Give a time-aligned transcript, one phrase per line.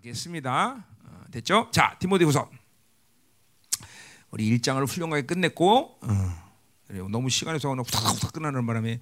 [0.00, 0.84] 가겠습니다.
[1.04, 1.68] 어, 됐죠?
[1.72, 2.50] 자, 디모데후서
[4.30, 9.00] 우리 일장을 훌륭하게 끝냈고 어, 너무 시간이 소가 후닥후닥 끝나는 바람에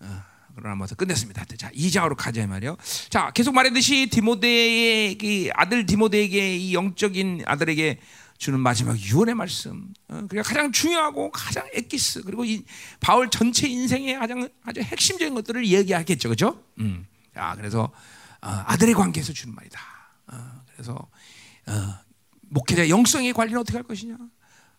[0.00, 0.22] 어,
[0.54, 1.44] 그러나 뭐서 끝냈습니다.
[1.56, 2.76] 자, 2장으로 가자 말이요.
[3.08, 8.00] 자, 계속 말했듯이 디모데의 이 아들 디모데에게 이 영적인 아들에게
[8.38, 9.92] 주는 마지막 유언의 말씀.
[10.08, 12.64] 어, 그리고 가장 중요하고 가장 엑기스 그리고 이
[13.00, 16.62] 바울 전체 인생의 가장 아주 핵심적인 것들을 얘기하겠죠, 그렇죠?
[16.78, 17.06] 음.
[17.34, 17.92] 자, 그래서
[18.40, 19.99] 어, 아들의 관계에서 주는 말이다.
[20.32, 21.72] 어, 그래서 어,
[22.42, 24.16] 목회자 영성의 관리는 어떻게 할 것이냐?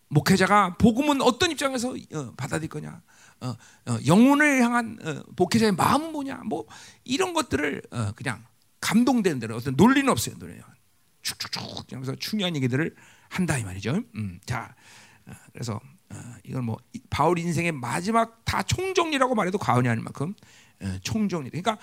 [0.08, 3.02] 목회자가 복음은 어떤 입장에서 어, 받아들일 거냐?
[3.40, 6.42] 어, 어, 영혼을 향한 어, 목회자의 마음은 뭐냐?
[6.44, 6.66] 뭐
[7.04, 8.44] 이런 것들을 어, 그냥
[8.80, 10.36] 감동되는 대로 어떤 논리는 없어요.
[10.38, 10.62] 논리는
[11.22, 12.94] 축축축 하면서 중요한 얘기들을
[13.28, 14.02] 한다 이 말이죠.
[14.16, 14.74] 음, 자,
[15.26, 15.80] 어, 그래서
[16.10, 20.34] 어, 이건 뭐 이- 바울 인생의 마지막 다 총정리라고 말해도 과언이 아닐 만큼
[20.82, 21.48] 어, 총정리.
[21.48, 21.78] 그러니까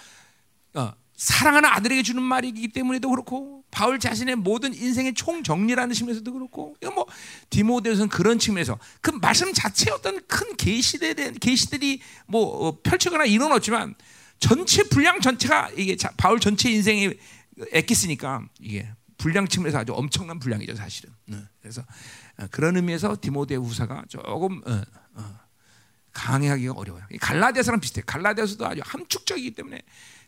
[0.75, 6.95] 어, 사랑하는 아들에게 주는 말이기 때문에도 그렇고 바울 자신의 모든 인생의 총정리라는 측면에서도 그렇고 이건
[6.95, 7.05] 뭐
[7.49, 13.51] 디모데서는 그런 측면에서 그 말씀 자체 어떤 큰 계시들에 대한 계시들이 뭐 어, 펼치거나 이런
[13.51, 13.95] 없지만
[14.39, 17.13] 전체 분량 전체가 이게 자, 바울 전체 인생에
[17.73, 21.13] 엑기스니까 이게 분량 측면에서 아주 엄청난 분량이죠 사실은.
[21.25, 21.37] 네.
[21.59, 21.83] 그래서
[22.37, 24.81] 어, 그런 의미에서 디모데 후사가 조금 어,
[25.15, 25.39] 어,
[26.13, 27.03] 강해하기가 어려워요.
[27.11, 27.99] 이 갈라디아서랑 비슷해.
[27.99, 29.81] 요 갈라디아서도 아주 함축적이기 때문에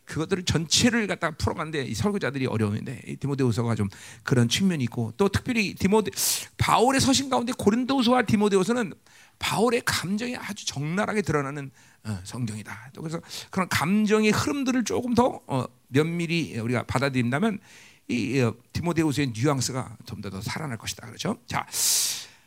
[0.04, 3.88] 그것들을 전체를 갖다가 풀어가는데 이 설교자들이 어려운데 이 디모데후서가 좀
[4.22, 6.10] 그런 측면이 있고 또 특별히 디모데
[6.58, 8.92] 바울의 서신 가운데 고린도후서와 디모데후서는
[9.38, 11.70] 바울의 감정이 아주 적나라하게 드러나는
[12.04, 12.90] 어, 성경이다.
[12.94, 17.58] 또 그래서 그런 감정의 흐름들을 조금 더 어, 면밀히 우리가 받아들인다면
[18.08, 21.06] 이 어, 디모데후서의 뉘앙스가 좀 더 더 살아날 것이다.
[21.06, 21.38] 그렇죠?
[21.46, 21.66] 자,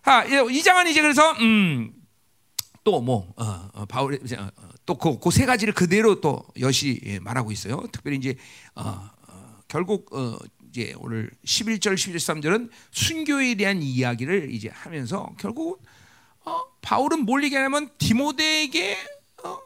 [0.03, 1.93] 아, 이 장은 이제 그래서 음,
[2.83, 4.49] 또뭐 어, 어, 바울의 어,
[4.85, 7.83] 또그 세 가지를 그대로 또 여시 예, 말하고 있어요.
[7.91, 8.35] 특별히 이제
[8.75, 10.37] 어, 어, 결국 어,
[10.69, 15.83] 이제 오늘 11절, 12절, 13절은 순교에 대한 이야기를 이제 하면서 결국
[16.45, 18.97] 어, 바울은 뭘 얘기하냐면 디모데에게
[19.43, 19.57] 어,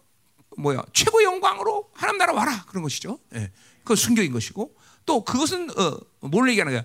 [0.57, 3.19] 뭐야 최고 영광으로 하나님 나라 와라 그런 것이죠.
[3.35, 3.51] 예,
[3.83, 4.73] 그 순교인 것이고
[5.05, 6.83] 또 그것은 어, 뭘 얘기하는 거야?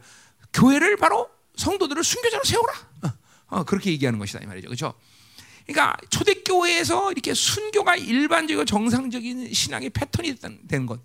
[0.52, 2.94] 교회를 바로 성도들을 순교자로 세우라.
[3.66, 4.66] 그렇게 얘기하는 것이다 이 말이죠.
[4.66, 4.94] 그렇죠?
[5.66, 10.36] 그러니까 초대교회에서 이렇게 순교가 일반적이고 정상적인 신앙의 패턴이
[10.68, 11.00] 된 것,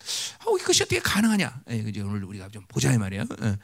[0.45, 1.61] 어, 이것이 어떻게 가능하냐?
[1.69, 2.05] 예, 그죠?
[2.05, 3.23] 오늘 우리가 좀 보자 이 말이에요.
[3.23, 3.57] 어,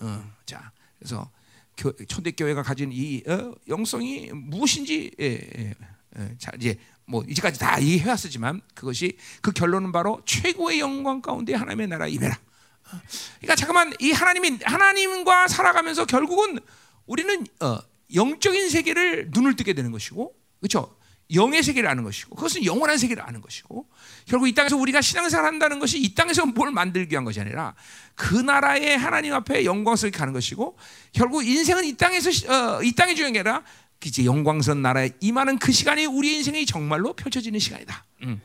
[0.00, 1.30] 어, 자, 그래서
[1.76, 5.74] 교, 초대교회가 가진 이 어, 영성이 무엇인지 예, 예,
[6.18, 11.88] 예, 자 이제 뭐 이제까지 다 이해해왔었지만 그것이 그 결론은 바로 최고의 영광 가운데 하나님의
[11.88, 12.34] 나라 임해라.
[12.34, 13.00] 어,
[13.38, 16.58] 그러니까 잠깐만 이 하나님이 하나님과 살아가면서 결국은
[17.06, 17.78] 우리는 어,
[18.14, 20.96] 영적인 세계를 눈을 뜨게 되는 것이고, 그렇죠?
[21.34, 23.86] 영의 세계를 아는 것이고, 그것은 영원한 세계를 아는 것이고,
[24.24, 27.74] 결국 이 땅에서 우리가 신앙생활 한다는 것이 이 땅에서 뭘 만들기 위한 것이 아니라
[28.14, 30.78] 그 나라의 하나님 앞에 영광스럽게 가는 것이고,
[31.12, 33.62] 결국 인생은 이 땅에서 어, 이 땅이 중요한 게 아니라
[34.04, 38.06] 이제 영광스러운 나라에 임하는 그 시간이 우리 인생이 정말로 펼쳐지는 시간이다.
[38.22, 38.40] 음,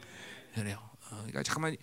[0.56, 0.78] 그래요.
[1.10, 1.78] 어, 그러니까 잠깐만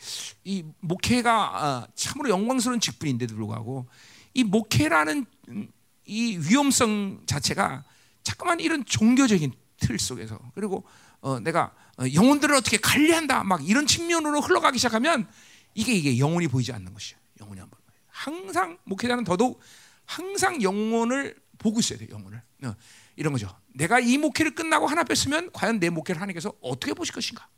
[0.44, 3.88] 이 목회가 어, 참으로 영광스러운 직분인데도 불구하고
[4.34, 5.68] 이 목회라는 음,
[6.04, 7.84] 이 위험성 자체가
[8.22, 10.84] 자꾸만 이런 종교적인 틀 속에서 그리고
[11.20, 15.28] 어, 내가 어, 영혼들을 어떻게 관리한다 막 이런 측면으로 흘러가기 시작하면
[15.74, 17.18] 이게 이게 영혼이 보이지 않는 것이에요.
[17.40, 17.82] 영혼이 안 보여요.
[18.08, 19.60] 항상 목회자는 더더욱
[20.04, 22.08] 항상 영혼을 보고 있어야 돼요.
[22.12, 22.74] 영혼을 어,
[23.16, 23.48] 이런 거죠.
[23.74, 27.48] 내가 이 목회를 끝나고 하나 뺐으면 과연 내 목회를 하나님께서 어떻게 보실 것인가?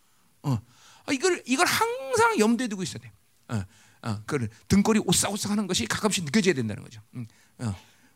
[0.42, 3.12] 어, 어, 이걸 이걸 항상 염두에 두고 있어야 돼.
[3.48, 3.64] 어,
[4.02, 7.00] 어, 그 등골이 오싹오싹하는 것이 가끔씩 느껴져야 된다는 거죠.
[7.14, 7.26] 음,
[7.58, 7.74] 어.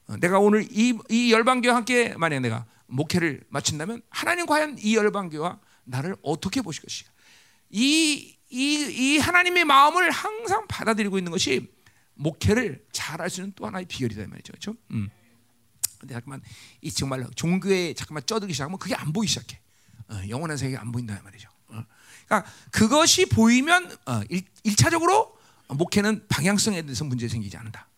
[0.08, 5.60] 어, 내가 오늘 이, 이 열방교와 함께 만약 내가 목회를 마친다면 하나님 과연 이 열방교와
[5.84, 7.12] 나를 어떻게 보실 것인가?
[7.70, 8.56] 이, 이,
[8.90, 11.72] 이 하나님의 마음을 항상 받아들이고 있는 것이
[12.14, 14.74] 목회를 잘할 수 있는 또 하나의 비결이다 이 말이죠, 그렇죠?
[14.92, 15.10] 음.
[15.98, 16.42] 근데 잠깐만
[16.80, 19.60] 이 정말 종교에 잠깐만 쩌들기 시작하면 그게 안 보이기 시작해.
[20.08, 21.48] 어, 영원한 세계가 안 보인다 이 말이죠.
[21.68, 21.84] 어.
[22.26, 25.36] 그러니까 그것이 보이면 어, 일, 일차적으로
[25.68, 27.88] 목회는 방향성에 대해서 문제 생기지 않는다.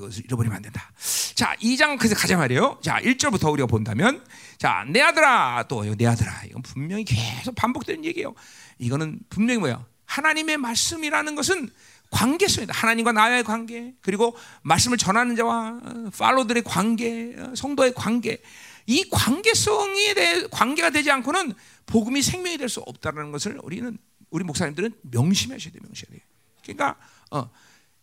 [0.00, 0.04] 어.
[0.06, 0.92] 그것을 잃어버리면 안 된다.
[1.34, 2.78] 자, 2장 그래서 가자 말이에요.
[2.82, 4.24] 자, 1절부터 우리가 본다면
[4.58, 6.44] 자, 내 아들아 또 내 아들아.
[6.46, 8.34] 이건 분명히 계속 반복되는 얘기예요.
[8.78, 9.84] 이거는 분명히 뭐야?
[10.06, 11.70] 하나님의 말씀이라는 것은
[12.10, 12.74] 관계성이다.
[12.74, 15.80] 하나님과 나의 관계, 그리고 말씀을 전하는 자와
[16.18, 18.42] 팔로들의 관계, 어, 성도의 관계.
[18.86, 21.54] 이 관계성에 대해 관계가 되지 않고는
[21.86, 23.96] 복음이 생명이 될 수 없다는 것을 우리는
[24.30, 25.82] 우리 목사님들은 명심하셔야 돼요.
[25.84, 26.28] 명심해야 돼요.
[26.64, 26.96] 그러니까
[27.30, 27.48] 어,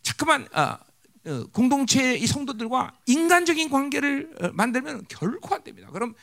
[0.03, 0.77] 자꾸만 어, 어,
[1.51, 5.89] 공동체의 이 성도들과 인간적인 관계를 어, 만들면 결코 안 됩니다.
[5.91, 6.13] 그럼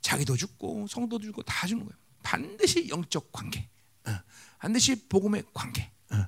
[0.00, 1.98] 자기도 죽고 성도도 죽고 다 죽는 거예요.
[2.22, 3.68] 반드시 영적 관계,
[4.06, 4.12] 어,
[4.58, 5.90] 반드시 복음의 관계.
[6.10, 6.26] 어,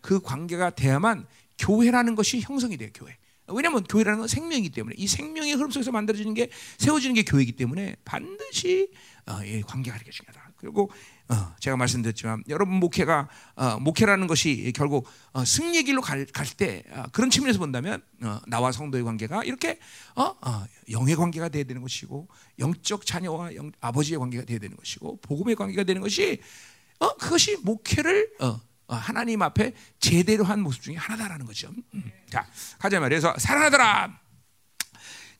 [0.00, 1.26] 그 관계가 돼야만
[1.58, 2.90] 교회라는 것이 형성이 돼요.
[2.94, 3.16] 교회.
[3.48, 7.96] 왜냐하면 교회라는 건 생명이기 때문에 이 생명의 흐름 속에서 만들어지는 게 세워지는 게 교회이기 때문에
[8.04, 8.90] 반드시
[9.26, 10.43] 어, 이 관계가 이렇게 중요하다.
[10.64, 10.90] 그리고
[11.28, 17.28] 어, 제가 말씀드렸지만 여러분 목회가 어, 목회라는 것이 결국 어, 승리의 길로 갈때 어, 그런
[17.28, 19.78] 측면에서 본다면 어, 나와 성도의 관계가 이렇게
[20.16, 22.28] 어, 어, 영의 관계가 돼야 되는 것이고
[22.58, 26.40] 영적 자녀와 영, 아버지의 관계가 돼야 되는 것이고 복음의 관계가 되는 것이
[26.98, 28.30] 어, 그것이 목회를
[28.86, 31.70] 하나님 앞에 제대로 한 모습 중에 하나다라는 거죠.
[31.94, 32.10] 음.
[32.30, 32.46] 자
[32.78, 33.20] 가자 말이에요.
[33.20, 34.23] 그래서 사랑하더라.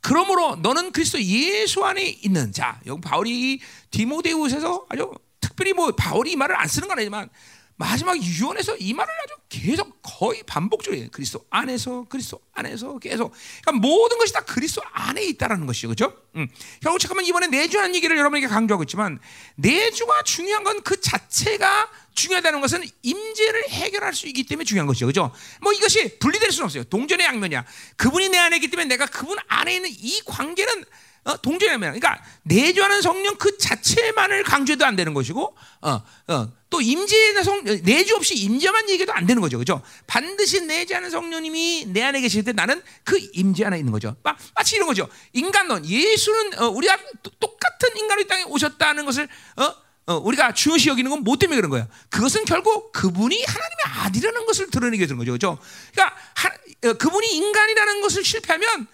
[0.04, 3.58] 그러므로 너는 그리스도 예수 안에 있는 자 여기 바울이
[3.90, 5.10] 디모데후서에서 아주
[5.40, 7.30] 특별히 뭐 바울이 이 말을 안 쓰는 건 아니지만
[7.76, 11.00] 마지막 유언에서 이 말을 아주 계속 거의 반복적으로.
[11.10, 15.88] 그리스도 안에서 그리스도 안에서 계속 그러니까 모든 것이 다 그리스도 안에 있다라는 것이죠.
[15.88, 16.16] 그렇죠?
[16.36, 16.46] 음.
[16.80, 19.18] 결국 잠깐만 이번에 내주하는 얘기를 여러분에게 강조하고 있지만
[19.56, 25.06] 내주가 중요한 건 그 자체가 중요하다는 것은 임재를 해결할 수 있기 때문에 중요한 것이죠.
[25.06, 25.32] 그죠?
[25.60, 26.84] 뭐 이것이 분리될 수는 없어요.
[26.84, 27.64] 동전의 양면이야.
[27.96, 30.84] 그분이 내 안에 있기 때문에 내가 그분 안에 있는 이 관계는
[31.24, 31.36] 어,
[31.66, 31.98] 양면.
[31.98, 38.16] 그러니까 내주하는 성령 그 자체만을 강조해도 안 되는 것이고, 어, 어, 또 임재의 성 내주
[38.16, 39.58] 없이 임재만 얘기해도 안 되는 거죠.
[39.58, 39.80] 그죠?
[40.06, 44.16] 반드시 내주하는 성령님이 내 안에 계실 때 나는 그 임재 안에 있는 거죠.
[44.22, 45.08] 마, 마치 이런 거죠.
[45.32, 46.98] 인간론 예수는 어, 우리가
[47.40, 49.74] 똑같은 인간이 땅에 오셨다는 것을 어,
[50.06, 51.88] 어, 우리가 중요시 여기는 건 뭐 때문에 그런 거야?
[52.10, 55.32] 그것은 결국 그분이 하나님의 아들이라는 것을 드러내게 되는 거죠.
[55.32, 55.58] 그죠?
[55.92, 56.48] 그러니까 하,
[56.88, 58.86] 어, 그분이 인간이라는 것을 실패하면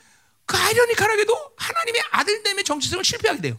[0.50, 3.58] 그 아이러니컬하게도 하나님의 아들 때문에 정체성을 실패하게 돼요.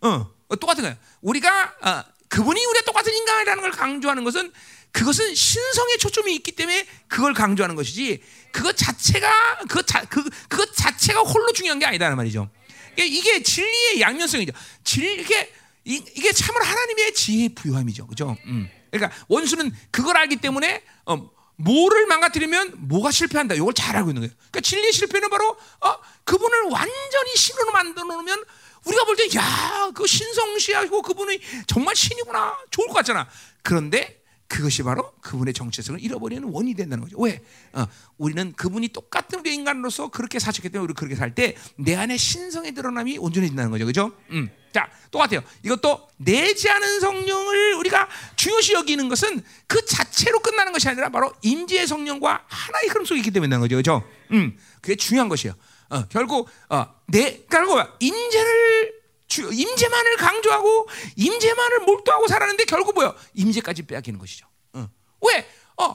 [0.00, 0.96] 어, 어 똑같은 거야.
[1.20, 4.50] 우리가 어, 그분이 우리가 똑같은 인간이라는 걸 강조하는 것은
[4.92, 11.20] 그것은 신성의 초점이 있기 때문에 그걸 강조하는 것이지 그것 자체가 그 자, 그 그것 자체가
[11.20, 12.48] 홀로 중요한 게 아니다는 말이죠.
[12.96, 14.54] 이게 진리의 양면성이죠.
[14.84, 15.52] 진 이게
[15.84, 18.06] 이, 게 참으로 하나님의 지혜 부여함이죠.
[18.06, 18.38] 그죠?
[18.46, 18.70] 음.
[18.90, 23.54] 그러니까 원수는 그걸 알기 때문에 어, 뭐를 망가뜨리면 뭐가 실패한다.
[23.54, 24.34] 이걸 잘 알고 있는 거예요.
[24.50, 28.44] 그러니까 진리의 실패는 바로 어, 그분을 완전히 신으로 만들어 놓으면
[28.84, 32.56] 우리가 볼 때 야, 그 신성시하고 그분이 정말 신이구나.
[32.70, 33.28] 좋을 것 같잖아.
[33.62, 37.18] 그런데 그것이 바로 그분의 정체성을 잃어버리는 원인이 된다는 거죠.
[37.20, 37.42] 왜?
[37.72, 42.16] 어, 우리는 그분이 똑같은 우리 인간으로서 그렇게 사셨기 때문에 우리 그렇게 살 때 내 안에
[42.16, 43.84] 신성의 드러남이 온전해진다는 거죠.
[43.86, 44.12] 그죠?
[44.30, 44.48] 음.
[44.72, 45.42] 자, 똑같아요.
[45.62, 51.86] 이것도 내지 않은 성령을 우리가 중요시 여기는 것은 그 자체로 끝나는 것이 아니라 바로 임재의
[51.86, 53.76] 성령과 하나의 흐름 속에 있기 때문에 그런 거죠.
[53.76, 54.04] 그죠?
[54.32, 54.56] 음.
[54.80, 55.54] 그게 중요한 것이에요.
[55.88, 58.92] 어, 결국 어, 내 결국 임재를
[59.36, 63.14] 주, 임재만을 강조하고 임재만을 몰두하고 살았는데 결국 뭐야?
[63.34, 64.46] 임재까지 빼앗기는 것이죠.
[64.72, 64.88] 어.
[65.26, 65.46] 왜?
[65.76, 65.94] 어,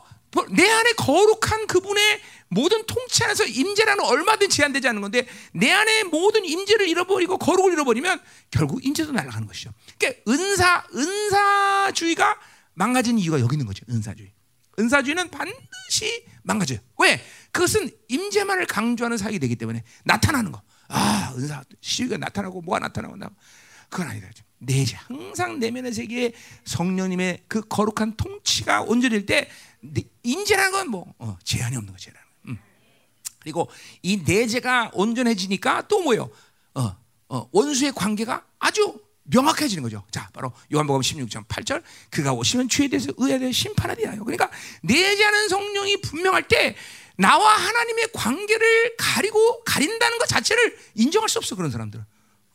[0.51, 6.45] 내 안에 거룩한 그분의 모든 통치 안에서 임재라는 얼마든지 제한되지 않는 건데 내 안에 모든
[6.45, 8.21] 임재를 잃어버리고 거룩을 잃어버리면
[8.51, 9.71] 결국 임재도 날아가는 것이죠.
[9.97, 12.37] 그러니까 은사 은사주의가
[12.73, 13.83] 망가진 이유가 여기 있는 거죠.
[13.89, 14.31] 은사주의.
[14.77, 16.77] 은사주의는 반드시 망가져요.
[16.99, 17.19] 왜?
[17.51, 20.61] 그것은 임재만을 강조하는 사역이 되기 때문에 나타나는 거.
[20.91, 23.29] 아, 은사 시위가 나타나고 뭐가 나타나고 나
[23.89, 24.27] 그건 아니다.
[24.59, 26.33] 내재 항상 내면의 세계에
[26.65, 29.49] 성령님의 그 거룩한 통치가 온전할 때
[30.23, 32.11] 인재라는 건뭐 어, 제한이 없는 거죠.
[32.47, 32.59] 음.
[33.39, 33.69] 그리고
[34.03, 36.29] 이 내재가 온전해지니까 또 뭐요?
[36.75, 36.95] 어,
[37.29, 40.03] 어, 원수의 관계가 아주 명확해지는 거죠.
[40.11, 44.23] 자, 바로 요한복음 16장 8절 그가 오시면 죄에 대해서 의에 대해 심판하리라요.
[44.23, 44.49] 그러니까
[44.83, 46.75] 내재하는 성령이 분명할 때
[47.17, 52.03] 나와 하나님의 관계를 가리고 가린다는 것 자체를 인정할 수 없어 그런 사람들은.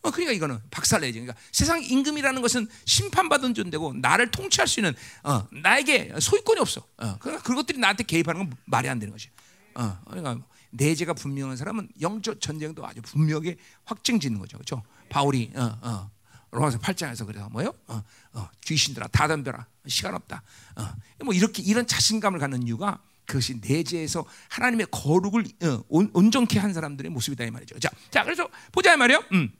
[0.02, 1.20] 어, 그러니까 이거는 박살내지.
[1.20, 4.94] 그러니까 세상 임금이라는 것은 심판받은 존재고 나를 통치할 수 있는
[5.24, 6.86] 어, 나에게 소유권이 없어.
[6.98, 9.28] 어, 그러니까 그것들이 나한테 개입하는 건 말이 안 되는 것이.
[9.74, 10.38] 어, 그러니까
[10.70, 14.58] 내재가 분명한 사람은 영적 전쟁도 아주 분명하게 확증짓는 거죠.
[14.58, 14.82] 그렇죠?
[15.08, 16.10] 바울이 어, 어,
[16.52, 17.74] 로마서 8장에서 그래서 뭐요?
[17.88, 20.42] 어, 어, 귀신들아 다 덤벼라 시간 없다.
[20.76, 20.94] 어,
[21.24, 27.44] 뭐 이렇게 이런 자신감을 갖는 이유가 그것이 내재에서 하나님의 거룩을 어, 온전케 한 사람들의 모습이다
[27.44, 27.78] 이 말이죠.
[27.78, 29.22] 자, 자 그래서 보자 이 말이요.
[29.32, 29.52] 음.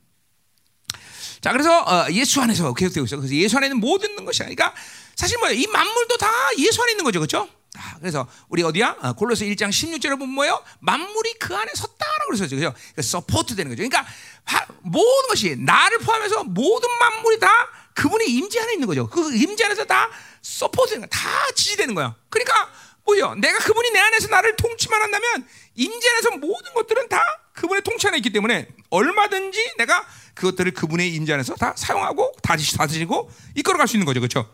[1.41, 3.17] 자, 그래서 어, 예수 안에서 계속되고 있어.
[3.17, 4.73] 그래서 예수 안에 있는 모든 것이 그러니까
[5.15, 7.47] 사실 뭐야 이 만물도 다 예수 안에 있는 거죠, 그렇죠?
[7.77, 8.97] 아, 그래서 우리 어디야?
[9.01, 10.63] 어, 골로새 1장 16절에 보면 뭐예요?
[10.79, 12.55] 만물이 그 안에 섰다라고 그랬었죠.
[12.55, 12.73] 그죠?
[12.73, 13.87] 그러니까 support 되는 거죠.
[13.87, 14.05] 그러니까
[14.45, 17.49] 하, 모든 것이 나를 포함해서 모든 만물이 다
[17.93, 19.07] 그분의 임재 안에 있는 거죠.
[19.07, 20.09] 그 임재 안에서 다
[20.41, 21.21] support 되는 거야.
[21.21, 22.15] 다 지지되는 거야.
[22.29, 22.71] 그러니까
[23.07, 23.35] 뭐요?
[23.35, 27.21] 내가 그분이 내 안에서 나를 통치만 한다면 임재 안에서 모든 것들은 다
[27.53, 33.31] 그분의 통치 안에 있기 때문에 얼마든지 내가 그것들을 그분의 임재 안에서 다 사용하고 다시 다스리고
[33.55, 34.53] 이끌어갈 수 있는 거죠, 그렇죠?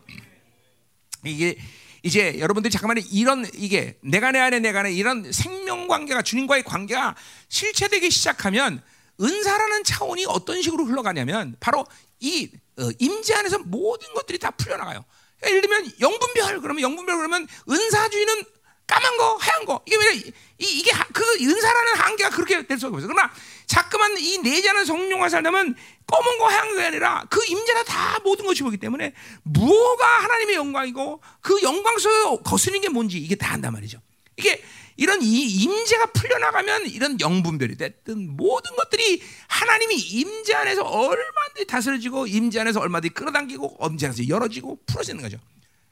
[1.25, 1.57] 이게
[2.03, 7.15] 이제 여러분들이 잠깐만 이런 이게 내가 내 안에 내가 내 이런 생명 관계가 주님과의 관계가
[7.50, 8.83] 실체되기 시작하면
[9.19, 11.86] 은사라는 차원이 어떤 식으로 흘러가냐면 바로
[12.19, 15.05] 이 어, 임재 안에서 모든 것들이 다 풀려나가요.
[15.45, 18.43] 예를 들면 영분별 그러면 영분별 그러면 은사주의는
[18.85, 22.95] 까만 거, 하얀 거 이게 왜 이, 이게 하- 그 은사라는 한계가 그렇게 될 수가
[22.95, 23.07] 없어.
[23.07, 23.31] 그러나
[23.65, 28.62] 자꾸만 이 내자는 성령과 살려면 검은 거, 하얀 게 아니라 그 임재가 다 모든 것이
[28.62, 34.00] 보기 때문에 무엇가 하나님의 영광이고 그 영광 속에 거스르는 게 뭔지 이게 다 한단 말이죠.
[34.38, 34.62] 이게
[34.95, 42.59] 이런 이 임재가 풀려나가면 이런 영분별이 됐든 모든 것들이 하나님이 임재 안에서 얼마든지 다스려지고 임재
[42.59, 45.38] 안에서 얼마든지 끌어당기고 임재 안에서 열어지고 풀어지는 거죠.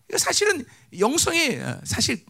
[0.10, 0.66] 이거 사실은
[1.00, 2.24] 영성의 어, 사실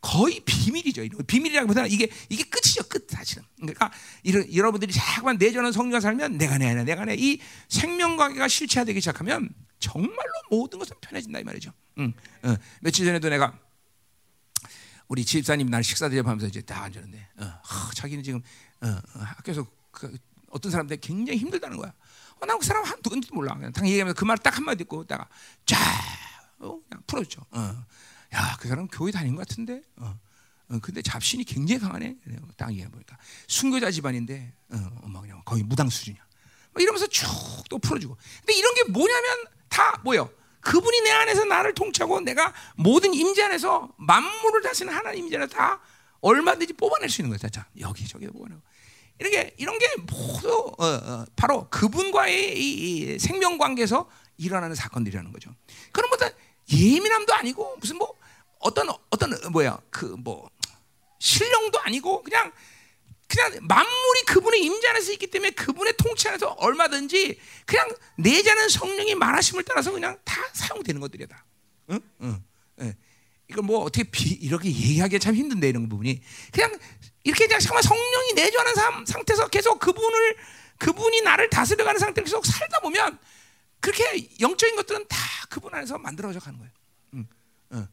[0.00, 1.02] 거의 비밀이죠.
[1.26, 2.88] 비밀이라기보다는 이게 이게 끝이죠.
[2.88, 3.42] 끝 사실은.
[3.58, 7.38] 그러니까 이런 여러분들이 자꾸만 내전은 성령과 살면 내가 내 안에 내가 내 이
[7.68, 11.70] 생명 관계가 실체화되기 시작하면 정말로 모든 것은 편해진다 이 말이죠.
[11.98, 12.12] 응.
[12.42, 13.58] 어, 며칠 전에도 내가
[15.10, 18.40] 우리 집사님 날 식사 대접하면서 이제 다 앉았는데 어, 하, 자기는 지금
[18.80, 20.16] 어, 어, 학교에서 그
[20.50, 21.92] 어떤 사람들 굉장히 힘들다는 거야.
[22.40, 23.54] 어, 나그 사람 한 누군지도 몰라.
[23.56, 25.28] 그냥 당 얘기하면서 그 말 딱 한마디 듣고 다가
[25.66, 25.76] 쫙
[26.60, 27.44] 어, 그냥 풀어줬죠.
[27.50, 27.84] 어.
[28.34, 29.82] 야, 그 사람 교회 다닌 것 같은데.
[29.96, 30.16] 어.
[30.68, 32.16] 어, 근데 잡신이 굉장히 강하네.
[32.56, 36.22] 딱 얘기해 보니까 순교자 집안인데 어, 엄마 그냥 거의 무당 수준이야.
[36.72, 37.26] 막 이러면서 쭉
[37.68, 38.16] 또 풀어주고.
[38.38, 40.30] 근데 이런 게 뭐냐면 다 뭐요?
[40.60, 45.80] 그분이 내 안에서 나를 통치하고 내가 모든 임재 안에서 만물을 다스리는 하나님 임재 안에서 다
[46.20, 47.48] 얼마든지 뽑아낼 수 있는 거야.
[47.50, 48.60] 자, 여기 저기 뽑아내고.
[49.18, 52.72] 이런 게 이런 게 모두 어, 어, 바로 그분과의 이,
[53.14, 55.54] 이 생명 관계에서 일어나는 사건들이라는 거죠.
[55.92, 56.30] 그런 것도
[56.72, 58.14] 예민함도 아니고 무슨 뭐
[58.58, 60.48] 어떤 어떤 어, 뭐야 그 뭐
[61.20, 62.50] 신령도 아니고 그냥
[63.30, 69.62] 그냥 만물이 그분의 임재 안에서 있기 때문에 그분의 통치 안에서 얼마든지 그냥 내자는 성령이 말하심을
[69.64, 71.44] 따라서 그냥 다 사용되는 것들이야 다.
[71.90, 72.00] 응?
[72.22, 72.42] 응.
[72.80, 72.96] 예.
[73.48, 76.20] 이걸 뭐 어떻게 비, 이렇게 얘기하기 참 힘든데 이런 부분이
[76.52, 76.76] 그냥
[77.22, 80.36] 이렇게 그냥 정말 성령이 내주하는 삶, 상태에서 계속 그분을
[80.78, 83.18] 그분이 나를 다스려가는 상태로 계속 살다 보면
[83.78, 85.16] 그렇게 영적인 것들은 다
[85.48, 86.72] 그분 안에서 만들어져 가는 거예요.
[87.14, 87.28] 응.
[87.74, 87.88] 응.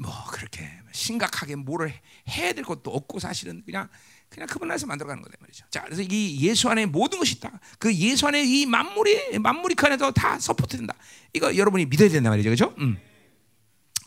[0.00, 1.94] 뭐 그렇게 심각하게 뭐를
[2.28, 3.88] 해야 될 것도 없고 사실은 그냥
[4.28, 5.64] 그냥 그분 안에서 만들어가는 거다 말이죠.
[5.70, 7.50] 자, 그래서 이 예수 안에 모든 것이 있다.
[7.78, 10.94] 그 예수 안에 이 만물이 만물이 그 안에서 다 서포트된다.
[11.32, 12.74] 이거 여러분이 믿어야 된다 말이죠, 그렇죠?
[12.78, 12.98] 음.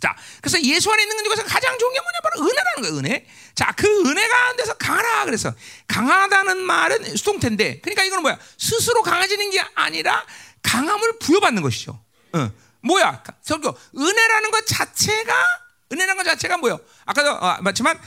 [0.02, 2.98] 자, 그래서 예수 안에 있는 것에서 가장 좋은 게 뭐냐 바로 은혜라는 거예요.
[2.98, 3.26] 은혜.
[3.56, 5.54] 자, 그 은혜 가운데서 강하라 그래서
[5.88, 8.40] 강하다는 말은 수동태인데, 그러니까 이거는 뭐야?
[8.58, 10.26] 스스로 강해지는 게 아니라
[10.64, 12.02] 강함을 부여받는 것이죠.
[12.34, 12.52] 어.
[12.82, 13.24] 뭐야?
[13.42, 15.34] 설교 은혜라는 것 자체가
[15.92, 16.80] 은혜라는 것 자체가 뭐요?
[17.06, 18.00] 아까도 아, 맞지만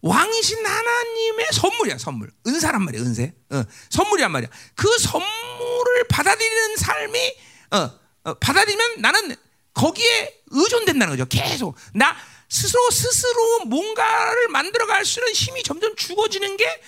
[0.00, 2.30] 왕이신 하나님의 선물이야, 선물.
[2.46, 3.34] 은사란 말이야, 은세.
[3.50, 4.50] 어, 선물이란 말이야.
[4.74, 7.36] 그 선물을 받아들이는 삶이
[7.72, 7.90] 어,
[8.24, 9.36] 어, 받아들이면 나는
[9.74, 11.26] 거기에 의존된다는 거죠.
[11.28, 12.16] 계속 나
[12.48, 16.82] 스스로 스스로 뭔가를 만들어갈 수 있는 힘이 점점 죽어지는 게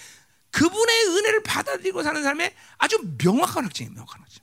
[0.53, 3.95] 그분의 은혜를 받아들이고 사는 삶의 아주 명확한 확증이에요.
[3.95, 4.43] 명확한 확증.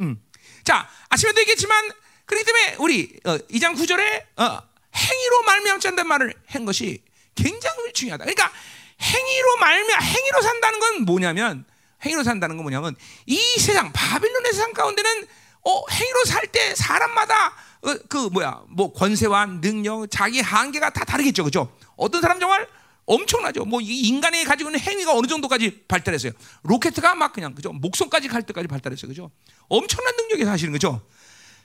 [0.00, 0.22] 음.
[0.64, 1.90] 자 아침에도 얘기했지만
[2.26, 4.62] 그렇기 때문에 우리 어, 2장 9절에 어,
[4.94, 7.02] 행위로 말미암지 않는 말을 한 것이
[7.34, 8.24] 굉장히 중요하다.
[8.24, 8.52] 그러니까
[9.00, 11.64] 행위로 말미 행위로 산다는 건 뭐냐면
[12.04, 15.26] 행위로 산다는 건 뭐냐면 이 세상 바빌론의 세상 가운데는
[15.66, 21.44] 어, 행위로 살 때 사람마다 어, 그 뭐야 뭐 권세와 능력 자기 한계가 다 다르겠죠,
[21.44, 21.74] 그죠?
[21.96, 22.68] 어떤 사람 정말
[23.06, 23.64] 엄청나죠.
[23.64, 26.32] 뭐이 인간이 가지고 있는 행위가 어느 정도까지 발달했어요.
[26.62, 29.30] 로켓가 막 그냥 그죠 목성까지 갈 때까지 발달했어요, 그죠?
[29.68, 31.02] 엄청난 능력이 사실은 그죠.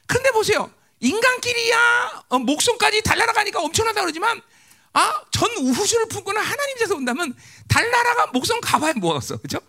[0.07, 4.41] 근데 보세요, 인간끼리야 어, 목성까지 달려나가니까 엄청나다 그러지만
[4.93, 7.35] 아, 전 우주를 품고는 하나님께서 온다면
[7.67, 9.59] 달나라가 목성 가봐야 뭐겠어, 그죠?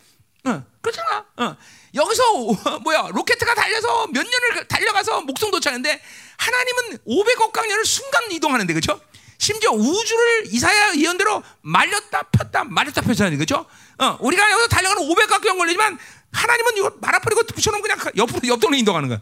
[0.45, 1.25] 어, 그렇잖아.
[1.37, 1.57] 어.
[1.95, 6.01] 여기서 어, 뭐야 로켓가 달려서 몇 년을 달려가서 목성 도착하는데
[6.39, 9.01] 하나님은 500억 광년을 순간 이동하는데 그렇죠?
[9.39, 13.67] 심지어 우주를 이사야 예언대로 말렸다 폈다 말렸다 폈다는 거죠.
[13.99, 15.99] 어, 우리가 여기서 달려가는 500억 광년 걸리지만
[16.33, 19.21] 하나님은 이거 말아버리고 붙여놓으면 그냥 옆으로 옆 동네 이동하는 거야.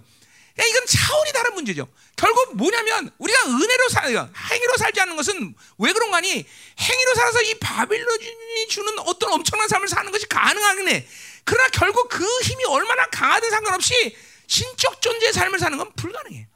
[0.61, 1.88] 야, 이건 차원이 다른 문제죠.
[2.17, 6.45] 결국 뭐냐면 우리가 은혜로 살, 행위로 살지 않는 것은 왜 그런가 하니
[6.81, 11.07] 행위로 살아서 이 바빌론이 주는 어떤 엄청난 삶을 사는 것이 가능하긴 해.
[11.45, 14.17] 그러나 결국 그 힘이 얼마나 강하든 상관없이
[14.49, 16.49] 신적 존재의 삶을 사는 건 불가능해.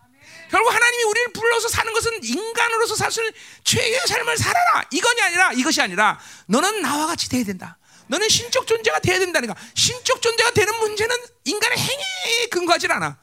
[0.50, 3.32] 결국 하나님이 우리를 불러서 사는 것은 인간으로서 있는
[3.64, 4.84] 최고의 삶을 살아라.
[4.90, 7.78] 이건이 아니라 이것이 아니라 너는 나와 같이 돼야 된다.
[8.08, 9.54] 너는 신적 존재가 돼야 된다니까.
[9.74, 13.16] 신적 존재가 되는 문제는 인간의 행위에 근거하지 않아.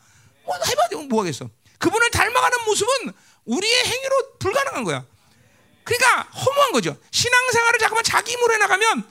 [0.50, 1.50] 뭐 해봐도 뭐 하겠어.
[1.77, 3.13] 그분을 닮아가는 모습은
[3.46, 5.06] 우리의 행위로 불가능한 거야.
[5.84, 6.98] 그러니까 허무한 거죠.
[7.12, 9.08] 신앙생활을 잠깐만 자기 힘으로 해나가면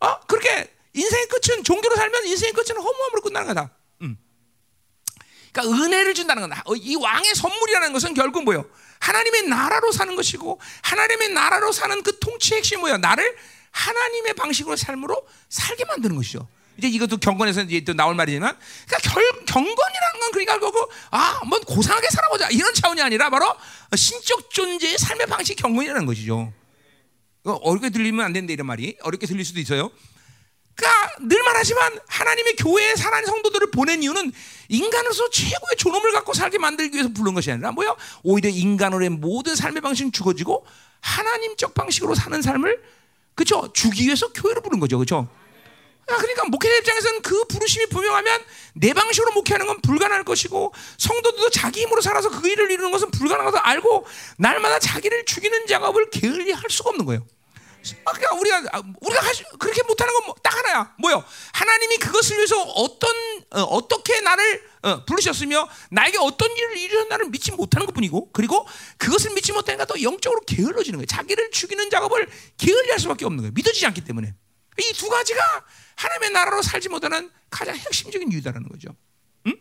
[0.00, 3.70] 어 그렇게 인생의 끝은 종교로 살면 인생의 끝은 허무함으로 끝나는 거다.
[4.02, 4.18] 음.
[5.52, 8.64] 그러니까 은혜를 준다는 건 어, 이 왕의 선물이라는 것은 결국 뭐요?
[9.00, 12.98] 하나님의 나라로 사는 것이고 하나님의 나라로 사는 그 통치의 핵심이 뭐야?
[12.98, 13.36] 나를
[13.70, 16.46] 하나님의 방식으로 삶으로 살게 만드는 것이죠.
[16.82, 21.60] 이제 이것도 경건에서 이제 또 나올 말이지만, 그러니까 결, 경건이라는 건 그러니까 결국 아, 뭐
[21.60, 23.54] 고상하게 살아보자 이런 차원이 아니라 바로
[23.94, 26.52] 신적 존재의 삶의 방식 경건이라는 것이죠.
[27.44, 29.90] 어, 어렵게 들리면 안 된다 이런 말이 어렵게 들릴 수도 있어요.
[30.74, 34.32] 그러니까 늘 말하지만 하나님의 교회에 살아있는 성도들을 보낸 이유는
[34.68, 37.94] 인간으로서 최고의 존엄을 갖고 살게 만들기 위해서 부른 것이 아니라 뭐야?
[38.24, 40.66] 오히려 인간으로의 모든 삶의 방식은 죽어지고
[41.00, 42.82] 하나님적 방식으로 사는 삶을
[43.34, 45.28] 그죠 주기 위해서 교회를 부른 거죠, 그렇죠?
[46.06, 48.44] 그러니까 목회자 입장에서는 그 부르심이 분명하면
[48.74, 53.66] 내 방식으로 목회하는 건 불가능할 것이고 성도들도 자기 힘으로 살아서 그 일을 이루는 것은 불가능하다
[53.66, 54.06] 알고
[54.38, 57.26] 날마다 자기를 죽이는 작업을 게을리 할 수가 없는 거예요.
[58.04, 60.94] 아, 그러니까 우리가 아, 우리가 하시, 그렇게 못하는 건 딱 하나야.
[60.98, 61.24] 뭐요?
[61.52, 63.10] 하나님이 그것을 위해서 어떤
[63.50, 68.66] 어, 떻게 나를 어, 부르셨으며 나에게 어떤 일을 이루셨나를 믿지 못하는 것뿐이고 그리고
[68.98, 71.06] 그것을 믿지 못하니까 또 영적으로 게을러지는 거예요.
[71.06, 72.28] 자기를 죽이는 작업을
[72.58, 73.52] 게을리할 수밖에 없는 거예요.
[73.54, 74.34] 믿어지지 않기 때문에
[74.78, 75.40] 이 두 가지가
[76.02, 78.94] 하나님의 나라로 살지 못하는 가장 핵심적인 이유다라는 거죠.
[79.46, 79.54] 응?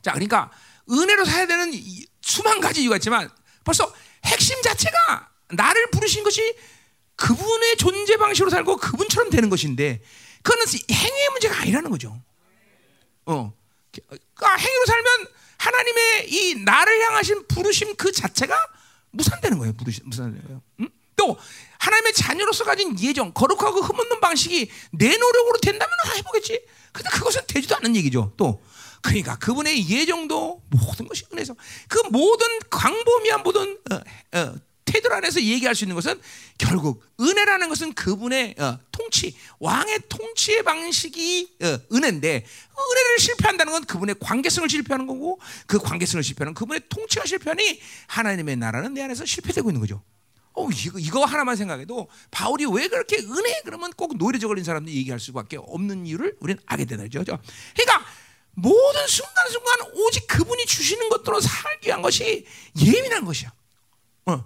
[0.00, 0.50] 자, 그러니까
[0.90, 1.72] 은혜로 살아야 되는
[2.20, 3.28] 수만 가지 이유가 있지만
[3.64, 3.92] 벌써
[4.24, 6.56] 핵심 자체가 나를 부르신 것이
[7.16, 10.02] 그분의 존재 방식으로 살고 그분처럼 되는 것인데
[10.42, 12.20] 그거는 행위의 문제가 아니라는 거죠.
[13.26, 13.52] 어,
[13.92, 15.26] 그러니까 행위로 살면
[15.58, 18.54] 하나님의 이 나를 향하신 부르심 그 자체가
[19.10, 19.74] 무산되는 거예요.
[20.04, 20.62] 무산되는 거예요.
[20.80, 20.88] 응?
[21.16, 21.38] 또
[21.82, 26.64] 하나님의 자녀로서 가진 예정, 거룩하고 흠없는 방식이 내 노력으로 된다면 해보겠지.
[26.92, 28.32] 근데 그것은 되지도 않는 얘기죠.
[28.36, 28.62] 또
[29.02, 31.56] 그러니까 그분의 예정도 모든 것이 은혜서
[31.88, 36.20] 그 모든 광범위한 모든 어, 어, 태도 안에서 얘기할 수 있는 것은
[36.56, 44.16] 결국 은혜라는 것은 그분의 어, 통치, 왕의 통치의 방식이 어, 은혜인데 은혜를 실패한다는 건 그분의
[44.20, 49.80] 관계성을 실패하는 거고 그 관계성을 실패하는 그분의 통치가 실패하니 하나님의 나라는 내 안에서 실패되고 있는
[49.80, 50.00] 거죠.
[50.54, 55.18] 어, 이거, 이거 하나만 생각해도 바울이 왜 그렇게 은혜 그러면 꼭 노이로져 걸린 사람들이 얘기할
[55.18, 57.38] 수밖에 없는 이유를 우리는 알게 되는 거죠.
[57.74, 58.06] 그러니까
[58.54, 62.46] 모든 순간순간 오직 그분이 주시는 것들로 살기 위한 것이
[62.84, 63.50] 예민한 것이야.
[64.26, 64.44] 어.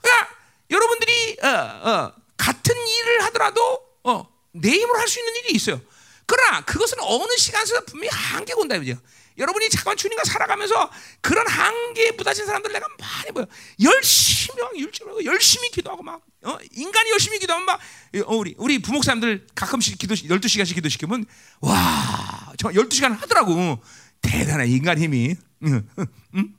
[0.00, 0.28] 그러니까
[0.70, 5.80] 여러분들이 어, 어, 같은 일을 하더라도 어, 내 힘으로 할 수 있는 일이 있어요.
[6.26, 9.00] 그러나 그것은 어느 시간에서 분명히 한계가 온다 이거죠.
[9.38, 13.46] 여러분이 잠깐 주님과 살아가면서 그런 한계에 부딪힌 사람들 내가 많이 보여.
[13.82, 16.58] 열심히 막 율주하고 열심히 기도하고 막 어?
[16.72, 17.80] 인간이 열심히 기도하면 막
[18.26, 21.24] 어, 우리 우리 부목사님들 가끔씩 기도 12시간씩 기도시키면
[21.60, 23.80] 와, 저 12시간 하더라고.
[24.20, 25.36] 대단한 인간 힘이.
[25.64, 25.88] 응,
[26.34, 26.54] 응?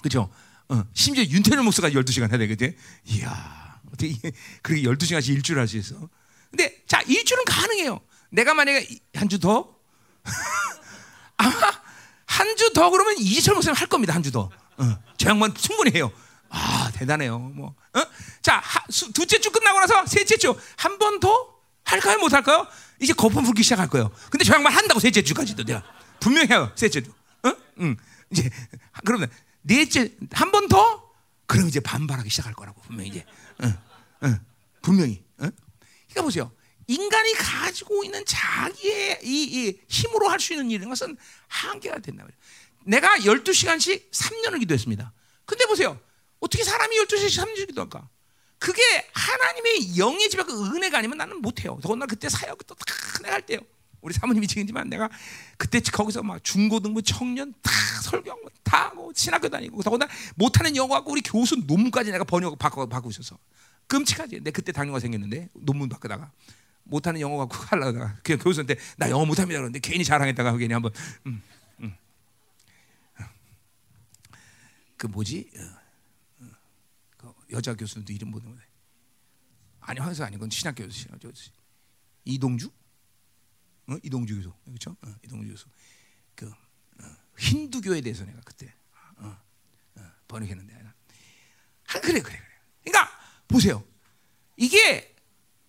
[0.00, 0.30] 그렇죠?
[0.68, 2.74] 어, 심지어 윤태열 목사가 12시간 해야 되거든.
[3.04, 4.14] 이야, 어떻게
[4.62, 6.08] 그렇게 12시간씩 일주일 할 수 있어?
[6.50, 8.00] 근데 자, 일주일은 가능해요.
[8.30, 9.76] 내가 만약에 한 주 더?
[11.36, 11.52] 아마
[12.26, 14.14] 한 주 더 그러면 이철 목사님 할 겁니다.
[14.14, 14.50] 한 주 더.
[14.78, 16.10] 어, 저 양반 충분히 해요.
[16.50, 17.38] 아, 대단해요.
[17.38, 17.74] 뭐.
[17.94, 18.02] 어?
[18.42, 22.18] 자, 하, 수, 둘째 주 끝나고 나서 셋째 주 한 번 더 할까요?
[22.18, 22.66] 못 할까요?
[23.00, 24.10] 이제 거품 불기 시작할 거예요.
[24.30, 25.82] 근데 저 양반 한다고 셋째 주까지도 내가
[26.20, 26.72] 분명히 해요.
[26.76, 27.10] 셋째 주.
[27.44, 27.52] 어?
[27.80, 27.96] 응.
[28.30, 28.50] 이제
[29.04, 29.30] 그러면
[29.62, 31.04] 넷째 한 번 더?
[31.46, 33.24] 그럼 이제 반발하기 시작할 거라고 분명히 이제.
[33.62, 33.76] 응,
[34.24, 34.40] 응,
[34.82, 35.22] 분명히.
[35.42, 35.50] 응?
[36.08, 36.50] 그러니까 보세요.
[36.86, 41.16] 인간이 가지고 있는 자기의 이, 이 힘으로 할 수 있는 일인 것은
[41.48, 42.26] 한계가 된다.
[42.84, 45.12] 내가 12시간씩 3년을 기도했습니다.
[45.44, 45.98] 근데 보세요.
[46.40, 48.08] 어떻게 사람이 12시간씩 3년을 기도할까?
[48.58, 51.78] 그게 하나님의 영의 집에 그 은혜가 아니면 나는 못해요.
[51.82, 52.84] 더군다나 그때 사역도 다
[53.22, 53.58] 내가 할 때요.
[54.00, 55.10] 우리 사모님이 지금지만 내가
[55.56, 57.72] 그때 거기서 막 중고등부 청년 다
[58.02, 63.36] 설교하고 다 하고 신학교 다니고 더군다나 못하는 영어하고 우리 교수 논문까지 내가 번역 바꿔 있었어.
[63.88, 64.40] 끔찍하지.
[64.42, 66.30] 내 그때 당뇨가 생겼는데 논문 바꾸다가
[66.86, 70.92] 못하는 영어 갖고 하려다가 그냥 교수한테 나 영어 못합니다 그러는데 괜히 자랑했다가 괜히 한번.
[71.26, 71.42] 음,
[71.80, 71.94] 음.
[74.96, 75.50] 그 뭐지?
[75.56, 76.46] 어,
[77.24, 78.58] 어, 그 여자 교수도 이름 모르는
[79.80, 81.50] 아니 황사 아니 건 신학 교수 신학 교수.
[82.24, 82.70] 이동주?
[83.88, 83.96] 어?
[84.02, 84.52] 이동주 교수.
[84.64, 85.66] 그렇죠 어, 이동주 교수.
[86.34, 88.74] 그 어, 힌두교에 대해서 내가 그때
[89.16, 89.36] 어,
[90.28, 90.76] 번역했는데
[91.88, 92.40] 아, 그래 그래 그래.
[92.84, 93.10] 그러니까
[93.46, 93.84] 보세요.
[94.56, 95.15] 이게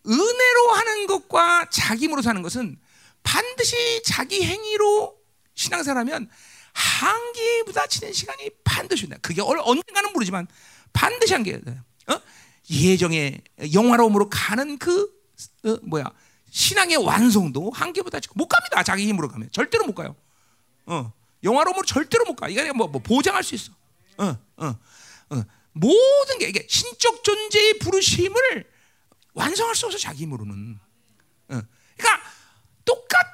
[0.08, 2.80] 은혜로 하는 것과 자기 힘으로 사는 것은
[3.24, 5.18] 반드시 자기 행위로
[5.56, 6.30] 신앙생활하면
[6.74, 9.18] 한계에 부딪히는 시간이 반드시 온다.
[9.22, 10.48] 그게 언젠가는 모르지만
[10.94, 11.72] 반드시 한계가
[12.08, 12.22] 어?
[12.70, 13.42] 예정의
[13.74, 15.12] 영화로움으로 가는 그
[15.66, 16.06] 어, 뭐야
[16.50, 18.84] 신앙의 완성도 한계 부딪히고 못 갑니다.
[18.84, 20.16] 자기 힘으로 가면 절대로 못 가요.
[20.86, 21.12] 어,
[21.44, 22.48] 영화로움으로 절대로 못 가.
[22.48, 23.72] 이거 뭐, 뭐 보장할 수 있어.
[24.18, 24.76] 어, 어,
[25.30, 25.44] 어.
[25.74, 28.66] 모든 게 이게 신적 존재의 부르심을
[29.38, 30.80] 완성할 수 없어 자기 힘으로는.
[31.50, 31.62] 어.
[31.96, 32.30] 그러니까
[32.84, 33.26] 똑같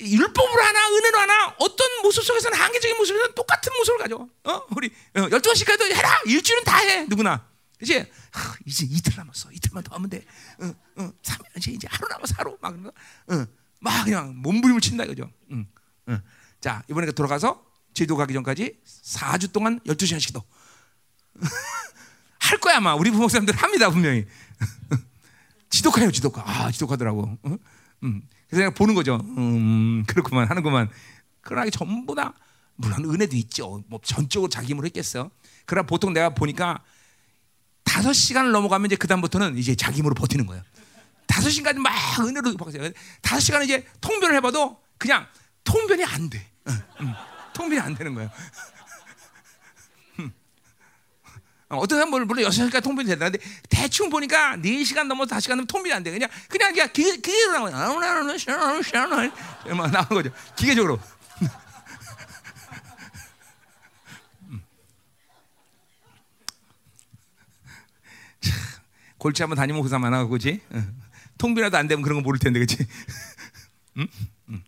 [0.00, 4.28] 율법으로 하나 은혜로 하나 어떤 모습 속에서는 한계적인 모습에서는 똑같은 모습을 가져.
[4.44, 7.46] 어 우리 어, 열두 시까지도 해라 일주일은 다 해 누구나.
[7.82, 10.24] 이제 하, 이제 이틀 남았어 이틀만 더 하면 돼.
[10.60, 12.90] 어, 어, 3, 이제 하루 남았어 하루 막 그런 거.
[13.34, 13.46] 어,
[13.80, 15.30] 막 그냥 몸부림을 친다 이거죠.
[15.50, 15.66] 응,
[16.08, 16.22] 응.
[16.60, 17.62] 자 이번에 돌아가서
[17.92, 20.44] 제도 가기 전까지 4주 동안 12시간씩 더.
[22.40, 24.26] 할 거야 아마 우리 부목 사람들 합니다 분명히.
[25.72, 26.42] 지독해요 지독하.
[26.46, 27.38] 아 지독하더라고.
[27.42, 27.56] 어?
[28.04, 28.22] 음.
[28.46, 29.16] 그래서 내가 보는 거죠.
[29.38, 30.90] 음 그렇구만 하는구만.
[31.40, 32.34] 그러나 전부 다
[32.76, 33.82] 물론 은혜도 있죠.
[33.88, 35.30] 뭐 전적으로 자기 힘으로 했겠어.
[35.64, 36.82] 그러나 보통 내가 보니까
[37.84, 40.62] 다섯 시간을 넘어가면 이제 그 다음부터는 이제 자기 힘으로 버티는 거예요.
[41.26, 42.90] 다섯 시간까지 막 은혜로 박세요.
[43.22, 45.26] 다섯 시간 이제 통변을 해봐도 그냥
[45.64, 46.46] 통변이 안 돼.
[46.68, 47.14] 응, 응.
[47.54, 48.30] 통변이 안 되는 거예요.
[51.72, 53.30] 어, 어떤 사람은 물론 여섯 시간까지 통변이 된다.
[53.30, 53.38] 근데
[53.70, 56.10] 대충 보니까 네 시간 넘어서 다섯 시간 넘으면 통변이 안 돼.
[56.10, 57.70] 그냥 그냥 그냥 기계 기계로 나오는
[59.74, 60.30] 막 나오는 거죠.
[60.54, 61.00] 기계적으로.
[69.16, 70.60] 골치 한번 다니면 고사 많아 그지?
[71.38, 72.86] 통비라도 안 되면 그런 거 모를 텐데 그렇지?
[73.96, 74.06] 응?
[74.50, 74.62] 응.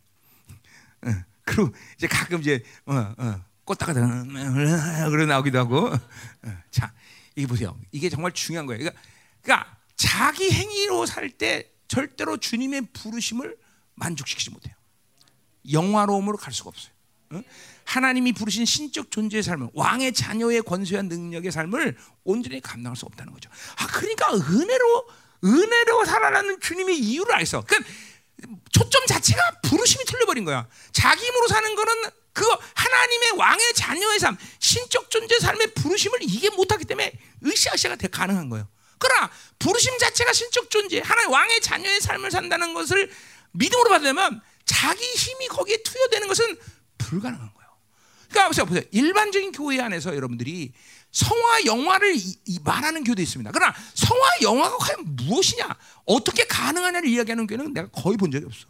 [1.07, 1.25] 응.
[1.45, 3.93] 그리고 이제 가끔 이제 어, 어, 꽃다가
[5.11, 5.89] 그러 나오기도 하고.
[5.89, 6.01] 어,
[6.71, 6.93] 자,
[7.35, 7.79] 이게 보세요.
[7.93, 8.79] 이게 정말 중요한 거예요.
[8.79, 9.01] 그러니까,
[9.43, 13.57] 그러니까 자기 행위로 살 때 절대로 주님의 부르심을
[13.95, 14.75] 만족시키지 못해요.
[15.71, 16.93] 영화로움으로 갈 수가 없어요.
[17.33, 17.45] 응?
[17.85, 23.51] 하나님이 부르신 신적 존재의 삶을 왕의 자녀의 권세한 능력의 삶을 온전히 감당할 수 없다는 거죠.
[23.77, 25.09] 아 그러니까 은혜로
[25.45, 27.65] 은혜로 살아나는 주님의 이유를 알어.
[27.67, 27.91] 그러니까
[28.73, 30.67] 초점 자체가 부르심이 틀려버린 거야.
[30.93, 31.93] 자기 힘으로 사는 거는
[32.35, 32.45] 그
[32.75, 37.13] 하나님의 왕의 자녀의 삶, 신적 존재 삶의 부르심을 이게 못하기 때문에
[37.47, 38.69] 으쌰으쌰가 가능한 거예요.
[38.99, 43.11] 그러나 부르심 자체가 신적 존재, 하나님 왕의 자녀의 삶을 산다는 것을
[43.53, 46.59] 믿음으로 받으려면 자기 힘이 거기에 투여되는 것은
[46.99, 47.71] 불가능한 거예요.
[48.29, 48.83] 그러니까 보세요, 보세요.
[48.91, 50.73] 일반적인 교회 안에서 여러분들이
[51.13, 53.53] 성화 영화를 이, 이 말하는 교도 있습니다.
[53.53, 58.67] 그러나 성화 영화가 과연 무엇이냐, 어떻게 가능하냐를 이야기하는 교회는 내가 거의 본 적이 없어.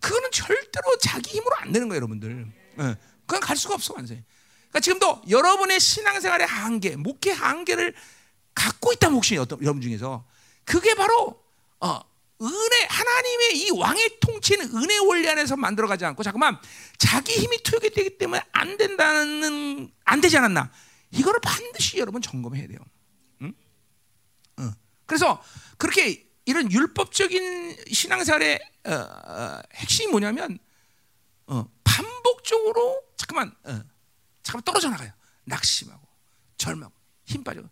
[0.00, 2.65] 그거는 절대로 자기 힘으로 안 되는 거예요, 여러분들.
[2.76, 2.96] 네.
[3.26, 4.22] 그건 갈 수가 없어, 완전히.
[4.68, 7.94] 그러니까 지금도 여러분의 신앙생활의 한계, 목회 한계를
[8.54, 10.24] 갖고 있다면 혹시 여러분 중에서
[10.64, 11.42] 그게 바로
[11.80, 12.00] 어,
[12.42, 16.58] 은혜 하나님의 이 왕의 통치는 은혜 원리 안에서 만들어가지 않고 잠깐만
[16.98, 20.70] 자기 힘이 투여되기 되기 때문에 안 된다는 안 되지 않았나
[21.12, 22.78] 이거를 반드시 여러분 점검해야 돼요.
[23.42, 23.54] 응?
[24.58, 24.70] 어.
[25.06, 25.42] 그래서
[25.78, 30.58] 그렇게 이런 율법적인 신앙생활의 어, 어, 핵심이 뭐냐면
[31.46, 33.82] 어, 반복적으로 잠깐만 어,
[34.42, 35.10] 잠깐 떨어져 나가요.
[35.44, 36.06] 낙심하고
[36.58, 36.90] 절망,
[37.24, 37.62] 힘 빠져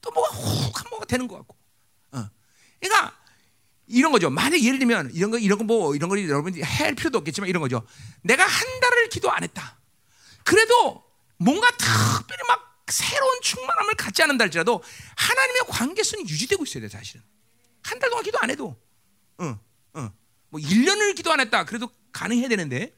[0.00, 1.56] 또 뭐가 혹한 뭐가 되는 것 같고.
[2.12, 2.28] 어.
[2.80, 3.16] 그러니까
[3.86, 4.30] 이런 거죠.
[4.30, 7.86] 만약 예를 들면 이런 거 이런 거뭐 이런 걸 여러분이 할 필요도 없겠지만 이런 거죠.
[8.22, 9.78] 내가 한 달을 기도 안 했다.
[10.44, 11.04] 그래도
[11.36, 14.82] 뭔가 특별히 막 새로운 충만함을 갖지 않는다 할지라도
[15.16, 17.22] 하나님의 관계성이 유지되고 있어야 돼 사실은.
[17.82, 18.80] 한 달 동안 기도 안 해도,
[19.38, 19.58] 어,
[19.94, 20.12] 어,
[20.50, 21.64] 뭐 1년을 기도 안 했다.
[21.64, 22.94] 그래도 가능해야 되는데,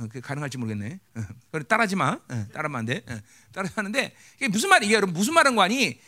[0.00, 0.98] 어, 그 가능할지 모르겠네.
[1.16, 1.20] 어,
[1.52, 2.12] 그래 따라지 마.
[2.12, 3.04] 어, 따라면 안 돼.
[3.06, 3.20] 어,
[3.52, 5.12] 따라서 하는데 이게 무슨 말이에요, 여러분?
[5.14, 6.00] 무슨 말인 거 아니?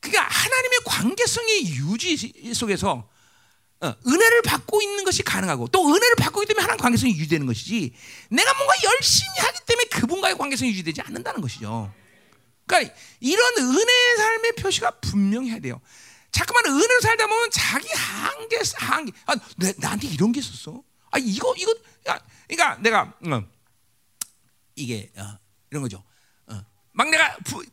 [0.00, 3.08] 그러니까 하나님의 관계성의 유지 속에서
[3.80, 7.94] 어, 은혜를 받고 있는 것이 가능하고 또 은혜를 받고 있기 때문에 하나님 관계성이 유지되는 것이지
[8.30, 11.92] 내가 뭔가 열심히 하기 때문에 그분과의 관계성이 유지되지 않는다는 것이죠.
[12.66, 15.80] 그러니까 이런 은혜의 삶의 표시가 분명해야 돼요.
[16.30, 20.82] 자꾸만 은혜로 살다 보면 자기 한계 한계 아, 내, 나한테 이런 게 있었어.
[21.12, 21.72] 아 이거 이거
[22.08, 23.44] 야, 그러니까 내가 어,
[24.74, 25.38] 이게 어,
[25.70, 26.02] 이런 거죠.
[26.46, 27.64] 어, 막 내가 부,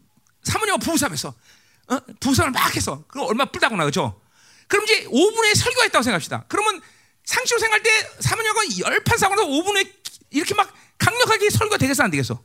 [0.44, 1.30] 사모님과 부부싸움했어.
[1.30, 2.00] 어?
[2.20, 3.04] 부부싸움을 막 했어.
[3.08, 4.22] 그럼 얼마 뿔다고 나그죠?
[4.68, 6.46] 그럼 이제 5분의 설교가 있다고 생각합시다.
[6.48, 6.82] 그러면
[7.24, 9.92] 상식으로 생각할 때 사모님과 열판 싸우고 5분에
[10.30, 12.44] 이렇게 막 강력하게 설교가 되겠어 안 되겠어?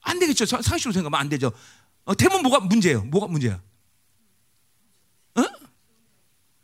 [0.00, 0.46] 안 되겠죠.
[0.46, 1.52] 상식으로 생각하면 안 되죠.
[2.04, 3.02] 어, 대부분 뭐가 문제예요?
[3.04, 3.60] 뭐가 문제야?
[5.34, 5.42] 어?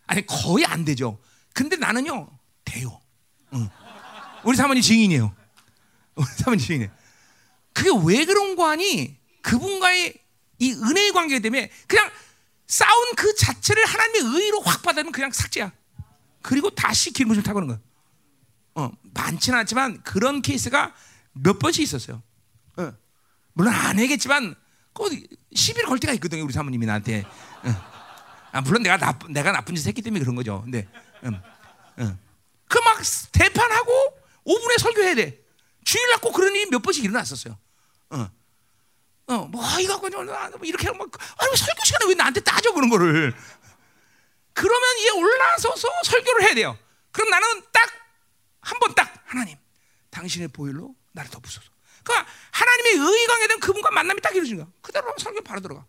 [0.07, 1.21] 아니 거의 안 되죠.
[1.53, 2.31] 근데 나는요
[2.73, 3.01] 돼요.
[3.51, 3.71] 어.
[4.45, 5.35] 우리 사모님 증인이에요.
[6.15, 6.91] 우리 사모님 증인이에요.
[7.73, 9.17] 그게 왜 그런 거 아니?
[9.43, 10.15] 그분과의
[10.59, 12.11] 이 은혜의 관계 때문에 그냥
[12.67, 15.73] 싸운 그 자체를 하나님의 의로 확 받으면 그냥 삭제야.
[16.41, 17.79] 그리고 다시 기름을 좀 타고는 거야.
[18.75, 20.95] 어, 많지는 않지만 그런 케이스가
[21.33, 22.23] 몇 번씩 있었어요.
[22.77, 22.93] 어.
[23.53, 24.55] 물론 안 해겠지만
[24.95, 25.05] 그
[25.55, 26.45] 시비를 걸 때가 있거든요.
[26.45, 27.25] 우리 사모님이 나한테.
[27.65, 27.93] 어.
[28.53, 30.61] 아, 물론 내가 나쁜 내가 나쁜 짓 했기 때문에 그런 거죠.
[30.63, 30.87] 근데
[31.25, 31.41] 음,
[31.99, 32.19] 음.
[33.33, 33.93] 대판하고
[34.47, 35.43] 5분에 설교해야 돼.
[35.85, 37.59] 주일날 꼭 그런 일이 몇 번씩 일어났었어요.
[38.11, 38.31] 어.
[39.29, 40.09] 어, 뭐 이거 갖고
[40.59, 43.35] 뭐 이렇게 막 아니 설교 시간에 왜 나한테 따져 그런 거를?
[44.53, 46.79] 그러면 얘 올라서서 설교를 해야 돼요.
[47.13, 47.91] 그럼 나는 딱
[48.65, 49.57] 한 번 딱 하나님,
[50.11, 51.69] 당신의 보혈로 나를 덮으소서.
[52.05, 52.95] 그러니까 하나님의
[53.49, 54.67] 대한 그분과 만남이 딱 이루어진 거야.
[54.81, 55.85] 그대로 하면 설교 바로 들어가.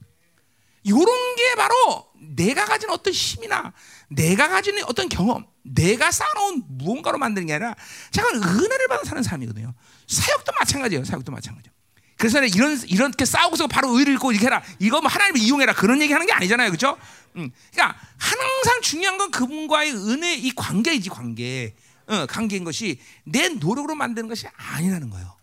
[0.83, 3.73] 이런 게 바로 내가 가진 어떤 힘이나
[4.09, 7.75] 내가 가진 어떤 경험, 내가 쌓아놓은 무언가로 만드는 게 아니라
[8.11, 9.73] 잠깐 은혜를 받아 사는 삶이거든요.
[10.07, 11.05] 사역도 마찬가지예요.
[11.05, 11.73] 사역도 마찬가지예요.
[12.17, 14.63] 그래서 이런 이렇게 싸우고서 바로 의를 읽고 이렇게 해라.
[14.79, 15.73] 이거 뭐 하나님을 이용해라.
[15.73, 16.97] 그런 얘기하는 게 아니잖아요, 그렇죠?
[17.35, 21.75] 음, 그러니까 항상 중요한 건 그분과의 은혜 이 관계이지 관계.
[22.05, 25.37] 어, 관계인 것이 내 노력으로 만드는 것이 아니라는 거예요.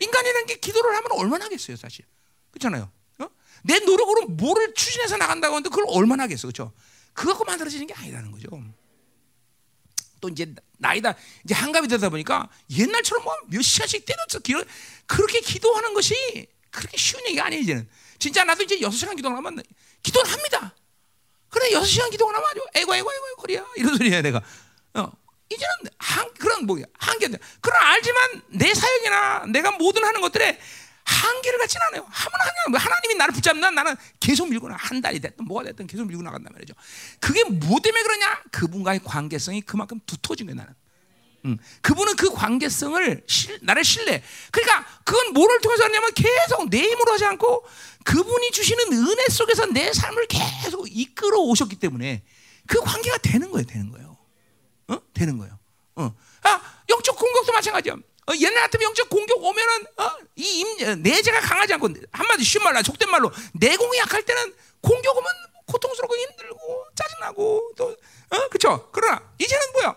[0.00, 2.04] 인간이라는 게 기도를 하면 얼마나 하겠어요, 사실.
[2.50, 2.90] 그렇잖아요.
[3.60, 3.64] 어?
[3.64, 6.72] 내 노력으로 뭐를 추진해서 나간다고 하는데 그걸 얼마나 하겠어, 그렇죠?
[7.12, 8.48] 그거 만들어지는 게 아니라는 거죠.
[10.20, 14.62] 또 이제 나이다 이제 한갑이 되다 보니까 옛날처럼 뭐 몇 시간씩 때려서 기도
[15.06, 16.14] 그렇게 기도하는 것이
[16.70, 19.62] 그렇게 쉬운 얘기가 아니에요 이제는 진짜 나도 이제 여섯 시간 기도하면
[20.02, 20.74] 기도는 합니다.
[21.48, 24.42] 그래 여섯 시간 기도가 나면 아주 에고 에고 에고 거리야 이런 소리야 내가.
[24.94, 25.10] 어
[25.48, 27.28] 이제는 한 그런 뭐 한계
[27.60, 30.60] 그런 알지만 내 사역이나 내가 모든 하는 것들에
[31.10, 32.06] 한계를 갖지는 않아요.
[32.08, 34.76] 하면 하나님이 나를 붙잡나 나는 계속 밀고 나.
[34.76, 36.74] 한 달이 됐든 뭐가 됐든 계속 밀고 나간단 말이죠.
[37.18, 38.42] 그게 뭐 때문에 그러냐?
[38.52, 40.74] 그분과의 관계성이 그만큼 두터워진 거예요, 나는.
[41.46, 44.22] 음, 그분은 그 관계성을 실, 나를 신뢰.
[44.52, 47.64] 그러니까 그건 뭐를 통해서 하냐면 계속 내 힘으로 하지 않고
[48.04, 52.22] 그분이 주시는 은혜 속에서 내 삶을 계속 이끌어 오셨기 때문에
[52.66, 54.16] 그 관계가 되는 거예요, 되는 거예요.
[54.88, 54.98] 어?
[55.14, 55.58] 되는 거예요.
[55.96, 56.14] 어.
[56.42, 57.96] 아, 영적 공격도 마찬가지야.
[58.30, 62.62] 어, 옛날 같으면 영적 공격 오면은 어, 이 임, 어, 내재가 강하지 않고 한마디 쉬운
[62.62, 65.28] 말로 속된 말로 내공이 약할 때는 공격 오면
[65.66, 67.88] 고통스럽고 힘들고 짜증나고 또
[68.30, 68.88] 어, 그렇죠.
[68.92, 69.96] 그러나 이제는 뭐야?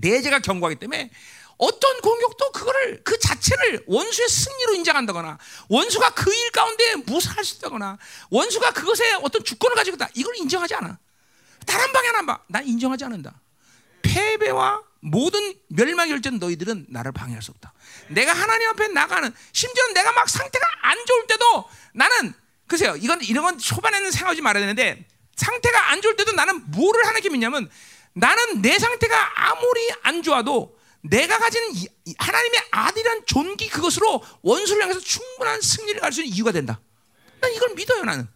[0.00, 1.10] 내재가 견고하기 때문에
[1.56, 7.98] 어떤 공격도 그거를 그 자체를 원수의 승리로 인정한다거나 원수가 그 일 가운데 무사할 수 있다거나
[8.30, 10.98] 원수가 그것에 어떤 주권을 가지고 있다 이걸 인정하지 않아.
[11.66, 12.40] 다른 방향 안 봐.
[12.46, 13.40] 난 인정하지 않는다.
[14.02, 17.72] 패배와 모든 멸망 결전 너희들은 나를 방해할 수 없다.
[18.08, 22.32] 내가 하나님 앞에 나가는 심지어 내가 막 상태가 안 좋을 때도 나는
[22.66, 25.06] 글쎄요 이건 이런 건 초반에는 생각하지 말아야 되는데
[25.36, 27.70] 상태가 안 좋을 때도 나는 뭐를 하나님께 믿냐면
[28.12, 31.62] 나는 내 상태가 아무리 안 좋아도 내가 가진
[32.18, 36.80] 하나님의 아들이란 존귀 그것으로 원수를 향해서 충분한 승리를 갈 수 있는 이유가 된다.
[37.40, 38.28] 난 이걸 믿어요 나는.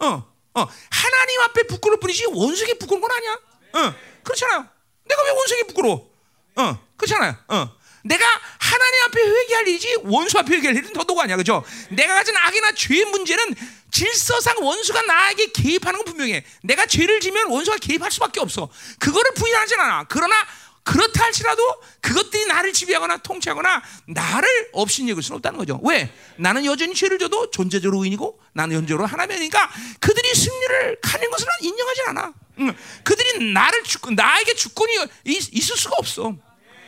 [0.00, 0.06] 어,
[0.54, 3.32] 어, 하나님 앞에 부끄러울 뿐이지 원수에게 부끄러운 건 아니야.
[3.72, 4.68] 어, 그렇잖아요.
[5.04, 6.10] 내가 왜 원수에게 부끄러워?
[6.56, 7.36] 어, 그렇잖아요.
[7.48, 7.70] 어.
[8.04, 8.24] 내가
[8.58, 11.36] 하나님 앞에 회개할 일이지 원수 앞에 회개할 일은 더더욱 아니야.
[11.36, 11.64] 그죠?
[11.90, 13.54] 내가 가진 악이나 죄의 문제는
[13.90, 16.44] 질서상 원수가 나에게 개입하는 건 분명해.
[16.64, 18.68] 내가 죄를 지면 원수가 개입할 수밖에 없어.
[18.98, 20.04] 그거를 부인하진 않아.
[20.08, 20.34] 그러나
[20.82, 21.62] 그렇다 할지라도
[22.02, 25.80] 그것들이 나를 지배하거나 통치하거나 나를 없인 여길 수는 없다는 거죠.
[25.82, 26.12] 왜?
[26.36, 32.02] 나는 여전히 죄를 져도 존재적으로 의인이고 나는 현재로 하나님이니까 그들이 승리를 가는 것을 난 인정하지
[32.08, 32.32] 않아.
[32.60, 32.76] 응.
[33.02, 34.92] 그들이 나를 주권, 나에게 주권이
[35.24, 36.34] 있, 있을 수가 없어.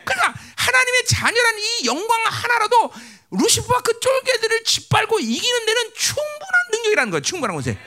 [0.05, 2.91] 그러니까 하나님의 자녀라는 이 영광 하나라도
[3.31, 7.21] 루시프와 그 쫄개들을 짓밟고 이기는 데는 충분한 능력이라는 거예요.
[7.21, 7.77] 충분한 것에.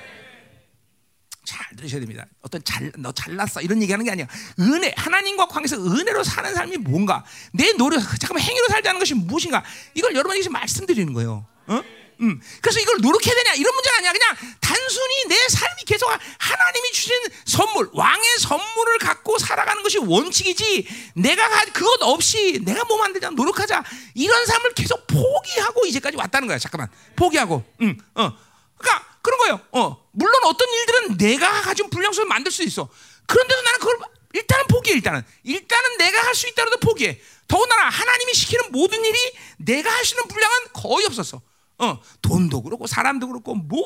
[1.46, 2.26] 잘 들으셔야 됩니다.
[2.42, 3.60] 어떤 잘, 너 잘났어.
[3.62, 4.26] 이런 얘기 하는 게 아니야.
[4.60, 9.64] 은혜, 하나님과 관계에서 은혜로 사는 삶이 뭔가, 내 노력, 잠깐만 행위로 살자는 것이 무엇인가,
[9.94, 11.46] 이걸 여러분에게 말씀드리는 거예요.
[11.66, 11.82] 어?
[12.20, 12.40] 음.
[12.60, 14.12] 그래서 이걸 노력해야 되냐 이런 문제가 아니야.
[14.12, 17.14] 그냥 단순히 내 삶이 계속 하나님이 주신
[17.46, 21.12] 선물, 왕의 선물을 갖고 살아가는 것이 원칙이지.
[21.14, 23.82] 내가 그것 없이 내가 뭐 만들자 노력하자
[24.14, 26.58] 이런 삶을 계속 포기하고 이제까지 왔다는 거야.
[26.58, 27.64] 잠깐만 포기하고.
[27.80, 28.32] 음, 어.
[28.76, 29.60] 그러니까 그런 거예요.
[29.72, 30.08] 어.
[30.12, 32.88] 물론 어떤 일들은 내가 가진 속에 만들 수 있어.
[33.26, 33.98] 그런데도 나는 그걸
[34.32, 34.96] 일단은 포기해.
[34.96, 37.20] 일단은 일단은 내가 할 수 있다라도 포기해.
[37.48, 39.18] 더군다나 하나님이 시키는 모든 일이
[39.58, 41.40] 내가 할 수 있는 분량은 거의 없었어.
[41.80, 43.82] 어, 돈도 그렇고 사람도 그렇고 모든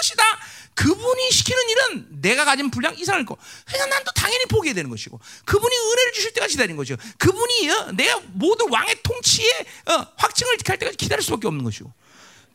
[0.00, 0.24] 것이 다
[0.74, 3.36] 그분이 시키는 일은 내가 가진 분량 이상일 거.
[3.66, 6.96] 그래서 난또 당연히 포기해야 되는 것이고 그분이 은혜를 주실 때가 기다리는 거죠.
[7.18, 9.50] 그분이 어, 내가 모든 왕의 통치에
[9.86, 11.92] 어, 확증을 할 때까지 기다릴 수밖에 없는 것이고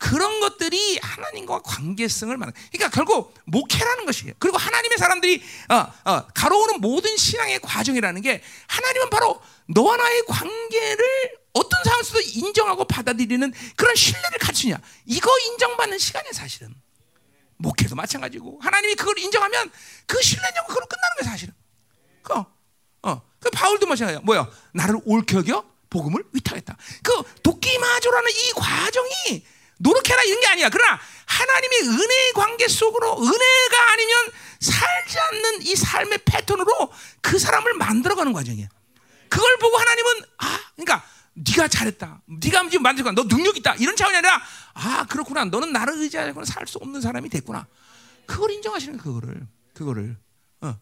[0.00, 4.32] 그런 것들이 하나님과 관계성을 만 그러니까 결국 목회라는 것이에요.
[4.38, 11.38] 그리고 하나님의 사람들이 어, 어, 가로오는 모든 신앙의 과정이라는 게 하나님은 바로 너와 나의 관계를
[11.52, 14.80] 어떤 상황에서도 인정하고 받아들이는 그런 신뢰를 갖추냐.
[15.04, 16.74] 이거 인정받는 시간이야, 사실은.
[17.58, 18.58] 목회도 마찬가지고.
[18.62, 19.70] 하나님이 그걸 인정하면
[20.06, 21.54] 그 신뢰냐고 그걸로 끝나는 거야, 사실은.
[22.22, 22.32] 그,
[23.02, 23.22] 어.
[23.38, 24.20] 그 바울도 마찬가지야.
[24.20, 24.48] 뭐야?
[24.72, 25.62] 나를 옳게 여겨?
[25.90, 26.76] 복음을 위탁했다.
[27.02, 29.44] 그 도끼마조라는 이 과정이
[29.80, 30.68] 노력해라 이런 게 아니야.
[30.68, 34.16] 그러나 하나님의 은혜의 관계 속으로 은혜가 아니면
[34.60, 38.68] 살지 않는 이 삶의 패턴으로 그 사람을 만들어가는 과정이야.
[39.28, 42.20] 그걸 보고 하나님은 아, 그러니까 네가 잘했다.
[42.26, 43.74] 네가 지금 만들고 너 능력 있다.
[43.76, 44.42] 이런 차원이 아니라
[44.74, 45.44] 아 그렇구나.
[45.46, 47.66] 너는 나를 의지하고 살수 없는 사람이 됐구나.
[48.26, 50.16] 그걸 인정하시는 그거를 그거를.
[50.60, 50.78] 어.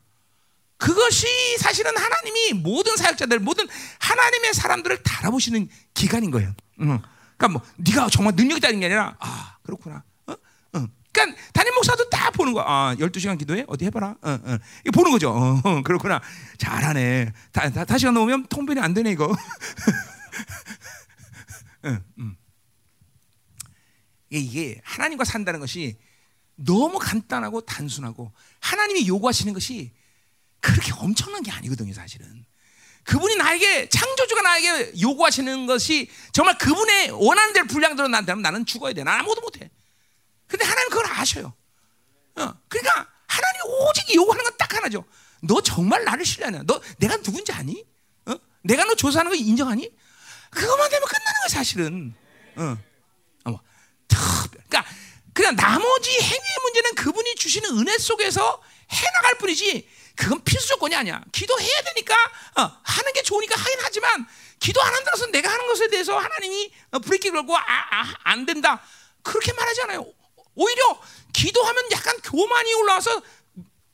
[0.77, 1.27] 그것이
[1.59, 3.69] 사실은 하나님이 모든 사역자들 모든
[4.01, 6.55] 하나님의 사람들을 달아보시는 기간인 거예요.
[6.81, 7.01] 어.
[7.39, 10.03] 그러니까 뭐 네가 정말 능력 있다는 게 아니라 아 그렇구나.
[10.27, 10.33] 어?
[10.33, 10.87] 어.
[11.13, 12.65] 그러니까 담임 목사도 딱 보는 거야.
[12.67, 13.65] 아, 12시간 기도해?
[13.69, 14.17] 어디 해봐라.
[14.21, 14.59] 어, 어.
[14.85, 15.31] 이거 보는 거죠.
[15.31, 16.21] 어, 그렇구나.
[16.59, 17.33] 잘하네.
[17.53, 19.35] 다, 다, 다시간 넘으면 통변이 안 되네, 이거.
[21.87, 22.37] 응, 응.
[24.31, 25.97] 이게 하나님과 산다는 것이
[26.57, 29.93] 너무 간단하고 단순하고 하나님이 요구하시는 것이
[30.61, 32.45] 그렇게 엄청난 게 아니거든요, 사실은.
[33.09, 39.03] 그분이 나에게 창조주가 나에게 요구하시는 것이 정말 그분의 원하는 대로 분량대로 난다면 나는 죽어야 돼.
[39.03, 39.71] 난 아무것도 못해.
[40.47, 41.55] 근데 하나님 그걸 아셔요.
[42.37, 45.05] 어, 그러니까 하나님 오직 요구하는 건 딱 하나죠.
[45.41, 46.65] 너 정말 나를 신뢰하냐?
[46.67, 47.83] 너 내가 누군지 아니?
[48.27, 48.35] 어?
[48.63, 49.91] 내가 너 조사하는 거 인정하니?
[50.51, 52.15] 그것만 되면 끝나는 거야 사실은.
[52.57, 52.77] 어.
[53.47, 53.61] 어.
[54.53, 54.85] 그러니까
[55.33, 59.89] 그냥 나머지 행위의 문제는 그분이 주시는 은혜 속에서 해나갈 뿐이지
[60.19, 61.23] 그건 필수 조건이 아니야.
[61.31, 62.15] 기도해야 되니까
[62.57, 64.27] 어, 하는 게 좋으니까 하긴 하지만
[64.59, 68.45] 기도 안 한다고 해서 내가 하는 것에 대해서 하나님이 어, 브레이크 걸고 아, 아, 안
[68.45, 68.83] 된다
[69.23, 70.05] 그렇게 말하지 않아요.
[70.57, 71.01] 오히려
[71.33, 73.23] 기도하면 약간 교만이 올라와서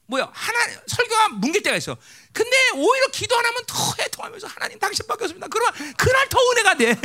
[0.06, 1.94] 뭐야 하나 설교가 뭉길 때가 있어.
[2.32, 5.46] 근데 오히려 기도 안 하면 더해 더하면서 하나님 당신밖에 없습니다.
[5.48, 6.94] 그러면 그날 더 은혜가 돼.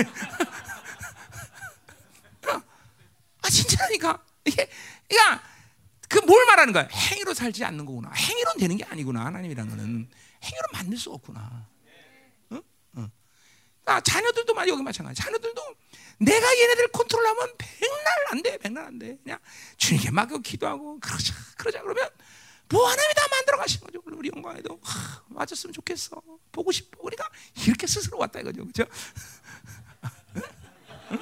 [3.41, 4.69] 아 진짜라니까 이게
[5.09, 5.48] 그러니까
[6.09, 6.87] 그 뭘 말하는 거야?
[6.91, 8.11] 행위로 살지 않는 거구나.
[8.11, 9.25] 행위로 되는 게 아니구나.
[9.25, 10.09] 하나님이라는 거는
[10.43, 11.67] 행위로 만들 수 없구나.
[12.49, 12.59] 어?
[12.95, 13.09] 어.
[13.85, 15.21] 아, 자녀들도 말 여기 마찬가지.
[15.21, 15.61] 자녀들도
[16.19, 17.97] 내가 얘네들 컨트롤하면 백날
[18.31, 19.17] 안 돼, 백날 안 돼.
[19.23, 19.39] 그냥
[19.77, 22.09] 주님께 맡겨 기도하고 그러자, 그러자 그러면
[22.69, 24.01] 뭐 하나님이 다 만들어 가신 거죠.
[24.05, 26.21] 우리 영광에도 하, 맞았으면 좋겠어.
[26.51, 26.99] 보고 싶어.
[27.01, 27.27] 우리가
[27.65, 28.83] 이렇게 스스로 왔다 이거죠, 그렇죠?
[31.11, 31.19] 응?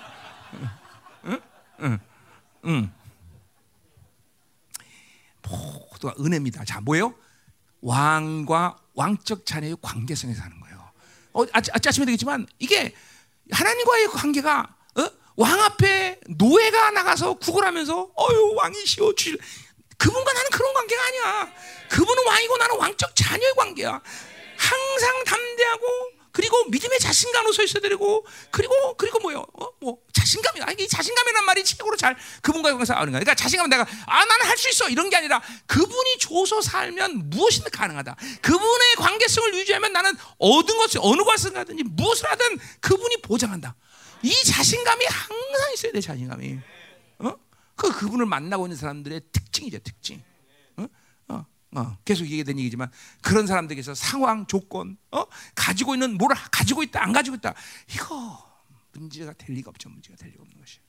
[1.25, 1.41] 응?
[1.81, 1.99] 응?
[2.65, 2.91] 응.
[5.49, 6.65] 모두가 은혜입니다.
[6.65, 7.13] 자, 뭐예요?
[7.81, 10.91] 왕과 왕적 자녀의 관계성에서 하는 거예요.
[11.33, 12.93] 어, 아, 아침에 되겠지만 이게
[13.51, 15.09] 하나님과의 관계가 어?
[15.35, 19.37] 왕 앞에 노예가 나가서 구걸하면서 어유 왕이시오 주
[19.97, 21.53] 그분과 나는 그런 관계가 아니야.
[21.89, 24.01] 그분은 왕이고 나는 왕적 자녀의 관계야.
[24.57, 25.85] 항상 담대하고
[26.37, 29.43] 그리고 믿음의 자신감으로 서 있어야 되고 그리고 그리고 뭐요?
[29.53, 29.69] 어?
[29.79, 33.21] 뭐 자신감이 아니 자신감이란 말이 최고로 잘 그분과의 관계에서 아는 거야.
[33.21, 37.71] 그러니까 자신감은 내가 아 나는 할 수 있어 이런 게 아니라 그분이 줘서 살면 무엇이든
[37.71, 38.15] 가능하다.
[38.43, 43.75] 그분의 관계성을 유지하면 나는 얻은 것을 어느 것을 가든지 무엇을 하든 그분이 보장한다.
[44.21, 46.59] 이 자신감이 항상 있어야 돼 자신감이.
[47.19, 47.33] 어?
[47.75, 50.21] 그 그분을 만나고 있는 사람들의 특징이죠 특징.
[51.77, 55.25] 어, 계속 얘기된 얘기지만 그런 사람들에게서 상황, 조건, 어?
[55.53, 57.53] 가지고 있는 뭘 가지고 있다, 안 가지고 있다,
[57.93, 58.43] 이거
[58.93, 59.89] 문제가 될 리가 없죠.
[59.89, 60.79] 문제가 될 리가 없는 것이.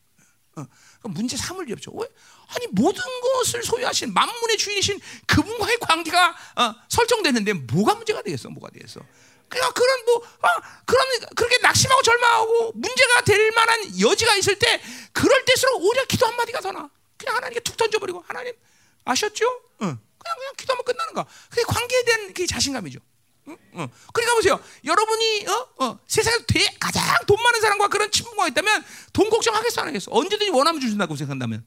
[0.56, 0.66] 어,
[1.08, 1.92] 문제 삼을 리 없죠.
[1.92, 2.08] 왜?
[2.48, 8.48] 아니 모든 것을 소유하신 만문의 주인이신 그분과의 관계가 어, 설정되는데 뭐가 문제가 되겠어?
[8.48, 9.00] 뭐가 되겠어?
[9.48, 14.80] 그냥 그런 뭐 아, 그런 그렇게 낙심하고 절망하고 문제가 될 만한 여지가 있을 때
[15.12, 16.90] 그럴 때일수록 오히려 기도 한 마디가 더 나.
[17.16, 18.52] 그냥 하나님께 툭 던져버리고 하나님
[19.04, 19.62] 아셨죠?
[19.82, 19.98] 응.
[20.28, 21.26] 그냥 그냥 기도하면 끝나는 거야.
[21.48, 23.00] 그게 관계에 대한 그 자신감이죠.
[23.48, 23.56] 응?
[23.76, 23.88] 응.
[24.12, 24.60] 그러니까 보세요.
[24.84, 25.84] 여러분이 어?
[25.84, 30.10] 어, 세상에서 되, 가장 돈 많은 사람과 그런 친분가 있다면 돈 걱정하겠어 안 하겠어?
[30.12, 31.64] 언제든지 원하면 주신다고 생각한다면.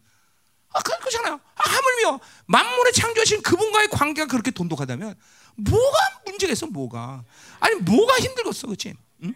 [0.73, 1.33] 아, 그, 그렇잖아요.
[1.55, 5.19] 아, 하물며 만물의 창조하신 그분과의 관계가 그렇게 돈독하다면
[5.55, 6.67] 뭐가 문제겠어?
[6.67, 7.25] 뭐가?
[7.59, 8.93] 아니 뭐가 힘들겠어, 그렇지?
[9.23, 9.33] 응?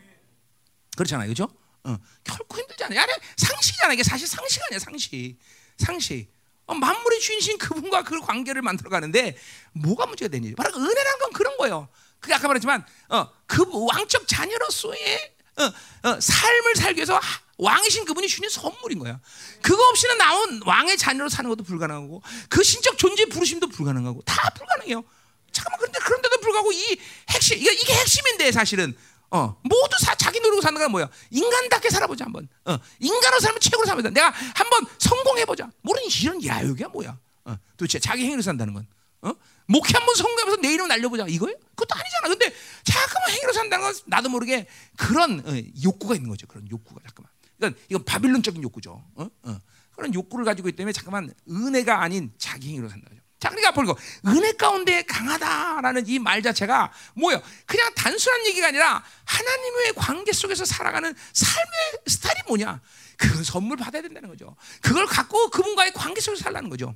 [0.96, 1.50] 그렇잖아요, 그죠
[1.84, 3.02] 어, 결코 힘들지 않아요.
[3.02, 3.94] 아니, 상식이잖아.
[3.94, 5.38] 이게 사실 상식 아니야, 상식.
[5.78, 6.35] 상식.
[6.68, 9.38] 어, 만물의 주인신 그분과 그 관계를 만들어 가는데
[9.74, 10.56] 뭐가 문제가 되니?
[10.56, 11.88] 바로 그 은혜라는 건 그런 거예요.
[12.20, 17.20] 그 아까 말했지만 어, 그 왕적 자녀로서의 어, 어, 삶을 살기 위해서
[17.58, 19.20] 왕이신 그분이 주신 선물인 거야.
[19.62, 25.04] 그거 없이는 나온 왕의 자녀로 사는 것도 불가능하고 그 신적 존재 부르심도 불가능하고 다 불가능해요.
[25.52, 26.98] 잠깐만 그런데 그런데도 불구하고 이
[27.30, 28.96] 핵심 이게 핵심인데 사실은
[29.32, 31.10] 어, 모두 사, 자기 노력으로 사는 건 뭐야?
[31.32, 32.48] 인간답게 살아보자 한번.
[32.66, 35.70] 어, 인간으로 살면 최고로 살면 내가 한번 성공해보자.
[35.82, 37.18] 모르는 이런 야욕이야 뭐야?
[37.46, 38.88] 어, 도대체 자기 행위로 산다는 건.
[39.22, 39.34] 어?
[39.68, 41.58] 목회 한번 성공해서 내 이름 날려보자 이거예요?
[41.76, 42.28] 그것도 아니잖아.
[42.30, 46.48] 근데 자꾸만 행위로 산다는 건 나도 모르게 그런 어, 욕구가 있는 거죠.
[46.48, 47.32] 그런 욕구가 잠깐만.
[47.58, 49.04] 그러니까 이건 바빌론적인 욕구죠.
[49.16, 49.28] 어?
[49.44, 49.60] 어.
[49.96, 53.10] 그런 욕구를 가지고 있기 때문에 잠깐만 은혜가 아닌 자기 행위로 산다.
[53.40, 57.42] 자, 그러니까 보고 은혜 가운데 강하다라는 이 말 자체가 뭐예요?
[57.66, 61.68] 그냥 단순한 얘기가 아니라 하나님의 관계 속에서 살아가는 삶의
[62.08, 62.82] 스타일이 뭐냐?
[63.18, 64.56] 그걸 선물 받아야 된다는 거죠.
[64.82, 66.96] 그걸 갖고 그분과의 관계 속에서 살라는 거죠.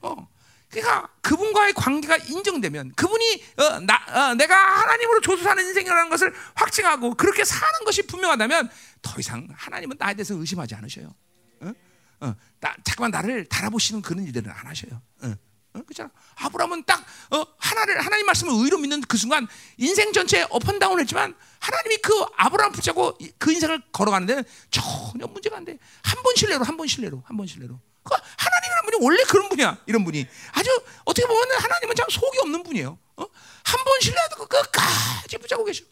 [0.00, 0.28] 어.
[0.70, 3.94] 그러니까 그분과의 관계가 인정되면 그분이 어, 나,
[4.30, 8.68] 어, 내가 하나님으로 조수 사는 인생이라는 것을 확증하고 그렇게 사는 것이 분명하다면
[9.00, 11.14] 더 이상 하나님은 나에 대해서 의심하지 않으셔요.
[11.60, 11.72] 어?
[12.20, 15.00] 어, 나, 잠깐만 나를 달아보시는 그런 일들은 안 하셔요.
[15.22, 15.34] 어.
[15.78, 15.82] 어?
[15.84, 16.10] 그렇잖아.
[16.36, 21.98] 아브라함은 딱 어, 하나를 하나님 말씀을 의로 믿는 그 순간 인생 전체 업앤다운 했지만 하나님이
[21.98, 25.78] 그 아브라함 붙잡고 그 인생을 걸어가는 데는 전혀 문제가 안 돼.
[26.02, 27.80] 한 번 신뢰로 한 번 신뢰로 한 번 신뢰로.
[28.02, 29.78] 그 하나님이라는 분이 원래 그런 분이야.
[29.86, 30.70] 이런 분이 아주
[31.04, 32.98] 어떻게 보면 하나님은 참 속이 없는 분이에요.
[33.16, 33.22] 어?
[33.64, 35.84] 한 번 신뢰하고 끝까지 붙잡고 계셔.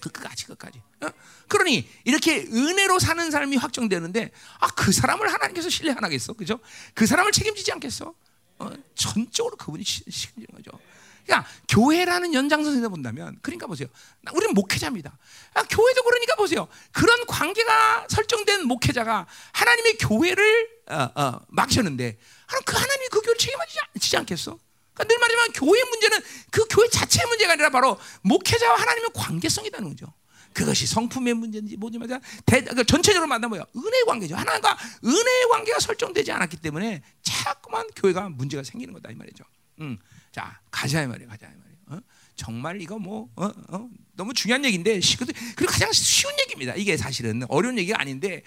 [0.00, 0.80] 그 끝까지 끝까지.
[1.02, 1.08] 어?
[1.48, 6.60] 그러니 이렇게 은혜로 사는 삶이 확정되는데 아 그 사람을 하나님께서 신뢰 안 하겠어, 그죠?
[6.94, 8.14] 그 사람을 책임지지 않겠어?
[8.58, 8.70] 어?
[8.94, 10.78] 전적으로 그분이 시- 책임지는 거죠.
[11.24, 13.88] 그러니까 교회라는 연장선에서 본다면, 그러니까 보세요.
[14.22, 15.18] 나- 우리는 목회자입니다.
[15.54, 16.68] 아, 교회도 그러니까 보세요.
[16.92, 24.16] 그런 관계가 설정된 목회자가 하나님의 교회를 어, 어, 막혔는데, 그럼 그 하나님이 그 교회를 책임지지
[24.16, 24.58] 않겠어?
[24.94, 26.18] 그러니까 늘 말하지만 교회 문제는
[26.50, 30.12] 그 교회 자체의 문제가 아니라 바로 목회자와 하나님의 관계성이라는 거죠.
[30.58, 32.20] 그것이 성품의 문제인지 뭐지 맞아.
[32.44, 33.64] 대, 그 전체적으로 만나 뭐야?
[33.76, 34.34] 은혜의 관계죠.
[34.34, 39.44] 하나님과 은혜의 관계가 설정되지 않았기 때문에 자꾸만 교회가 문제가 생기는 거다 이 말이죠.
[39.80, 39.96] 음.
[40.32, 41.28] 자 가자 이 말이에요.
[41.28, 41.78] 가자 이 말이에요.
[41.90, 42.00] 어?
[42.34, 43.44] 정말 이거 뭐 어?
[43.68, 43.88] 어?
[44.16, 46.74] 너무 중요한 얘기인데 시- 그리고 가장 쉬운 얘기입니다.
[46.74, 48.42] 이게 사실은 어려운 얘기가 아닌데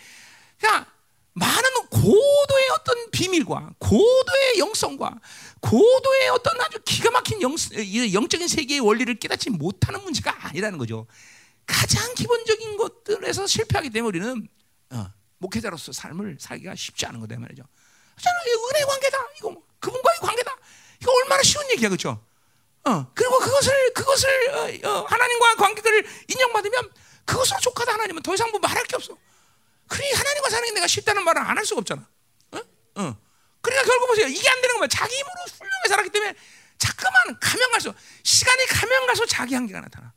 [0.59, 0.85] 그냥
[1.33, 5.17] 많은 고도의 어떤 비밀과 고도의 영성과
[5.61, 11.07] 고도의 어떤 아주 기가 막힌 영, 이 영적인 세계의 원리를 깨닫지 못하는 문제가 아니라는 거죠.
[11.71, 14.47] 가장 기본적인 것들에서 실패하기 때문에 우리는
[14.91, 17.63] 어, 목회자로서 삶을 살기가 쉽지 않은 거다 이 말이죠.
[18.21, 19.17] 저는 이 은혜 관계다.
[19.37, 20.55] 이거 뭐, 그분과의 관계다.
[21.01, 22.23] 이거 얼마나 쉬운 얘기야, 그렇죠?
[22.83, 26.91] 어, 그리고 그것을 그것을 어, 어, 하나님과 관계를 인정받으면
[27.25, 29.17] 그것으로 족하다 하나님은 더 이상 뭐 말할 게 없어.
[29.87, 32.07] 그러니 하나님과 사는 게 내가 쉽다는 말은 안할 수가 없잖아.
[32.51, 32.57] 어?
[32.57, 33.17] 어.
[33.61, 34.27] 그러니까 결국 보세요.
[34.27, 36.35] 이게 안 되는 거면 자기 힘으로 훌륭하게 살았기 때문에
[36.77, 40.13] 자꾸만 가면 갈수록 시간이 가면 갈수록 자기 한계가 나타나.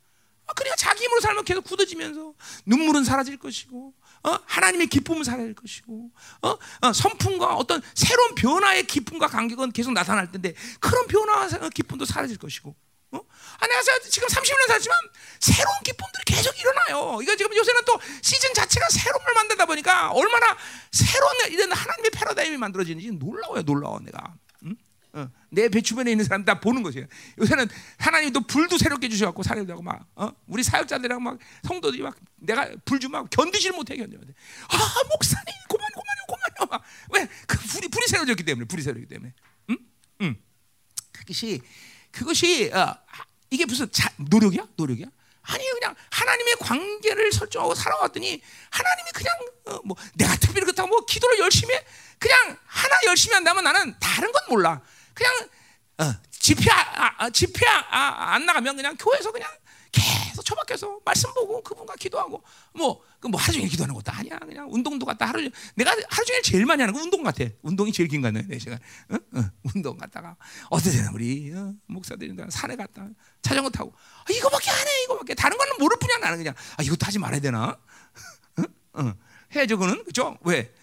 [0.47, 2.33] 아, 그러니까 자기 힘으로 살면 계속 굳어지면서
[2.65, 3.93] 눈물은 사라질 것이고,
[4.23, 4.37] 어?
[4.45, 6.11] 하나님의 기쁨은 사라질 것이고,
[6.43, 6.57] 어?
[6.81, 12.75] 어, 선풍과 어떤 새로운 변화의 기쁨과 간격은 계속 나타날 텐데 그런 변화와 기쁨도 사라질 것이고.
[13.11, 13.19] 어?
[13.59, 14.97] 아, 내가 사- 지금 30년 살지만
[15.39, 17.19] 새로운 기쁨들이 계속 일어나요.
[17.21, 20.57] 이거 지금 요새는 또 시즌 자체가 새로운 걸 만들다 보니까 얼마나
[20.91, 24.33] 새로운 이런 하나님의 패러다임이 만들어지는지 놀라워요, 놀라워 내가.
[25.15, 25.21] 응?
[25.21, 27.01] 어, 내배 주변에 있는 사람 다 보는 거죠.
[27.39, 30.31] 요새는 하나님이 또 불도 새롭게 주셔갖고 사람들하고 막 어?
[30.47, 34.17] 우리 사역자들이랑 막 성도들이 막 내가 불 주면 견디질 못해 견뎌.
[34.17, 34.77] 아
[35.09, 36.69] 목사님 고만 고만요 고만요.
[36.69, 36.83] 막.
[37.13, 37.27] 왜?
[37.47, 39.33] 그 불이 불이 새로졌기 때문에 불이 새로졌기 때문에.
[39.69, 39.77] 응?
[40.21, 40.35] 응.
[41.11, 41.61] 그것이
[42.11, 42.95] 그것이 어,
[43.49, 44.67] 이게 무슨 자, 노력이야?
[44.75, 45.07] 노력이야?
[45.47, 49.35] 아니 그냥 하나님의 관계를 설정하고 살아왔더니 하나님이 그냥
[49.67, 51.85] 어, 뭐 내가 특별히 그렇다고 뭐 기도를 열심히 해
[52.17, 54.81] 그냥 하나 열심히 한다면 나는 다른 건 몰라
[55.15, 55.49] 그냥
[55.97, 59.49] 어, 집회 아, 아, 집회 아, 안 나가면 그냥 교회에서 그냥
[59.91, 62.43] 계속 처박혀서 말씀 보고 그분과 기도하고
[62.73, 64.37] 뭐, 그뭐 하루 종일 기도하는 것도 아니야.
[64.39, 67.45] 그냥 운동도 갔다 하루 내가 하루 종일 제일 많이 하는 거 운동 같아.
[67.61, 68.77] 운동이 제일 긴 거네 내 시간.
[69.09, 69.15] 어?
[69.15, 69.43] 어,
[69.73, 70.35] 운동 갔다가
[70.69, 71.73] 어떠세요 우리 어?
[71.87, 73.07] 목사들이 산에 갔다
[73.41, 75.03] 자전거 타고 아, 이거밖에 안 해.
[75.05, 77.77] 이거밖에 다른 거는 모를 뿐이야 나는 그냥 아 이것도 하지 말아야 되나?
[78.57, 78.63] 어?
[79.01, 79.13] 어.
[79.55, 80.37] 해야죠 그는 그죠?
[80.41, 80.73] 왜?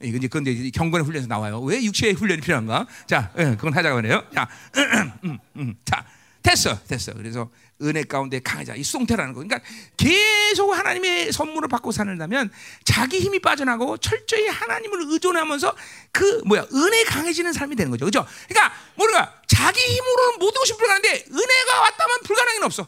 [0.00, 0.04] 어.
[0.04, 1.60] 이거 이제 이제 경건의 훈련에서 나와요.
[1.60, 2.86] 왜 육체의 훈련이 필요한가?
[3.06, 4.24] 자, 예, 그건 하자고 하네요.
[4.34, 4.48] 자,
[5.24, 6.04] 음, 음, 자,
[6.42, 7.12] 됐어, 됐어.
[7.14, 7.50] 그래서
[7.82, 8.74] 은혜 가운데 강하자.
[8.74, 9.40] 이 송태라는 거.
[9.40, 9.60] 그러니까
[9.96, 12.50] 계속 하나님의 선물을 받고 사는다면
[12.84, 15.76] 자기 힘이 빠져나고 철저히 하나님을 의존하면서
[16.10, 18.06] 그 뭐야 은혜 강해지는 삶이 되는 거죠.
[18.06, 18.26] 그죠?
[18.48, 22.82] 그러니까 뭐가 자기 힘으로는 모든 것이 불가능한데 은혜가 왔다면 불가능은 없어.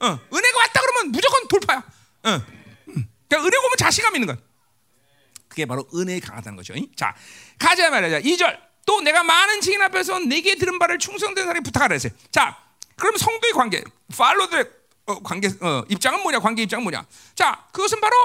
[0.00, 1.78] 어, 은혜가 왔다 그러면 무조건 돌파야.
[1.78, 2.30] 어.
[2.88, 3.08] 음.
[3.28, 4.47] 그러니까 은혜가 오면 자신감 있는 거야.
[5.48, 6.74] 그게 바로 은혜에 강하다는 거죠.
[6.74, 6.86] 잉?
[6.96, 7.14] 자,
[7.58, 8.20] 가자 말이야.
[8.20, 8.58] 2절.
[8.86, 12.12] 또 내가 많은 증인 앞에서 내게 들은 바를 충성된 사람이 부탁하라 했어요.
[12.30, 12.56] 자,
[12.96, 13.84] 그럼 성도의 관계,
[14.16, 14.64] 팔로들의
[15.06, 16.38] 어, 관계 어, 입장은 뭐냐?
[16.38, 17.04] 관계 입장은 뭐냐?
[17.34, 18.16] 자, 그것은 바로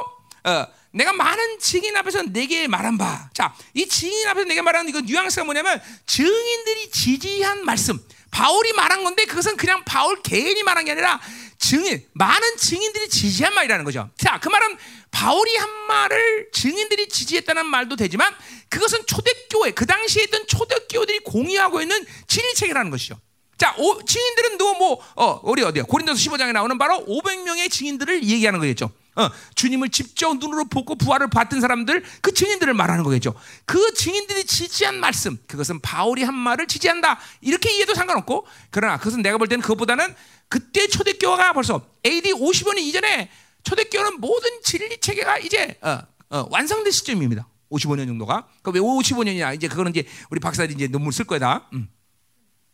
[0.45, 3.30] 어, 내가 많은 증인 앞에서 내게 말한 바.
[3.34, 7.99] 자, 이 증인 앞에서 내게 말하는 이거 뉘앙스가 뭐냐면 증인들이 지지한 말씀.
[8.32, 11.19] 바울이 말한 건데 그것은 그냥 바울 개인이 말한 게 아니라
[11.64, 14.09] 증인 많은 증인들이 지지한 말이라는 거죠.
[14.18, 14.76] 자, 그 말은
[15.11, 18.36] 바울이 한 말을 증인들이 지지했다는 말도 되지만
[18.68, 23.18] 그것은 초대교회 그 당시에 있던 초대교회들이 공유하고 있는 진리책이라는 것이죠.
[23.57, 25.84] 자, 오, 증인들은 누뭐 어, 우리 어디야?
[25.84, 28.91] 고린도서 15장에 나오는 바로 500명의 증인들을 얘기하는 거겠죠.
[29.16, 33.36] 어, 주님을 직접 눈으로 보고 부활을 받은 사람들 그 증인들을 말하는 거겠죠.
[33.64, 39.38] 그 증인들이 지지한 말씀 그것은 바울이 한 말을 지지한다 이렇게 이해도 상관없고 그러나 그것은 내가
[39.38, 40.14] 볼 때는 그것보다는
[40.53, 43.31] 그때 초대교회가 벌써 AD 50년 이전에
[43.63, 45.97] 초대교회는 모든 진리 체계가 이제 어,
[46.29, 47.47] 어, 완성된 시점입니다.
[47.71, 48.47] 55년 정도가.
[48.61, 49.55] 그왜 55년이냐?
[49.55, 51.67] 이제 그거는 이제 우리 박사들이 이제 논문 쓸 거다.
[51.73, 51.89] 음.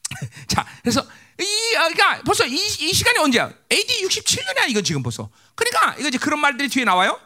[0.47, 1.07] 자, 그래서
[1.39, 3.49] 이 아, 그러니까 벌써 이, 이 시간이 언제야?
[3.71, 5.29] AD 67년이야 이건 지금 벌써.
[5.55, 7.17] 그러니까 이거 이제 그런 말들이 뒤에 나와요.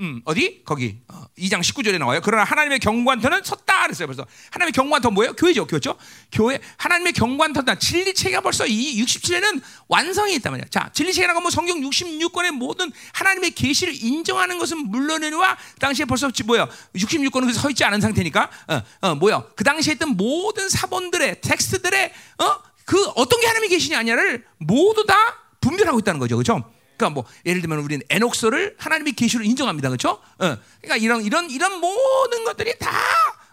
[0.00, 0.62] 음, 어디?
[0.64, 2.20] 거기 어, 2장 19절에 나와요.
[2.22, 4.06] 그러나 하나님의 경관터는 섰다 그랬어요.
[4.06, 5.32] 벌써 하나님의 경관터 뭐예요?
[5.32, 5.96] 교회죠, 교회죠.
[6.30, 7.76] 교회 하나님의 경관터다.
[7.76, 10.66] 진리 체계가 벌써 이 67년은 완성이 있단 말이야.
[10.70, 16.30] 자, 진리 체계라고 뭐 성경 66권의 모든 하나님의 계시를 인정하는 것은 물론이와 그 당시에 벌써
[16.44, 16.68] 뭐야?
[16.94, 19.44] 66권은 서 있지 않은 상태니까 어, 어, 뭐야?
[19.56, 22.58] 그 당시에 있던 모든 사본들의 텍스트들의 어?
[22.84, 25.16] 그 어떤 게 하나님의 계시냐 아니냐를 모두 다
[25.60, 26.36] 분별하고 있다는 거죠.
[26.36, 26.75] 그렇죠?
[26.96, 29.88] 그러니까 뭐 예를 들면 우리는 에녹스를 하나님이 계시로 인정합니다.
[29.88, 30.20] 그렇죠?
[30.38, 30.56] 어.
[30.80, 32.90] 그러니까 이런 이런 이런 모든 것들이 다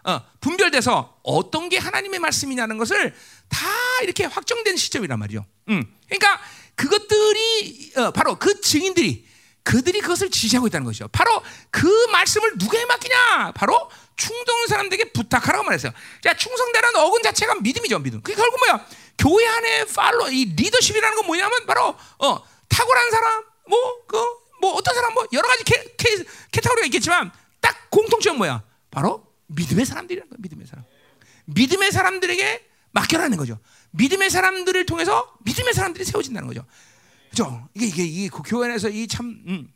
[0.04, 3.14] 어, 분별돼서 어떤 게 하나님의 말씀이냐는 것을
[3.48, 3.66] 다
[4.02, 5.44] 이렇게 확정된 시점이란 말이죠.
[5.68, 5.84] 음.
[6.06, 6.40] 그러니까
[6.74, 9.26] 그것들이 어, 바로 그 증인들이
[9.62, 11.08] 그들이 그것을 지시하고 있다는 것이죠.
[11.08, 13.52] 바로 그 말씀을 누구에 맡기냐?
[13.54, 15.92] 바로 충성된 사람들에게 부탁하라고 말했어요.
[16.22, 18.20] 자, 충성되라는 어근 자체가 믿음이죠, 믿음.
[18.20, 18.86] 그게 결국 뭐야?
[19.16, 22.42] 교회 안에 팔로 이 리더십이라는 건 뭐냐면 바로 어,
[22.76, 27.90] 탁월한 사람, 뭐 그 뭐 어떤 사람 뭐 여러 가지 캐, 캐, 캐타고리가 있겠지만 딱
[27.90, 28.62] 공통점 뭐야?
[28.90, 30.84] 바로 믿음의 사람들이라는 거야, 믿음의 사람.
[31.44, 33.58] 믿음의 사람들에게 맡겨라는 거죠.
[33.90, 36.64] 믿음의 사람들을 통해서 믿음의 사람들이 세워진다는 거죠.
[37.28, 37.68] 그죠?
[37.74, 39.68] 이게 이게 이게 그 교회 안에서 이 참 음,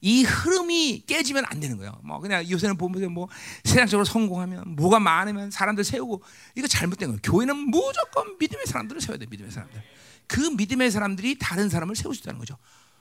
[0.00, 2.00] 이 흐름이 깨지면 안 되는 거예요.
[2.02, 3.28] 뭐 그냥 요새는 보면 뭐
[3.64, 6.22] 세상적으로 성공하면 뭐가 많으면 사람들 세우고
[6.54, 7.20] 이거 잘못된 거예요.
[7.22, 9.26] 교회는 무조건 믿음의 사람들을 세워야 돼.
[9.28, 9.82] 믿음의 사람들.
[10.26, 12.56] 그 믿음의 사람들이 다른 사람을 세울 수 있다는 거죠.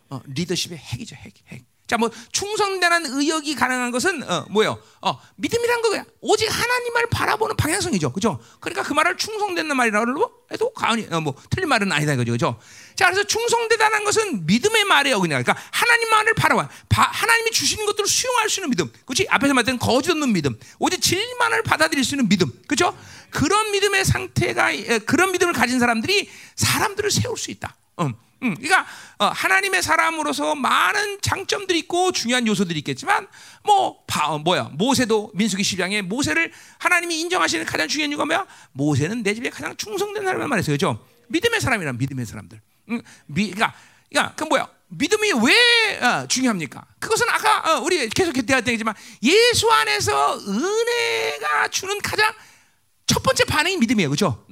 [0.09, 1.65] 어, 리더십의 핵이죠, 핵, 핵.
[1.87, 4.81] 자, 뭐 충성되는 의역이 가능한 것은 어, 뭐요?
[5.01, 6.03] 어, 믿음이란 거야.
[6.19, 8.39] 오직 하나님을 바라보는 방향성이죠, 그죠?
[8.59, 12.59] 그러니까 그 말을 충성된다는 말이라고 해도 가언이 어, 뭐 틀린 말은 아니다, 이거죠, 그죠?
[12.95, 15.43] 자, 그래서 충성되다는 것은 믿음의 말이에요, 그냥.
[15.43, 19.27] 그러니까 하나님만을 바라봐, 바, 하나님이 주시는 것들을 수용할 수 있는 믿음, 그렇지?
[19.29, 22.97] 앞에서 말했던 거짓 없는 믿음, 오직 진리만을 받아들일 수 있는 믿음, 그죠?
[23.29, 24.71] 그런 믿음의 상태가
[25.05, 27.75] 그런 믿음을 가진 사람들이 사람들을 세울 수 있다.
[27.99, 28.13] 음.
[28.43, 28.85] 음, 그러니까
[29.17, 33.27] 어, 하나님의 사람으로서 많은 장점들이 있고 중요한 요소들이 있겠지만
[33.63, 38.45] 뭐 바, 어, 뭐야 모세도 민수기 10장에 모세를 하나님이 인정하시는 가장 중요한 이유가 뭐야?
[38.73, 41.05] 모세는 내 집에 가장 충성된 사람을 말했어요, 그죠?
[41.27, 42.61] 믿음의 사람이란 믿음의 사람들.
[42.89, 43.73] 음, 미, 그러니까,
[44.09, 44.67] 그러니까 그 뭐야?
[44.87, 46.85] 믿음이 왜 어, 중요합니까?
[46.99, 52.33] 그것은 아까 어, 우리 계속 대화했지만 예수 안에서 은혜가 주는 가장
[53.07, 54.45] 첫 번째 반응이 믿음이에요, 그렇죠?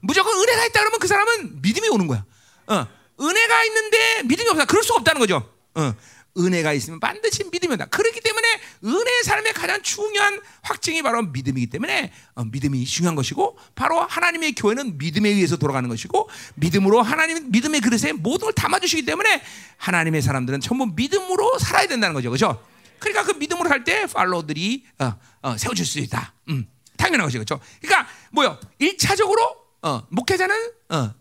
[0.00, 2.24] 무조건 은혜가 있다 그러면 그 사람은 믿음이 오는 거야.
[2.68, 2.86] 어,
[3.22, 4.64] 은혜가 있는데 믿음이 없다.
[4.64, 5.48] 그럴 수가 없다는 거죠.
[5.74, 5.94] 어,
[6.36, 7.84] 은혜가 있으면 반드시 믿음이 온다.
[7.86, 14.00] 그렇기 때문에 은혜의 삶의 가장 중요한 확증이 바로 믿음이기 때문에 어, 믿음이 중요한 것이고 바로
[14.00, 19.42] 하나님의 교회는 믿음에 의해서 돌아가는 것이고 믿음으로 하나님 믿음의 그릇에 모든 걸 담아주시기 때문에
[19.76, 22.30] 하나님의 사람들은 전부 믿음으로 살아야 된다는 거죠.
[22.30, 22.64] 그렇죠?
[22.98, 26.32] 그러니까 그 믿음으로 살 때 팔로들이 어, 어, 세워질 수 있다.
[26.48, 26.66] 음,
[26.96, 27.40] 당연한 것이죠.
[27.40, 27.60] 그렇죠?
[27.80, 28.58] 그러니까 뭐요?
[28.80, 30.54] 1차적으로 어, 목회자는
[30.90, 31.14] 어,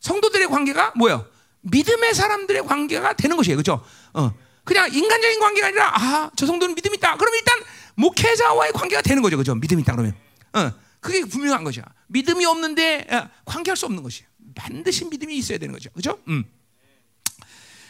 [0.00, 1.26] 성도들의 관계가 뭐요?
[1.70, 3.56] 믿음의 사람들의 관계가 되는 것이에요.
[3.56, 3.84] 그렇죠?
[4.14, 4.32] 어.
[4.64, 7.16] 그냥 인간적인 관계가 아니라 아, 저 성도는 믿음 있다.
[7.16, 7.58] 그럼 일단
[7.94, 9.36] 목회자와의 관계가 되는 거죠.
[9.36, 9.54] 그렇죠?
[9.54, 10.14] 믿음 있다 그러면.
[10.52, 10.72] 어.
[11.00, 11.84] 그게 분명한 것이야.
[12.08, 14.28] 믿음이 없는데 어, 관계할 수 없는 것이에요.
[14.54, 15.90] 반드시 믿음이 있어야 되는 거죠.
[15.90, 16.20] 그렇죠?
[16.28, 16.44] 음.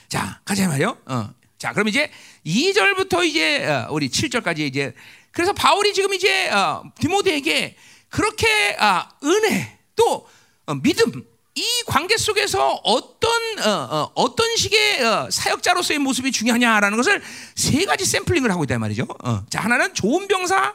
[0.08, 0.98] 자, 가자 말이요.
[1.06, 1.30] 어.
[1.58, 2.10] 자, 그럼 이제
[2.46, 4.94] 2절부터 이제 어, 우리 7절까지 이제
[5.32, 7.76] 그래서 바울이 지금 이제 어, 디모데에게
[8.08, 10.26] 그렇게 아, 은혜 또
[10.66, 11.27] 어, 믿음
[11.59, 13.30] 이 관계 속에서 어떤
[13.66, 17.20] 어, 어, 떤 식의 어, 사역자로서의 모습이 중요하냐라는 것을
[17.56, 19.09] 세 가지 샘플링을 하고 있단 말이죠.
[19.24, 19.44] 어.
[19.50, 20.74] 자 하나는 좋은 병사,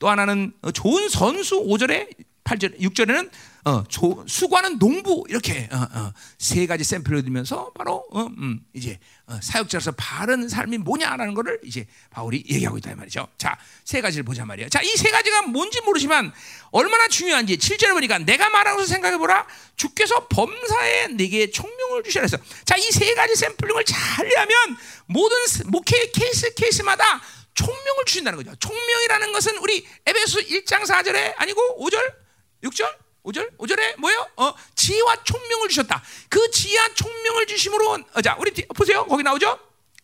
[0.00, 2.08] 또 하나는 어, 좋은 선수 5절에
[2.42, 3.30] 8절, 6절에는
[3.66, 9.00] 어, 조, 수고하는 농부 이렇게 어, 어, 세 가지 샘플을 들면서 바로 어, 음, 이제
[9.26, 13.26] 어, 사역자로서 바른 삶이 뭐냐라는 것을 이제 바울이 얘기하고 있다 말이죠.
[13.38, 14.68] 자, 세 가지를 보자 말이에요.
[14.68, 16.32] 자, 이 세 가지가 뭔지 모르지만
[16.70, 19.44] 얼마나 중요한지 7절에 보니까 내가 말하면서 생각해 보라.
[19.74, 22.38] 주께서 범사에 내게 총명을 주시라 했어.
[22.64, 23.98] 자, 이 세 가지 샘플링을 잘
[24.36, 25.36] 하면 모든
[25.66, 27.20] 목회 케이스 케이스마다
[27.54, 28.54] 총명을 주신다는 거죠.
[28.60, 32.14] 총명이라는 것은 우리 에베소 1장 4절에 아니고 5절,
[32.62, 33.56] 6절 5절?
[33.58, 34.28] 5절에 뭐예요?
[34.36, 36.02] 어, 지혜와 총명을 주셨다.
[36.28, 39.04] 그 지혜와 총명을 주심으로 어, 자, 우리 보세요.
[39.06, 39.58] 거기 나오죠?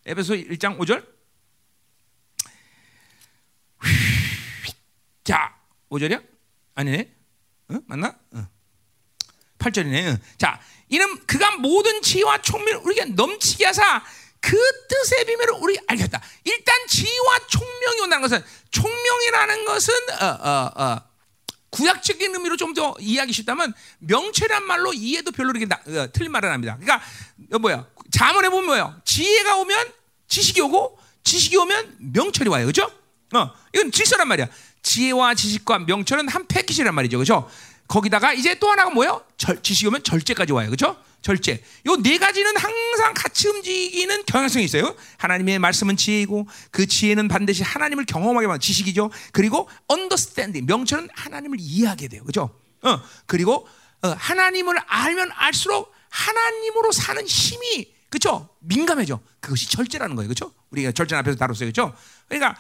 [0.04, 1.06] 에베소 1장 5절.
[5.24, 5.56] 자,
[5.90, 6.24] 5절이야?
[6.74, 7.14] 아니네.
[7.68, 7.78] 어?
[7.86, 8.18] 맞나?
[8.32, 8.48] 어.
[9.58, 10.14] 8절이네.
[10.14, 10.18] 어.
[10.36, 14.04] 자, 이는 그가 모든 지혜와 총명을 우리에게 넘치게 하사
[14.40, 14.56] 그
[14.88, 16.20] 뜻의 비밀을 우리 알겠다.
[16.42, 21.11] 일단 지혜와 총명이 온다는 것은 총명이라는 것은 어, 어, 어,
[21.72, 26.48] 구약적인 의미로 좀 더 이해하기 쉽다면 명체란 말로 이해도 별로 이렇게 나, 어, 틀린 말은
[26.48, 26.78] 아닙니다.
[26.80, 27.04] 그러니까
[27.52, 27.86] 어, 뭐야?
[28.10, 28.96] 자문해 보면 뭐예요?
[29.04, 29.92] 지혜가 오면
[30.28, 32.64] 지식이 오고 지식이 오면 명철이 와요.
[32.66, 32.90] 그렇죠?
[33.34, 34.48] 어, 이건 질서란 말이야.
[34.82, 37.18] 지혜와 지식과 명철은 한 패키지란 말이죠.
[37.18, 37.50] 그렇죠?
[37.92, 39.22] 거기다가 이제 또 하나가 뭐예요?
[39.36, 40.70] 절, 지식이 오면 절제까지 와요.
[40.70, 40.96] 그렇죠?
[41.20, 41.62] 절제.
[41.86, 44.96] 요 네 가지는 항상 같이 움직이는 경향성이 있어요.
[45.18, 49.10] 하나님의 말씀은 지혜이고 그 지혜는 반드시 하나님을 경험하게 만는 지식이죠.
[49.32, 52.24] 그리고 understanding 명철은 하나님을 이해하게 돼요.
[52.24, 52.58] 그죠?
[52.80, 53.02] 어.
[53.26, 53.68] 그리고
[54.00, 58.48] 어, 하나님을 알면 알수록 하나님으로 사는 힘이 그죠?
[58.60, 59.20] 민감해져.
[59.40, 60.28] 그것이 절제라는 거예요.
[60.30, 60.50] 그죠?
[60.70, 61.68] 우리가 절제 앞에서 다뤘어요.
[61.68, 61.94] 그죠?
[62.26, 62.58] 그러니까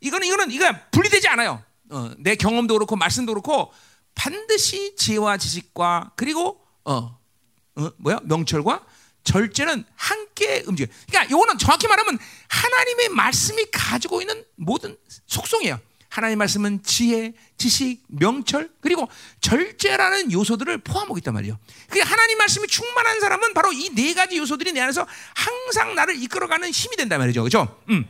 [0.00, 1.62] 이거는 이거는 이거 분리되지 않아요.
[1.88, 3.72] 어, 내 경험도 그렇고 말씀도 그렇고
[4.14, 7.18] 반드시 지혜와 지식과 그리고 어,
[7.76, 8.84] 어, 뭐야 명철과
[9.24, 10.92] 절제는 함께 움직여.
[11.08, 14.96] 그러니까 요거는 정확히 말하면 하나님의 말씀이 가지고 있는 모든
[15.26, 15.80] 속성이에요.
[16.10, 19.08] 하나님의 말씀은 지혜, 지식, 명철 그리고
[19.40, 21.58] 절제라는 요소들을 포함하고 있단 말이에요.
[21.88, 26.70] 그 하나님 말씀이 충만한 사람은 바로 이 네 가지 요소들이 내 안에서 항상 나를 이끌어가는
[26.70, 27.82] 힘이 된단 말이죠, 그렇죠?
[27.88, 28.06] 음.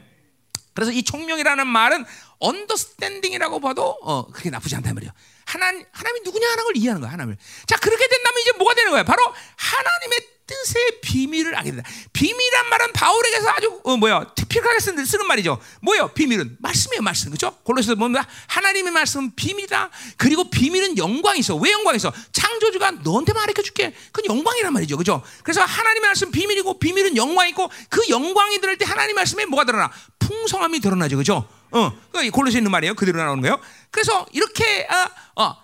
[0.74, 2.05] 그래서 이 총명이라는 말은
[2.40, 5.12] 언더스탠딩이라고 봐도 어, 그게 나쁘지 않단 말이에요.
[5.45, 7.36] 하나님, 하나님이 누구냐 하는 걸 이해하는 거야, 하나님을.
[7.66, 9.03] 자, 그렇게 된다면 이제 뭐가 되는 거야?
[9.03, 9.22] 바로
[9.57, 11.88] 하나님의 뜻의 비밀을 알게 된다.
[12.12, 15.59] 비밀이란 말은 바울에게서 아주 어, 뭐야 특별하게 쓰는, 쓰는 말이죠.
[15.80, 16.09] 뭐요?
[16.09, 17.30] 비밀은 말씀이에요, 말씀.
[17.30, 17.57] 그렇죠?
[17.62, 19.90] 골로새서 보면 하나님의 말씀은 비밀이다.
[20.18, 21.57] 그리고 비밀은 영광이 있어.
[21.57, 22.12] 왜 영광이 있어?
[22.32, 23.95] 창조주가 너한테만 가르쳐 줄게.
[24.12, 24.97] 그건 영광이란 말이죠.
[24.97, 25.22] 그렇죠?
[25.42, 29.90] 그래서 하나님의 말씀 비밀이고 비밀은 영광이 있고 그 영광이 들을 때 하나님의 말씀에 뭐가 드러나?
[30.18, 31.16] 풍성함이 드러나죠.
[31.16, 31.49] 그렇죠?
[31.70, 31.92] 어,
[32.32, 32.95] 골로새 있는 말이에요.
[32.95, 33.59] 그대로 나오는 거예요.
[33.90, 35.57] 그래서 이렇게 어, 어,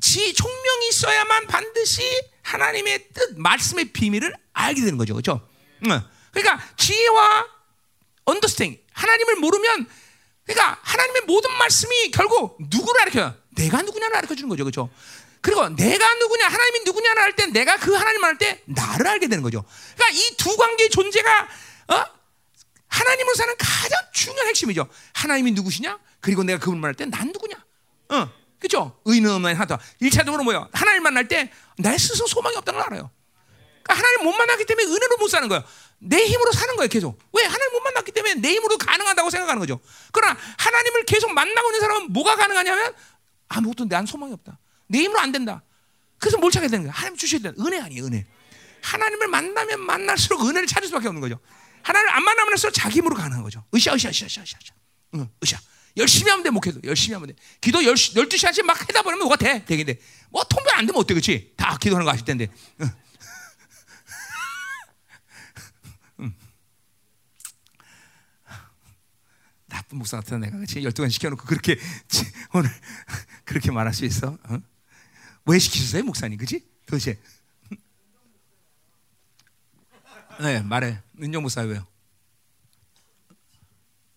[0.00, 2.02] 지 총명이 있어야만 반드시
[2.42, 5.14] 하나님의 뜻, 말씀의 비밀을 알게 되는 거죠.
[5.14, 5.48] 그렇죠?
[6.32, 7.46] 그러니까 지혜와
[8.24, 9.86] 언더스팅 하나님을 모르면
[10.44, 13.34] 그러니까 하나님의 모든 말씀이 결국 누구를 가르쳐요?
[13.56, 14.64] 내가 누구냐를 가르쳐 주는 거죠.
[14.64, 14.90] 그렇죠?
[15.40, 19.42] 그리고 내가 누구냐, 하나님이 누구냐를 할 때 내가 그 하나님을 할 때 나를 알게 되는
[19.42, 19.64] 거죠.
[19.94, 21.48] 그러니까 이 두 관계의 존재가
[21.88, 22.04] 어?
[22.88, 24.88] 하나님으로 사는 가장 중요한 핵심이죠.
[25.14, 25.98] 하나님이 누구시냐?
[26.20, 27.54] 그리고 내가 그분을 말할 때 난 누구냐?
[28.10, 28.30] 어.
[28.58, 28.98] 그죠?
[29.04, 29.78] 의는 하다.
[30.02, 30.68] 1차적으로 뭐요?
[30.72, 33.10] 하나님 만날 때 내 스스로 소망이 없다는 걸 알아요.
[33.84, 35.64] 그러니까 하나님 못 만났기 때문에 은혜로 못 사는 거예요.
[36.00, 37.18] 내 힘으로 사는 거예요, 계속.
[37.32, 37.44] 왜?
[37.44, 39.80] 하나님 못 만났기 때문에 내 힘으로 가능하다고 생각하는 거죠.
[40.12, 42.94] 그러나 하나님을 계속 만나고 있는 사람은 뭐가 가능하냐면
[43.48, 44.58] 아무것도 난 소망이 없다.
[44.88, 45.62] 내 힘으로 안 된다.
[46.18, 46.92] 그래서 뭘 찾게 되는 거야?
[46.92, 48.26] 하나님 주셔야 되는 은혜 아니에요, 은혜.
[48.82, 51.38] 하나님을 만나면 만날수록 은혜를 찾을 수밖에 없는 거죠.
[51.82, 53.64] 하나님을 안 만나면 할수록 자기 힘으로 가는 거죠.
[53.74, 54.56] 으쌰, 으쌰, 으쌰, 으쌰, 으쌰.
[55.14, 55.58] 응, 으쌰.
[55.98, 56.80] 열심히 하면 돼, 목회도.
[56.84, 57.34] 열심히 하면 돼.
[57.60, 59.64] 기도 12시간씩 막 하다 보면 뭐가 돼?
[59.64, 60.00] 되겠는데.
[60.30, 61.52] 뭐 통변 안 되면 어때, 그치?
[61.56, 62.46] 다 기도하는 거 아실 텐데.
[62.80, 62.88] 응.
[66.20, 66.34] 응.
[69.66, 70.80] 나쁜 목사 같은 내가 그치?
[70.80, 71.76] 12시간 시켜놓고 그렇게
[72.54, 72.70] 오늘
[73.44, 74.38] 그렇게 말할 수 있어?
[74.44, 74.58] 어?
[75.46, 76.38] 왜 시키셨어요, 목사님?
[76.38, 76.64] 그치?
[76.86, 77.18] 도대체.
[80.40, 81.02] 네, 말해.
[81.20, 81.84] 은정 목사 왜요?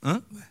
[0.04, 0.22] 어?
[0.30, 0.51] 왜?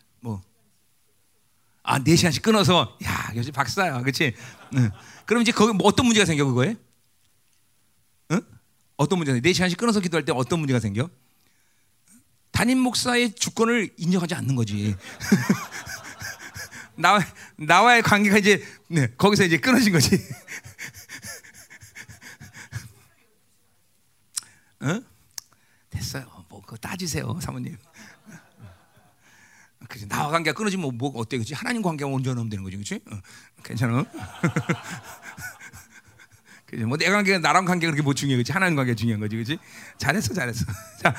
[1.91, 1.95] 뭐?
[1.95, 4.01] 아, 4시간씩 끊어서, 야, 역시 박사야.
[4.01, 4.33] 그치?
[4.75, 4.89] 응.
[5.25, 6.77] 그럼 이제 거기 뭐 어떤 문제가 생겨, 그거에?
[8.31, 8.41] 응?
[8.95, 11.09] 어떤 문제가 4시간씩 끊어서 기도할 때 어떤 문제가 생겨?
[12.51, 14.95] 담임 목사의 주권을 인정하지 않는 거지.
[16.95, 17.19] 나,
[17.57, 20.11] 나와의 관계가 이제, 네, 거기서 이제 끊어진 거지.
[24.83, 25.03] 응?
[25.89, 26.45] 됐어요.
[26.47, 27.77] 뭐, 그거 따지세요, 사모님.
[29.91, 31.37] 그지 나와 관계가 끊어지면 뭐 어때?
[31.37, 33.19] 그지 하나님 관계가 온전하면 되는 거지 그지 어,
[33.61, 34.05] 괜찮아?
[36.65, 39.59] 그지 뭐내 관계가 나랑 관계가 그렇게 뭐 중요해 그지 하나님 관계가 중요한 거지 그지
[39.97, 40.65] 잘했어 잘했어.
[41.03, 41.13] 자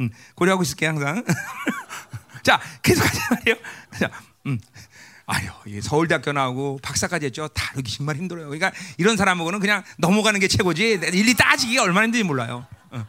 [0.00, 1.24] 음, 고려하고 있을게 항상.
[2.42, 3.56] 자 계속하자 말이에요.
[4.00, 4.10] 자
[4.46, 4.58] 음.
[5.26, 5.48] 아유,
[5.80, 7.48] 서울대학교 나오고 박사까지 했죠.
[7.48, 8.46] 다루기 정말 힘들어요.
[8.48, 11.00] 그러니까 이런 사람하고는 그냥 넘어가는 게 최고지.
[11.14, 12.66] 일리 따지기가 얼마나 힘든지 몰라요.
[12.90, 13.06] 어,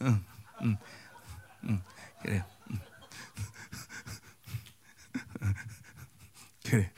[0.00, 0.20] 어,
[0.62, 0.76] 음,
[1.64, 1.82] 음,
[2.22, 2.44] 그래요.
[6.68, 6.90] 그래.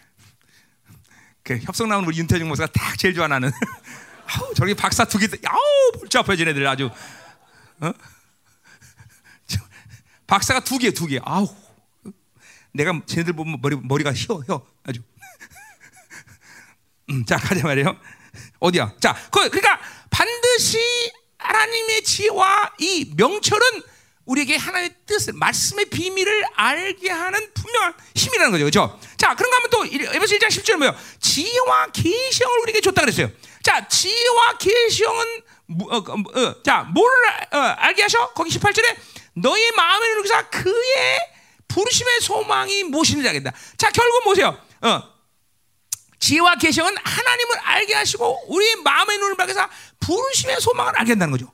[1.38, 3.51] 그 협성 나오는 우리 윤태중 목사가 딱 제일 좋아 나는.
[4.27, 6.91] 아우 저기 박사 두 개, 아우 볼줄 아파진 애들 아주.
[7.81, 7.93] 어?
[10.27, 11.21] 박사가 두 개, 두 개.
[11.25, 11.49] 아우.
[12.73, 15.01] 내가 쟤네들 보면 머리 머리가 휘어, 휘어 아주.
[17.11, 17.97] 음, 자 가자 말이에요.
[18.61, 18.95] 어디야?
[19.01, 19.81] 자, 그, 그러니까
[20.11, 20.79] 반드시
[21.39, 23.83] 하나님의 지혜와 이 명철은
[24.29, 28.65] 우리에게 하나님의 뜻을 말씀의 비밀을 알게 하는 분명한 힘이라는 거죠.
[28.65, 29.01] 그렇죠?
[29.17, 30.95] 자, 그런가 하면 또 에베소 1장 10절에 뭐예요?
[31.21, 33.31] 지혜와 계시형을 우리에게 줬다 그랬어요.
[33.63, 35.25] 자, 지혜와 계시형은
[35.91, 37.11] 어, 어, 어, 자, 뭘
[37.53, 38.33] 어, 알게 하셔?
[38.35, 38.97] 거기 18절에
[39.35, 41.21] 너의 마음을 누르사 그의
[41.69, 43.53] 부르심의 소망이 무엇인지 알겠다.
[43.79, 44.59] 자, 결국 뭐세요?
[44.83, 45.19] 어.
[46.21, 49.69] 지혜와 계시형은 하나님을 알게 하시고 우리의 마음의 눈을 밝혀서
[50.01, 51.51] 부르심의 소망을 알게 한다는 거죠.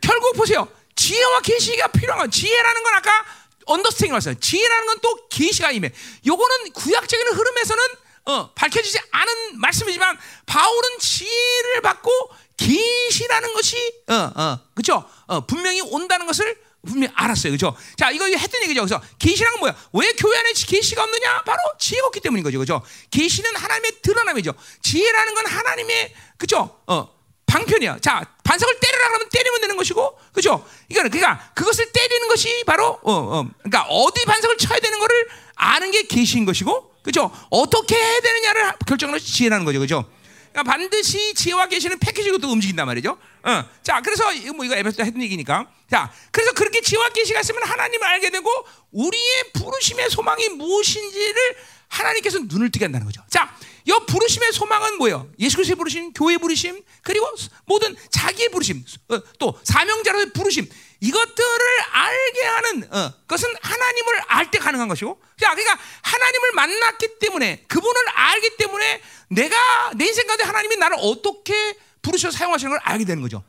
[0.00, 0.68] 결국 보세요.
[0.98, 3.24] 지혜와 계시가 필요한 건 지혜라는 건 아까
[3.66, 4.34] 언더스팅이 왔어요.
[4.34, 5.92] 지혜라는 건 또 계시가 임해.
[6.26, 7.84] 요거는 구약적인 흐름에서는
[8.26, 12.10] 어, 밝혀지지 않은 말씀이지만 바울은 지혜를 받고
[12.56, 13.76] 계시라는 것이
[14.08, 15.08] 어, 어, 그렇죠?
[15.26, 17.52] 어, 분명히 온다는 것을 분명히 알았어요.
[17.52, 17.76] 그죠?
[17.96, 18.82] 자, 이거 했던 얘기죠.
[18.84, 19.74] 그래서 계시란 뭐야?
[19.92, 21.42] 왜 교회 안에 계시가 없느냐?
[21.42, 22.58] 바로 지혜가 없기 때문인 거죠.
[22.58, 22.82] 그죠?
[23.10, 24.52] 계시는 하나님의 드러남이죠.
[24.82, 26.80] 지혜라는 건 하나님의 그죠?
[26.86, 27.17] 어,
[27.48, 27.98] 방편이야.
[28.00, 30.64] 자, 반석을 때리라 그러면 때리면 되는 것이고, 그죠?
[30.88, 35.90] 이거는 그러니까 그것을 때리는 것이 바로 어, 어, 그러니까 어디 반석을 쳐야 되는 것을 아는
[35.90, 37.30] 게 계시인 것이고, 그죠?
[37.50, 40.04] 어떻게 해야 되느냐를 결정하는 지혜라는 거죠, 그죠?
[40.52, 43.18] 그러니까 반드시 지혜와 계시는 패키지로 또 움직인단 말이죠.
[43.44, 43.64] 어.
[43.82, 44.24] 자, 그래서
[44.54, 45.66] 뭐 이거 에베소 때 했던 얘기니까.
[45.90, 48.50] 자, 그래서 그렇게 지혜와 계시가 있으면 하나님을 알게 되고
[48.92, 51.56] 우리의 부르심의 소망이 무엇인지를
[51.88, 53.22] 하나님께서 눈을 뜨게 한다는 거죠.
[53.28, 53.54] 자,
[53.88, 55.30] 이 부르심의 소망은 뭐예요?
[55.38, 57.26] 예수 그리스도의 부르심, 교회 부르심, 그리고
[57.64, 60.68] 모든 자기의 부르심, 어, 또 사명자로의 부르심
[61.00, 61.60] 이것들을
[61.90, 68.08] 알게 하는 어, 것은 하나님을 알 때 가능한 것이고, 자, 그러니까 하나님을 만났기 때문에 그분을
[68.14, 73.42] 알기 때문에 내가 내 인생 가운데 하나님이 나를 어떻게 부르셔 사용하시는 걸 알게 되는 거죠.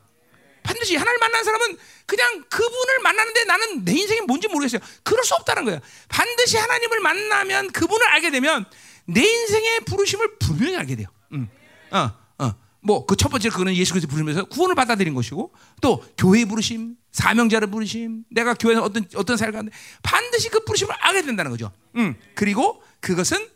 [0.62, 4.80] 반드시 하나님을 만난 사람은 그냥 그분을 만나는데 나는 내 인생이 뭔지 모르겠어요.
[5.02, 5.80] 그럴 수 없다는 거예요.
[6.08, 8.64] 반드시 하나님을 만나면 그분을 알게 되면
[9.06, 11.08] 내 인생의 부르심을 분명히 알게 돼요.
[11.32, 11.48] 음.
[11.90, 12.54] 어, 어.
[12.82, 15.52] 뭐 그 첫 번째 그거는 예수 그리스도 부르면서 구원을 받아들인 것이고
[15.82, 21.22] 또 교회 부르심, 사명자를 부르심, 내가 교회에서 어떤 어떤 삶을 가는데 반드시 그 부르심을 알게
[21.22, 21.70] 된다는 거죠.
[21.96, 22.14] 음.
[22.34, 23.48] 그리고 그것은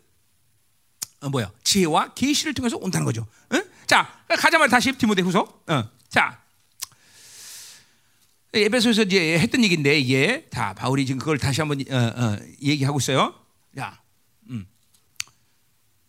[1.21, 3.27] 어, 뭐야 지혜와 계시를 통해서 온다는 거죠.
[3.53, 3.65] 응?
[3.87, 5.63] 자 가자마자 다시 디모데후서.
[5.69, 5.91] 어.
[6.09, 6.43] 자
[8.55, 13.35] 에베소에서 이제 했던 얘기인데 이게 다 바울이 지금 그걸 다시 한번 어, 어, 얘기하고 있어요.
[13.79, 14.01] 야,
[14.51, 14.67] 음.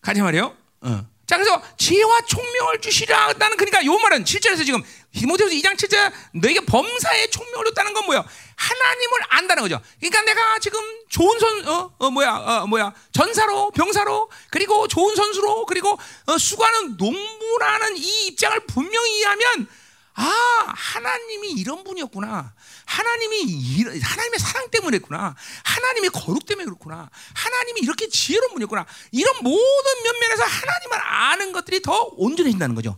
[0.01, 0.55] 가자 말이요.
[0.81, 1.05] 어.
[1.25, 6.59] 자 그래서 지혜와 총명을 주시라 나는 그러니까 요 말은 7절에서 지금 디모데후서 2장 7절 너에게
[6.61, 8.23] 범사에 총명을 줬다는 건 뭐야?
[8.55, 9.81] 하나님을 안다는 거죠.
[9.99, 10.79] 그러니까 내가 지금
[11.09, 16.95] 좋은 선, 어, 어 뭐야, 어, 뭐야, 전사로, 병사로, 그리고 좋은 선수로, 그리고 어, 수고하는
[16.97, 19.67] 농부라는 이 입장을 분명히 이해하면
[20.15, 22.53] 아, 하나님이 이런 분이었구나.
[22.85, 25.35] 하나님이 이, 하나님의 사랑 때문에 했구나.
[25.63, 27.09] 하나님의 거룩 때문에 그렇구나.
[27.33, 28.85] 하나님이 이렇게 지혜로운 분이었구나.
[29.11, 32.97] 이런 모든 면면에서 하나님을 아는 것들이 더 온전해진다는 거죠.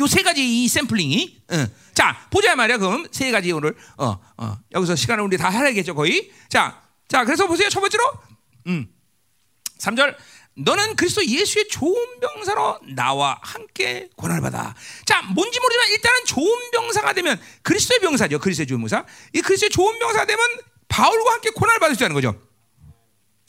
[0.00, 1.42] 요 세 가지 이 샘플링이.
[1.52, 1.66] 어.
[1.94, 2.78] 자, 보자 말이야.
[2.78, 4.58] 그럼 세 가지 오늘 어, 어.
[4.72, 6.30] 여기서 시간을 우리 다 해야겠죠, 거의.
[6.50, 7.68] 자, 자, 그래서 보세요.
[7.70, 8.04] 첫 번째로
[8.66, 8.92] 음.
[9.78, 10.16] 3절
[10.56, 14.74] 너는 그리스도 예수의 좋은 병사로 나와 함께 고난을 받아.
[15.04, 18.38] 자, 뭔지 모르지만 일단은 좋은 병사가 되면 그리스도의 병사죠.
[18.38, 19.04] 그리스도의 좋은 병사.
[19.34, 20.42] 이 그리스도의 좋은 병사가 되면
[20.88, 22.40] 바울과 함께 고난을 받을 수 있다는 거죠.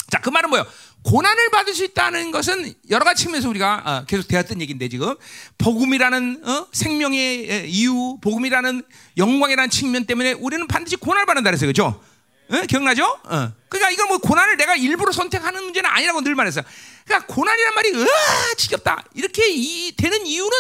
[0.10, 0.66] 자, 그 말은 뭐예요?
[1.04, 5.16] 고난을 받을 수 있다는 것은 여러 가지 측면에서 우리가 어, 계속 되었던 얘기인데 지금
[5.58, 8.84] 복음이라는 어, 생명의 이유, 복음이라는
[9.18, 11.72] 영광이라는 측면 때문에 우리는 반드시 고난을 받는다 그랬어요.
[11.72, 12.02] 그렇죠?
[12.50, 12.62] 어?
[12.68, 13.04] 기억나죠?
[13.06, 13.54] 어.
[13.70, 16.66] 그러니까 이건 뭐 고난을 내가 일부러 선택하는 문제는 아니라고 늘 말했어요.
[17.08, 20.52] 그러니까 고난이란 말이 으아 지겹다 이렇게 이, 되는 이유는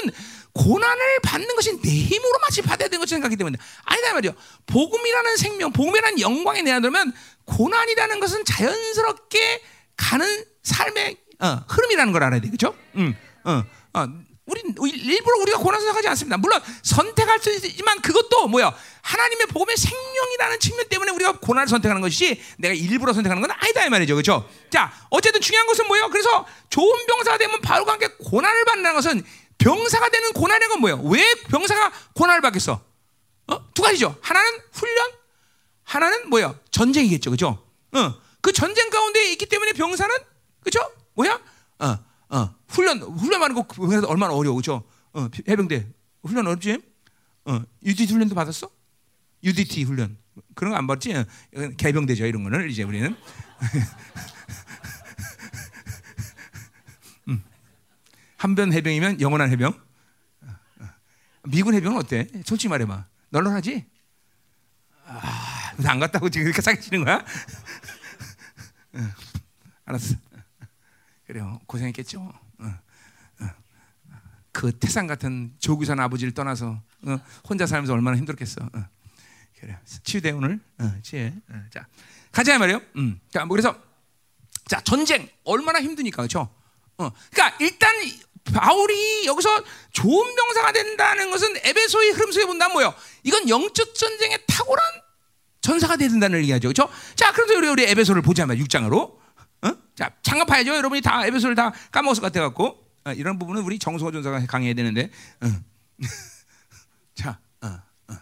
[0.53, 4.33] 고난을 받는 것이 내 힘으로 마치 받아야 되는 것처럼 생각하기 때문에 아니다 말이죠.
[4.65, 7.13] 복음이라는 생명, 복음이라는 영광에 내한다면
[7.45, 9.61] 고난이라는 것은 자연스럽게
[9.97, 12.75] 가는 삶의 어, 흐름이라는 걸 알아야 되겠죠.
[12.95, 14.07] 음, 어, 어.
[14.47, 16.37] 우리 일부러 우리가 고난 선택하지 않습니다.
[16.37, 18.73] 물론 선택할 수 있지만 그것도 뭐야?
[19.01, 23.89] 하나님의 복음의 생명이라는 측면 때문에 우리가 고난을 선택하는 것이 내가 일부러 선택하는 건 아니다 이
[23.89, 24.49] 말이죠, 그렇죠?
[24.69, 26.09] 자, 어쨌든 중요한 것은 뭐예요?
[26.09, 29.23] 그래서 좋은 병사가 되면 바울과 함께 고난을 받는 것은
[29.57, 31.01] 병사가 되는 고난의 건 뭐예요?
[31.03, 32.81] 왜 병사가 고난을 받겠어?
[33.47, 33.73] 어?
[33.73, 34.15] 두 가지죠.
[34.21, 35.11] 하나는 훈련,
[35.83, 36.57] 하나는 뭐예요?
[36.71, 37.65] 전쟁이겠죠, 그렇죠?
[37.93, 40.15] 어, 그 전쟁 가운데 있기 때문에 병사는
[40.61, 40.89] 그렇죠?
[41.15, 41.39] 뭐야?
[41.79, 43.65] 어, 어, 훈련, 훈련 하는 거
[44.07, 44.83] 얼마나 어려워, 그죠?
[45.13, 45.87] 어, 해병대.
[46.23, 46.81] 훈련 어렵지?
[47.45, 48.69] 어, UDT 훈련도 받았어?
[49.43, 50.17] UDT 훈련.
[50.55, 51.13] 그런 거 안 받지?
[51.15, 51.25] 어,
[51.77, 53.15] 개병대죠, 이런 거는 이제 우리는.
[57.29, 57.43] 음.
[58.37, 59.71] 한변 해병이면 영원한 해병.
[60.41, 60.47] 어,
[60.81, 60.85] 어.
[61.45, 62.27] 미군 해병은 어때?
[62.45, 63.05] 솔직히 말해봐.
[63.29, 63.85] 널널하지?
[65.05, 67.23] 아, 안 갔다고 지금 이렇게 사기치는 거야?
[69.85, 70.15] 알았어.
[71.27, 71.59] 그래요.
[71.67, 72.21] 고생했겠죠.
[72.21, 72.65] 어,
[73.41, 73.49] 어.
[74.53, 78.61] 그 태산 같은 조규산 아버지를 떠나서 어, 혼자 살면서 얼마나 힘들었겠어.
[78.73, 78.85] 어.
[79.59, 81.29] 그래 치유대 오늘 어, 치유.
[81.49, 81.85] 어, 자
[82.31, 82.81] 가자 말이요.
[82.95, 83.19] 음.
[83.29, 83.77] 자뭐 그래서
[84.67, 86.49] 자 전쟁 얼마나 힘드니까 그렇죠.
[86.97, 87.11] 어.
[87.31, 87.93] 그러니까 일단
[88.45, 92.93] 바울이 여기서 좋은 병사가 된다는 것은 에베소의 흐름 속에 본다면 뭐요?
[93.23, 95.01] 이건 영적 전쟁에 탁월한
[95.59, 96.69] 전사가 돼야 된다는 얘기하죠.
[96.69, 96.89] 그렇죠?
[97.15, 99.17] 자, 그래서 우리 우리 에베소를 보자면 6장으로.
[100.01, 100.09] 어?
[100.21, 100.75] 자, 봐야죠.
[100.75, 104.73] 여러분이 다 에베소를 다 까먹었을 것 같아 갖고 어, 이런 부분은 우리 정성호 전사가 강해야
[104.73, 105.09] 되는데.
[105.41, 105.47] 어.
[107.15, 107.67] 자, 어,
[108.09, 108.13] 어.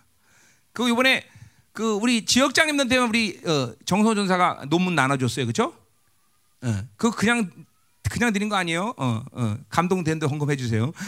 [0.72, 1.28] 그 이번에
[1.74, 5.74] 그 우리 지역장님들한테 우리 어, 정성호 전사가 논문 나눠줬어요, 그렇죠?
[6.62, 7.52] 어, 그 그냥
[8.10, 8.94] 그냥 드린 거 아니에요?
[8.98, 10.92] 어, 어, 감동된데 헌금해 주세요.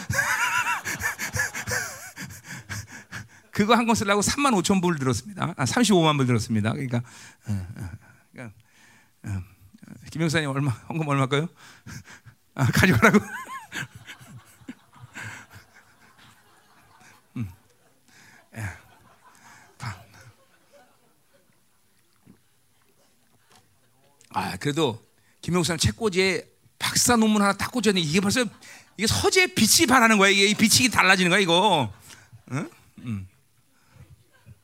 [3.52, 5.54] 그거 한 권 쓰려고 3만 5천 불 들었습니다.
[5.56, 6.72] 아, 35만 불 들었습니다.
[6.72, 7.02] 그러니까,
[8.32, 8.54] 그러니까
[9.24, 9.42] 어,
[10.10, 11.48] 김 형사님 얼마 헌금 얼마일까요?
[12.54, 13.18] 아, 가져가라고.
[17.36, 17.50] 음.
[18.56, 18.62] 예.
[24.30, 25.04] 아 그래도
[25.40, 26.46] 김 형사님 책꽂이에
[26.78, 28.44] 박사 논문 하나 딱 꽂혔는데 이게 벌써
[28.96, 30.30] 이게 서재 빛이 반하는 거야.
[30.30, 31.92] 이게 이 빛이 달라지는 거야 이거.
[32.52, 32.70] 응?
[32.98, 33.28] 음.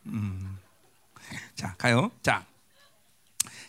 [0.07, 0.59] 음.
[1.55, 2.11] 자 가요.
[2.22, 2.45] 자.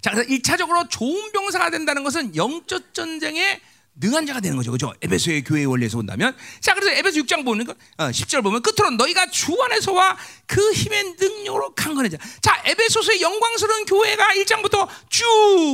[0.06, 3.60] 자 그래서 1차적으로 좋은 병사가 된다는 것은 영적 전쟁의
[3.95, 4.72] 능한 자가 되는 거죠.
[4.72, 4.93] 그죠?
[5.01, 6.36] 에베소의 교회 원리에서 본다면.
[6.60, 11.16] 자, 그래서 에베소 6장 보는 거, 어, 10절 보면 끝으로 너희가 주 안에서와 그 힘의
[11.20, 12.18] 능력으로 강건해져.
[12.39, 15.26] 자, 에베소서의 영광스러운 교회가 1장부터 쭉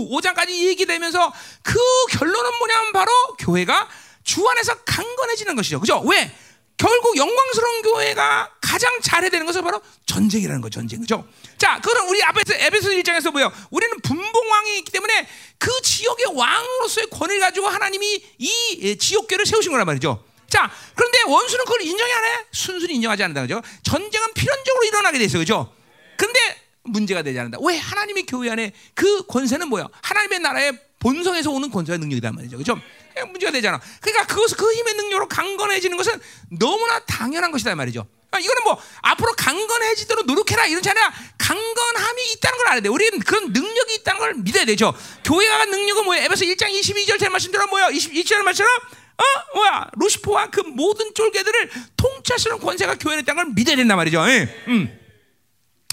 [0.10, 1.78] 5장까지 얘기되면서 그
[2.12, 3.90] 결론은 뭐냐면 바로 교회가
[4.24, 5.82] 주 안에서 강건해지는 것이죠.
[5.82, 6.00] 그죠?
[6.06, 6.34] 왜?
[6.78, 10.80] 결국 영광스러운 교회가 가장 잘해야 되는 것은 바로 전쟁이라는 거죠.
[10.80, 11.02] 전쟁.
[11.02, 11.28] 그죠?
[11.62, 13.54] 자, 그럼 우리 앞에서 에베소 1장에서 뭐요?
[13.70, 15.28] 우리는 분봉왕이 있기 때문에
[15.60, 20.26] 그 지역의 왕으로서의 권위를 가지고 하나님이 이 지역교를 세우신 거란 말이죠.
[20.50, 22.46] 자, 그런데 원수는 그걸 인정이 안 해?
[22.52, 23.42] 순순히 인정하지 않는다.
[23.44, 23.62] 그죠?
[23.84, 25.42] 전쟁은 필연적으로 일어나게 돼 있어요.
[25.42, 25.72] 그죠?
[26.18, 26.40] 근데
[26.82, 27.60] 문제가 되지 않는다.
[27.62, 29.86] 왜 하나님의 교회 안에 그 권세는 뭐야?
[30.02, 32.58] 하나님의 나라의 본성에서 오는 권세와 능력이란 말이죠.
[32.58, 32.80] 그죠?
[33.28, 33.82] 문제가 되잖아.
[34.00, 36.14] 그러니까 그것을 그 힘의 능력으로 강건해지는 것은
[36.50, 38.08] 너무나 당연한 것이다 말이죠.
[38.32, 42.88] 아, 이거는 뭐 앞으로 강건해지도록 노력해라 이런 차아니라 강건함이 있다는 걸 알아야 돼.
[42.90, 44.94] 우리는 그런 능력이 있다는 걸 믿어야 되죠.
[45.26, 46.24] 교회가 능력은 뭐야?
[46.24, 47.90] 에베소 1장 22절 제 말씀대로 뭐야?
[47.90, 48.72] 22절 말처럼
[49.18, 49.24] 어
[49.56, 49.88] 뭐야?
[49.98, 54.24] 루시포와 그 모든 쫄개들을 통치하시는 권세가 교회에 있다는 걸 믿어야 된단 말이죠.
[54.30, 54.64] 예.
[54.68, 55.01] 음.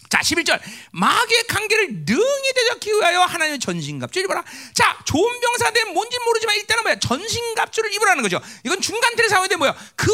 [0.08, 0.60] 자, 11절.
[0.92, 4.42] 마귀의 관계를 능히 대적하기 위하여 하나님의 전신갑주를 입어라.
[4.74, 6.98] 자, 좋은 병사 된 뭔지 모르지만 일단은 뭐야?
[6.98, 8.40] 전신갑주를 입으라는 거죠.
[8.64, 9.76] 이건 중간 틀에 사용돼 뭐야?
[9.96, 10.10] 그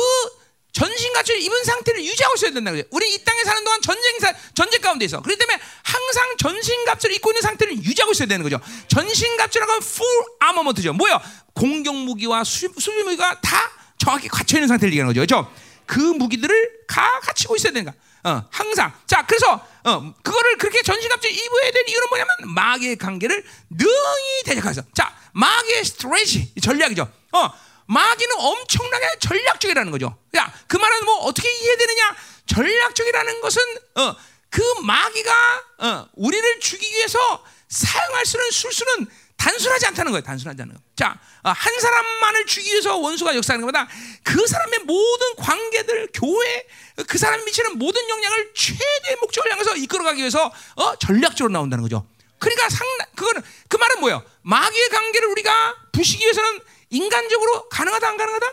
[0.72, 2.88] 전신갑주를 입은 상태를 유지하고 있어야 된다는 거죠.
[2.90, 5.20] 우리 이 땅에 사는 동안 전쟁사, 전쟁 가운데 있어.
[5.22, 8.58] 그렇기 때문에 항상 전신갑주를 입고 있는 상태를 유지하고 있어야 되는 거죠.
[8.88, 10.92] 전신갑주라고 하면 full armorment죠.
[10.94, 11.22] 뭐야?
[11.54, 15.20] 공격 무기와 수, 수비 무기가 다 정확히 갖춰 있는 상태를 얘기하는 거죠.
[15.24, 15.54] 그렇죠?
[15.86, 18.03] 그 무기들을 다 갖추고 있어야 되는 거야.
[18.24, 18.92] 어, 항상.
[19.06, 19.52] 자, 그래서
[19.84, 24.82] 어, 그거를 그렇게 전신갑주 입어야 될 이유는 뭐냐면 마귀의 관계를 능히 대적해서.
[24.94, 27.02] 자, 마귀의 스트레지 전략이죠.
[27.32, 27.50] 어,
[27.86, 30.16] 마귀는 엄청나게 전략적이라는 거죠.
[30.36, 32.16] 야, 그 말은 뭐 어떻게 이해되느냐?
[32.46, 33.62] 전략적이라는 것은
[33.96, 34.16] 어,
[34.48, 39.06] 그 마귀가 어, 우리를 죽이기 위해서 사용할 수 있는 술수는
[39.36, 40.22] 단순하지 않다는 거예요.
[40.22, 40.80] 단순하지 않은 거.
[40.96, 43.88] 자, 어, 한 사람만을 죽이기 위해서 원수가 역사하는 것보다
[44.22, 46.66] 그 사람의 모든 관계들, 교회,
[47.06, 52.06] 그 사람이 미치는 모든 영향을 최대의 목적을 향해서 이끌어가기 위해서 어, 전략적으로 나온다는 거죠.
[52.38, 54.22] 그러니까 상당 그거는 그 말은 뭐예요?
[54.42, 56.60] 마귀의 관계를 우리가 부시기 위해서는
[56.90, 58.46] 인간적으로 가능하다 안 가능하다?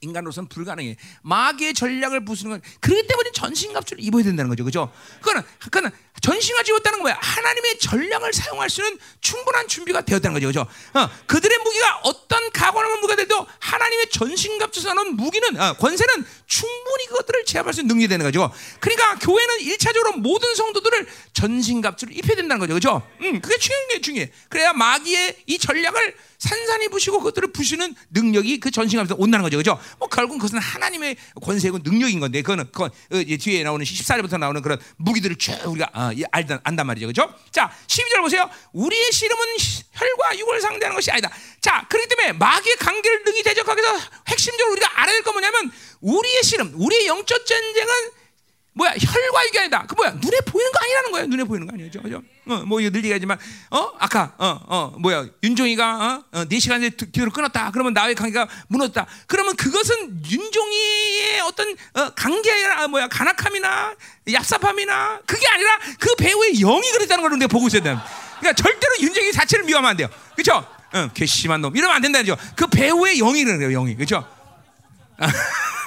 [0.00, 0.96] 인간으로서는 불가능해.
[1.22, 4.64] 마귀의 전략을 부수는 건 그렇기 때문에 전신갑주를 입어야 된다는 거죠.
[4.64, 4.92] 그죠?
[5.20, 5.90] 그거는 그거는
[6.20, 7.18] 전신갑주 입었다는 거야.
[7.20, 10.46] 하나님의 전략을 사용할 수 있는 충분한 준비가 되었다는 거죠.
[10.48, 10.66] 그죠?
[10.94, 17.44] 어, 그들의 무기가 어떤 가관한 무기가 돼도 하나님의 전신갑주에서 나온 무기는 어, 권세는 충분히 그것들을
[17.44, 18.50] 제압할 수 있는 능력이 되는 거죠.
[18.80, 22.74] 그러니까 교회는 일차적으로 모든 성도들을 전신갑주를 입혀야 된다는 거죠.
[22.74, 23.02] 그죠?
[23.20, 24.32] 음, 그게 중요한 게 중요해.
[24.48, 29.56] 그래야 마귀의 이 전략을 산산히 부시고 그것들을 부시는 능력이 그 전신갑에서 온다는 거죠.
[29.56, 29.78] 그죠?
[29.98, 32.90] 뭐 결국 그것은 하나님의 권세고 능력인 건데 그거는 그
[33.38, 37.06] 뒤에 나오는 14절부터 나오는 그런 무기들을 쭉 우리가 어, 알단, 안단 말이죠.
[37.06, 37.32] 그죠?
[37.50, 38.48] 자, 12절 보세요.
[38.72, 39.46] 우리의 씨름은
[39.92, 41.30] 혈과 육을 상대하는 것이 아니다.
[41.60, 43.98] 자, 그렇기 때문에 마귀의 관계를 능히 대적하기 위해서
[44.28, 47.92] 핵심적으로 우리가 알아야 될 건 뭐냐면 우리의 씨름, 우리의 영적 전쟁은
[48.78, 49.84] 뭐야 혈과 아니다.
[49.88, 51.26] 그 뭐야 눈에 보이는 거 아니라는 거예요.
[51.26, 52.22] 눈에 보이는 거 아니죠, 그죠?
[52.46, 53.36] 어, 뭐 이거 늘 얘기하지만
[53.70, 57.72] 어 아까 어어 어, 뭐야 윤종이가 어, 어 4 시간 뒤로 끊었다.
[57.72, 59.04] 그러면 나의 관계가 무너졌다.
[59.26, 63.94] 그러면 그것은 윤종이의 어떤 어, 관계가 뭐야 간악함이나
[64.28, 67.96] 얍삽함이나 그게 아니라 그 배우의 영이 그랬다는 걸 우리가 보고 있어야 돼.
[68.38, 70.08] 그러니까 절대로 윤종이 자체를 미워하면 안 돼요.
[70.36, 70.64] 그렇죠?
[70.92, 72.36] 어, 괘씸한 놈 이러면 안 된다죠.
[72.54, 73.72] 그 배우의 영이 거예요.
[73.72, 74.24] 영이 그렇죠?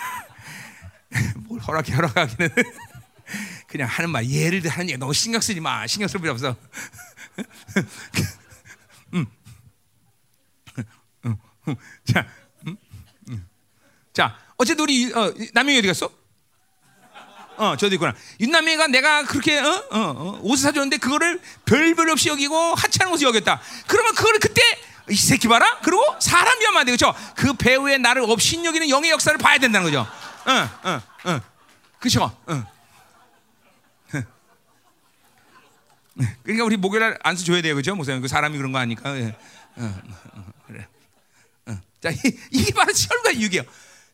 [1.62, 2.49] 뭘 허락해 허락하기는
[3.68, 6.55] 그냥 하는 말 예를 들어 하는 얘기 너무 신경 쓰지 마 신경 쓸 필요 없어.
[9.14, 9.26] 음.
[12.05, 12.28] 자,
[12.68, 12.76] 음?
[13.30, 13.47] 음.
[14.14, 16.09] 자 어쨌든 우리 어, 남영이 어디 갔어?
[17.57, 18.16] 어, 저도 있구나.
[18.39, 19.70] 윤남이가 내가 그렇게 어?
[19.91, 23.62] 어, 어, 옷을 사줬는데 그거를 별별 없이 여기고 하찮은 것을 여겼다.
[23.86, 24.62] 그러면 그거를 그때
[25.09, 25.80] 이 새끼 봐라.
[25.84, 27.14] 그리고 사람 비하면 안 돼, 그렇죠?
[27.36, 30.07] 그 배우의 나를 없인 여기는 영의 역사를 봐야 된다는 거죠.
[30.47, 31.41] 응, 응, 응.
[32.02, 32.36] 그쵸?
[32.49, 32.66] 응.
[36.43, 37.95] 그러니까 우리 목요일 안수 줘야 돼요, 그죠?
[37.95, 39.14] 목사님, 그 사람이 그런 거 아니까.
[39.14, 39.34] 응,
[39.78, 40.02] 응,
[40.68, 40.88] 그래.
[41.70, 41.82] 응.
[42.02, 42.18] 자, 이,
[42.52, 43.64] 이게 바로 철과 육이에요.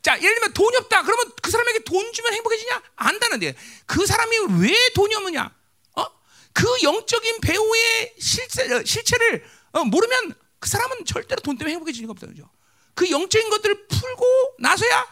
[0.01, 1.03] 자, 예를 들면 돈이 없다.
[1.03, 2.81] 그러면 그 사람에게 돈 주면 행복해지냐?
[2.97, 3.55] 안다는데.
[3.85, 5.49] 그 사람이 왜 돈이 없느냐?
[5.95, 6.05] 어?
[6.53, 12.27] 그 영적인 배우의 실체, 실체를 어, 모르면 그 사람은 절대로 돈 때문에 행복해지는 거 없다.
[12.27, 12.49] 그죠?
[12.93, 15.07] 그 영적인 것들을 풀고 나서야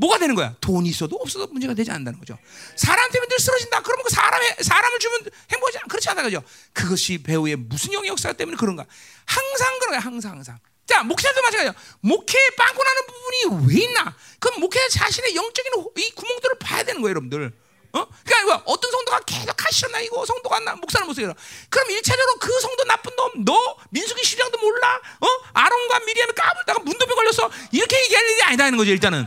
[0.00, 0.54] 뭐가 되는 거야?
[0.60, 2.38] 돈이 있어도 없어도 문제가 되지 않는다는 거죠.
[2.74, 3.82] 사람 때문에 늘 쓰러진다.
[3.82, 5.20] 그러면 그 사람의 사람을 주면
[5.52, 6.42] 행복하지 않 그렇지 않다 그죠?
[6.72, 8.86] 그것이 배우의 무슨 영의 역사 때문에 그런가?
[9.26, 10.00] 항상 그런 거야.
[10.00, 10.58] 항상 항상.
[10.86, 11.74] 자, 목회자도 마찬가지야.
[12.00, 14.16] 목회에 빵꾸 나는 부분이 왜 있나?
[14.40, 17.52] 그럼 목회자 자신의 영적인 호- 이 구멍들을 봐야 되는 거예요, 여러분들.
[17.92, 18.06] 어?
[18.24, 21.34] 그러니까 어떤 성도가 계속 가시나 이거 성도가 안 나, 목사는 못 쓰겠어.
[21.68, 25.00] 그럼 일차적으로 그 성도 나쁜 놈, 너 민수기 신령도 몰라?
[25.20, 25.26] 어?
[25.52, 27.50] 아론과 미리암이 까불다가 문도병 걸렸어.
[27.72, 29.26] 이렇게 얘기할 일이 아니다는 거죠, 일단은.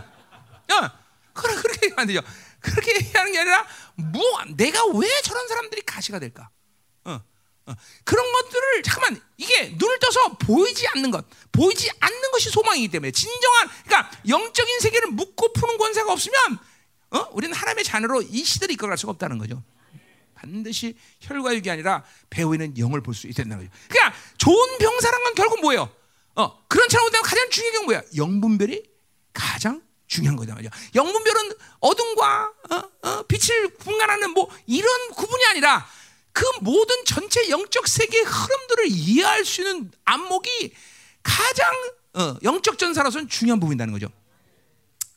[0.71, 0.89] 어?
[1.33, 2.21] 그래 그렇게 얘기하면 안 되죠.
[2.59, 4.23] 그렇게 얘기하는 게 아니라 뭐
[4.55, 6.49] 내가 왜 저런 사람들이 가시가 될까?
[7.03, 7.19] 어,
[7.65, 7.73] 어.
[8.03, 13.69] 그런 것들을 잠깐만 이게 눈을 떠서 보이지 않는 것, 보이지 않는 것이 소망이기 때문에 진정한
[13.85, 16.57] 그러니까 영적인 세계를 묻고 푸는 권세가 없으면
[17.11, 17.27] 어?
[17.33, 19.61] 우리는 하나님의 자녀로 이 시대를 이끌어갈 수가 없다는 거죠.
[20.35, 23.69] 반드시 혈과 육이 아니라 배우에는 영을 볼 수 있다는 거죠.
[23.87, 25.89] 그러니까 좋은 병사란 건 결국 뭐예요?
[26.35, 28.01] 어, 그런 보면 가장 중요한 게 뭐야?
[28.15, 28.83] 영분별이
[29.31, 30.69] 가장 중요한 거다 말이야.
[30.95, 35.87] 영분별은 어둠과 어, 어, 빛을 분간하는 뭐 이런 구분이 아니라
[36.31, 40.73] 그 모든 전체 영적 세계의 흐름들을 이해할 수 있는 안목이
[41.23, 41.73] 가장
[42.13, 44.09] 어, 영적 전사로서는 중요한 부분이라는 거죠.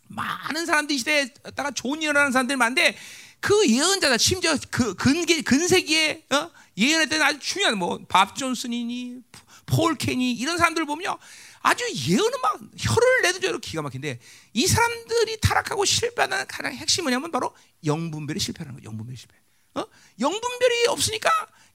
[0.08, 2.96] 많은 사람들이 이 시대에다가 좋은 예언을 하는 사람들이 많은데
[3.40, 6.50] 그 예언자다 심지어 그 근기 근세기에 어?
[6.78, 9.20] 예언했던 아주 중요한 뭐 밥 존슨이니
[9.66, 11.18] 폴 케니 이런 사람들 보면요
[11.66, 14.20] 아주 예언은 막 혀를 내도 저로 기가 막힌데
[14.52, 17.52] 이 사람들이 타락하고 실패하는 가장 핵심 뭐냐면 바로
[17.84, 19.34] 영분별이 실패하는 거예요 영분별이 실패
[19.74, 19.84] 어?
[20.20, 21.28] 영분별이 없으니까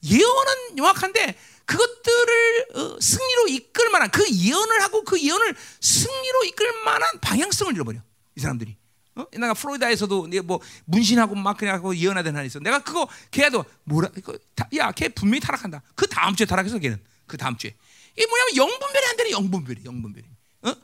[0.04, 7.20] 예언은 명확한데 그것들을 어, 승리로 이끌 만한 그 예언을 하고 그 예언을 승리로 이끌 만한
[7.20, 8.00] 방향성을 잃어버려
[8.34, 8.76] 이 사람들이.
[9.14, 9.26] 어?
[9.30, 12.58] 내가 플로리다에서도 뭐 문신하고 막 그냥 하고 예언하던 하나 있어.
[12.58, 15.82] 내가 그거 걔도 뭐라 이거 다- 야, 걔 분명히 타락한다.
[15.94, 17.74] 그 다음 주에 타락해서 걔는 그 다음 주에.
[18.16, 20.26] 이게 뭐냐면 영분별이 안 되는 영분별이 영분별이.
[20.62, 20.74] 어?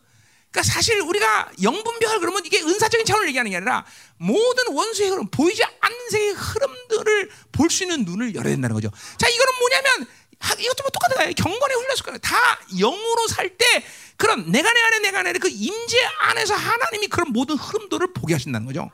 [0.50, 3.84] 그러니까 사실 우리가 영분별 그러면 이게 은사적인 차원을 얘기하는 게 아니라
[4.16, 8.90] 모든 원수의 흐름, 보이지 않는 세계의 흐름들을 볼 수 있는 눈을 열어야 된다는 거죠.
[9.18, 10.06] 자, 이거는 뭐냐면
[10.40, 11.32] 하- 이것도 뭐 똑같은 거예요.
[11.34, 12.18] 경건에 훈련할 거예요.
[12.18, 12.36] 다
[12.78, 13.84] 영으로 살 때
[14.16, 18.34] 그런 내가 내 안에 내가 내 안에 그 임재 안에서 하나님이 그런 모든 흐름들을 보게
[18.34, 18.90] 하신다는 거죠.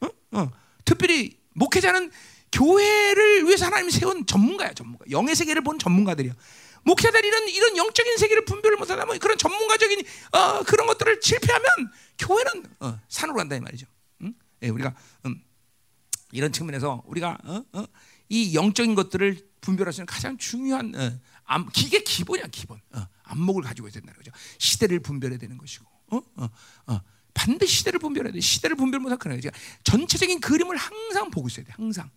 [0.00, 0.08] 어?
[0.32, 0.50] 어.
[0.84, 2.10] 특별히 목회자는
[2.52, 5.04] 교회를 위해서 하나님이 세운 전문가야, 전문가.
[5.10, 6.32] 영의 세계를 본 전문가들이야.
[6.84, 11.66] 목회자들이 이런 이런 영적인 세계를 분별을 못하다 뭐 그런 전문가적인 어, 그런 것들을 실패하면
[12.18, 13.86] 교회는 어, 산으로 간다 이 말이죠.
[14.22, 14.34] 응?
[14.62, 14.94] 예, 우리가
[15.26, 15.42] 음,
[16.32, 17.64] 이런 측면에서 우리가 어?
[17.72, 17.84] 어?
[18.28, 23.62] 이 영적인 것들을 분별할 수 있는 가장 중요한 어, 암, 이게 기본이야 기본 어, 안목을
[23.62, 24.32] 가지고 있어야 된다는 거죠.
[24.58, 25.86] 시대를 분별해야 되는 것이고.
[27.32, 28.40] 반드시 시대를 분별해야 돼.
[28.40, 29.50] 시대를 분별 못하면 그런 거죠.
[29.84, 31.72] 전체적인 그림을 항상 보고 있어야 돼.
[31.72, 32.10] 항상.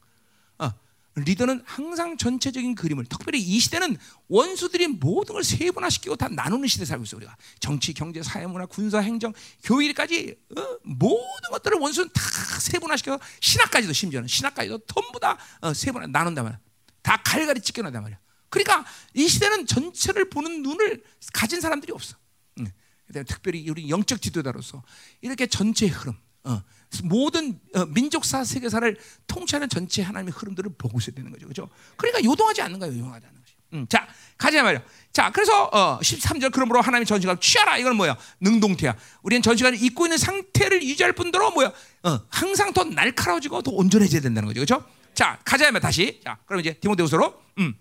[1.15, 3.97] 어, 리더는 항상 전체적인 그림을 특별히 이 시대는
[4.27, 7.35] 원수들이 모든 걸 세분화시키고 다 나누는 시대에 살고 있어 우리가.
[7.59, 9.33] 정치, 경제, 사회, 문화, 군사, 행정,
[9.63, 12.21] 교육까지 어, 모든 것들을 원수는 다
[12.59, 16.59] 세분화시켜서 신학까지도 심지어는 신학까지도 전부 다 어, 세분화 나눈단 말이야.
[17.01, 18.19] 다 갈갈이 찢겨낸단 말이야.
[18.49, 21.03] 그러니까 이 시대는 전체를 보는 눈을
[21.33, 22.15] 가진 사람들이 없어.
[22.59, 22.67] 응.
[23.07, 24.83] 그다음에 특별히 우리 영적 지도자로서
[25.21, 26.61] 이렇게 전체 흐름, 어,
[27.03, 31.69] 모든 어, 민족사 세계사를 통치하는 전체 하나님의 흐름들을 보고 있어야 되는 거죠, 그렇죠?
[31.95, 33.55] 그러니까 요동하지 않는 거예요, 요동하지 않는 거죠.
[33.73, 34.83] 음, 자, 가자 말이야.
[35.11, 37.77] 자, 그래서 어, 13절 그러므로 하나님의 전시관을 취하라.
[37.77, 38.17] 이건 뭐야?
[38.41, 38.95] 능동태야.
[39.23, 41.71] 우리는 전시관을 입고 있는 상태를 유지할 뿐더러 뭐야?
[42.03, 44.85] 어, 항상 더 날카로워지고 더 온전해져야 된다는 거죠, 그렇죠?
[45.13, 46.21] 자, 가자 말이야 다시.
[46.23, 47.41] 자, 그럼 이제 디모데후서로.
[47.59, 47.75] 음.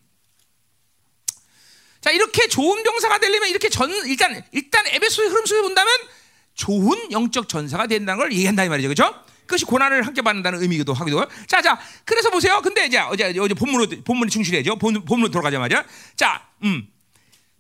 [2.03, 5.95] 자 이렇게 좋은 병사가 되려면 이렇게 전 일단 일단 에베소의 흐름 속에 본다면
[6.55, 9.15] 좋은 영적 전사가 된다는 걸 얘기한다 이 말이죠, 그렇죠?
[9.47, 11.27] 그것이 고난을 함께 받는다는 의미기도 하기도.
[11.47, 12.61] 자, 자, 그래서 보세요.
[12.63, 14.77] 근데 이제 어제 어제 본문으로 본문이 충실해죠.
[14.77, 15.85] 본 본문으로 돌아가자 말이야.
[16.17, 16.89] 자, 음,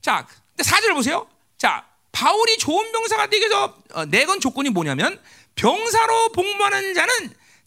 [0.01, 1.27] 자, 근데 사절 보세요.
[1.59, 5.21] 자, 바울이 좋은 병사가 되기 위해서 어, 내건 조건이 뭐냐면
[5.55, 7.13] 병사로 복무하는 자는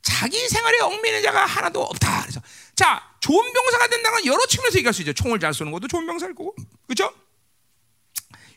[0.01, 2.21] 자기 생활에 얽매이는 자가 하나도 없다.
[2.21, 2.41] 그래서
[2.75, 5.13] 자, 좋은 병사가 된다는 건 여러 측면에서 얘기할 수 있죠.
[5.13, 6.55] 총을 잘 쏘는 것도 좋은 병사일 거고,
[6.87, 7.13] 그렇죠?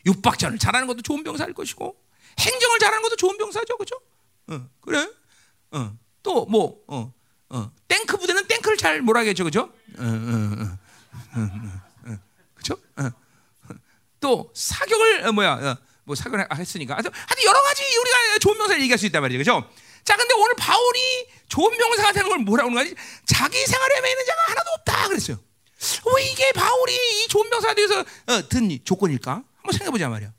[0.05, 1.95] 육박전을 잘하는 것도 좋은 병사일 것이고,
[2.37, 4.01] 행정을 잘하는 것도 좋은 병사죠, 그렇죠?
[4.47, 5.07] 어, 그래.
[5.71, 7.13] 어, 또 뭐, 어,
[7.49, 9.71] 어, 탱크 부대는 탱크를 잘 몰아겠죠, 그렇죠?
[9.97, 10.77] 어, 어,
[11.35, 12.17] 어,
[12.55, 12.81] 그렇죠?
[14.19, 17.11] 또 사격을 어, 뭐야, 어, 뭐 사격을 하- 했으니까, 하여튼
[17.45, 19.69] 여러 가지 우리가 좋은 병사를 얘기할 수 있단 말이죠, 그렇죠?
[20.03, 22.95] 자, 근데 오늘 바울이 좋은 병사가 되는 걸 뭐라고 하는 거지?
[23.25, 25.37] 자기 생활에 매는 자가 하나도 없다 그랬어요.
[26.15, 27.73] 왜 이게 바울이 이 좋은 병사가
[28.27, 29.31] 어, 든 조건일까?
[29.31, 30.33] 한번 생각해 보자 말이야.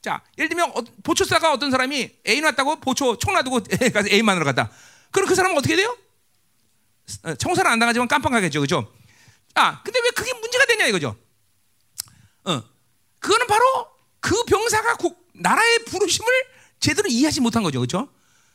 [0.00, 0.02] 응?
[0.02, 3.60] 자, 예를 들면 어, 보초사가 어떤 사람이 애인 왔다고 보초 총 놔두고
[3.92, 4.70] 가서 애인 만으로 갔다.
[5.10, 5.96] 그럼 그 사람은 어떻게 돼요?
[7.24, 8.92] 어, 청소는 안 당하지만 깜빡하겠죠, 그죠?
[9.54, 11.16] 아, 근데 왜 그게 문제가 되냐 이거죠?
[12.44, 12.62] 어,
[13.18, 13.88] 그거는 바로
[14.20, 16.28] 그 병사가 국, 나라의 부르심을
[16.78, 18.08] 제대로 이해하지 못한 거죠, 그렇죠?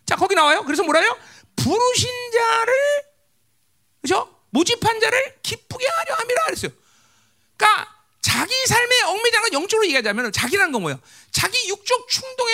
[0.05, 0.63] 자, 거기 나와요.
[0.63, 1.17] 그래서 뭐라요?
[1.55, 2.73] 부르신 자를
[4.01, 4.35] 그죠?
[4.51, 6.71] 모집한 자를 기쁘게 하려 함이라 그랬어요.
[7.57, 7.94] 그러니까
[8.25, 10.97] 자기 삶의 얽매장은 영적으로 얘기하자면 자기라는 건 뭐야?
[11.29, 12.51] 자기 육적 충동에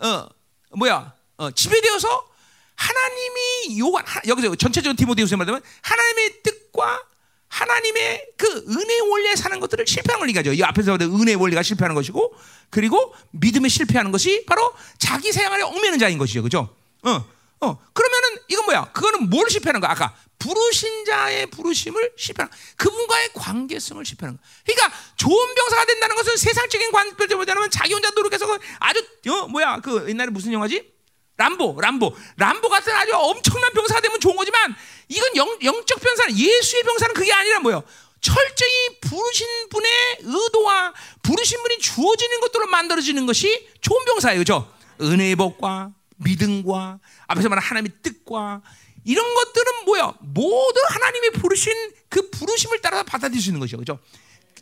[0.00, 0.28] 어
[0.76, 2.28] 뭐야 어, 지배되어서
[2.74, 7.02] 하나님이 요한 여기서 전체적인 디모데후서 말하면 하나님의 뜻과
[7.48, 10.52] 하나님의 그 은혜 원리에 사는 것들을 실패하는 걸 얘기하죠.
[10.52, 12.34] 이 앞에서 은혜 원리가 실패하는 것이고,
[12.68, 16.42] 그리고 믿음에 실패하는 것이 바로 자기 생활에 얽매는 자인 것이죠.
[16.42, 16.68] 그죠?
[17.04, 17.24] 어,
[17.60, 17.78] 어.
[17.94, 18.84] 그러면은 이건 뭐야?
[18.92, 19.90] 그거는 뭘 실패하는 거야?
[19.90, 22.60] 아까 부르신 자의 부르심을 실패하는 거야.
[22.76, 24.46] 그분과의 관계성을 실패하는 거야.
[24.64, 28.46] 그러니까 좋은 병사가 된다는 것은 세상적인 관점보다는 자기 혼자 노력해서
[28.78, 29.80] 아주, 어, 뭐야?
[29.80, 30.94] 그 옛날에 무슨 영화지?
[31.38, 34.74] 람보, 람보, 람보 같은 아주 엄청난 병사가 되면 좋은 거지만
[35.08, 37.82] 이건 영, 영적 병사는 예수의 병사는 그게 아니라 뭐요?
[38.20, 39.90] 철저히 부르신 분의
[40.22, 44.72] 의도와 부르신 분이 주어지는 것들로 만들어지는 것이 좋은 병사예요, 그죠?
[45.00, 48.62] 은혜의 복과 믿음과 앞에서 말한 하나님의 뜻과
[49.04, 50.14] 이런 것들은 뭐야?
[50.20, 51.72] 모두 하나님의 부르신
[52.08, 53.98] 그 부르심을 따라 받아들일 수 있는 거죠, 그죠?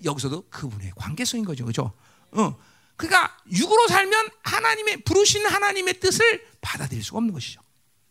[0.05, 1.93] 여기서도 그분의 관계성인 거죠, 그죠?
[2.33, 2.57] 어.
[2.97, 7.61] 그러니까 육으로 살면 하나님의 부르신 하나님의 뜻을 받아들일 수가 없는 것이죠.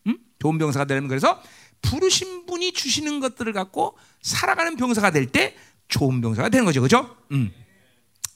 [0.07, 0.17] 음?
[0.39, 1.41] 좋은 병사가 되려면 그래서
[1.81, 5.55] 부르신 분이 주시는 것들을 갖고 살아가는 병사가 될 때
[5.87, 7.15] 좋은 병사가 되는 거죠, 그렇죠?
[7.31, 7.53] 음.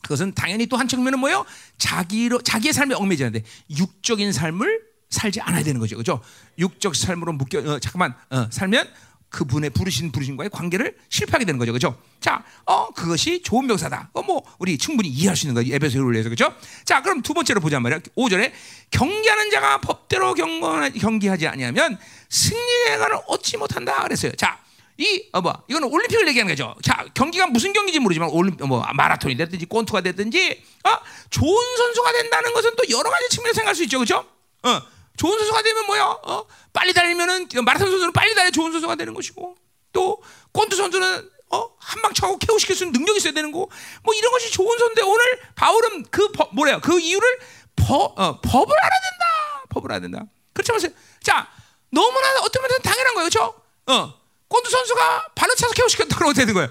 [0.03, 1.45] 그것은 당연히 또 한 측면은 뭐예요?
[1.79, 3.43] 자기로 자기의 삶에 얽매지는데
[3.77, 6.21] 육적인 삶을 살지 않아야 되는 거죠, 그렇죠?
[6.57, 8.87] 육적 삶으로 묶여 어, 잠깐만 어, 살면
[9.29, 11.99] 그분의 부르신 부르신과의 관계를 실패하게 되는 거죠, 그렇죠?
[12.19, 14.11] 자, 어 그것이 좋은 병사다.
[14.13, 16.55] 어, 뭐 우리 충분히 이해할 수 있는 거예요, 에베소를 위해서, 그렇죠?
[16.85, 17.99] 자, 그럼 두 번째로 보자 말이야.
[18.17, 18.51] 5절에
[18.91, 21.97] 경기하는 자가 법대로 경건 경기하지 아니하면
[22.29, 24.31] 승리의 가를 얻지 못한다 그랬어요.
[24.33, 24.59] 자,
[24.97, 26.73] 이, 어, 뭐, 이거는 올림픽을 얘기하는 거죠.
[26.81, 30.89] 자, 경기가 무슨 경기인지 모르지만, 올림, 뭐, 마라톤이 됐든지, 권투가 됐든지, 어,
[31.29, 33.99] 좋은 선수가 된다는 것은 또 여러 가지 측면에서 생각할 수 있죠.
[33.99, 34.25] 그죠?
[34.63, 34.81] 어,
[35.17, 36.03] 좋은 선수가 되면 뭐야?
[36.03, 39.55] 어, 빨리 달리면은, 마라톤 선수는 빨리 달려 좋은 선수가 되는 것이고,
[39.91, 40.21] 또,
[40.53, 43.67] 권투 선수는, 어, 한방 차고 케어 시킬 수 있는 능력이 있어야 되는 거,
[44.03, 46.79] 뭐, 이런 것이 좋은 선수인데, 오늘 바울은 그, 법, 뭐래요?
[46.81, 47.39] 그 이유를
[47.75, 49.65] 법, 어, 법을 알아야 된다.
[49.69, 50.23] 법을 알아야 된다.
[50.53, 50.91] 그렇지 않으세요?
[51.23, 51.49] 자,
[51.89, 53.29] 너무나 어떤 면에서 당연한 거예요.
[53.29, 53.61] 그렇죠?
[53.87, 54.13] 어.
[54.49, 56.69] 권투 선수가 발로 차서 케어 시켰다 그러면 되는 거예요.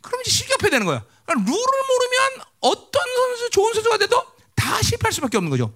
[0.00, 1.02] 그럼 이제 실격해야 되는 거예요.
[1.24, 4.26] 그러니까 룰을 모르면 어떤 선수 좋은 선수가 돼도
[4.56, 5.72] 다 실패할 수밖에 없는 거죠.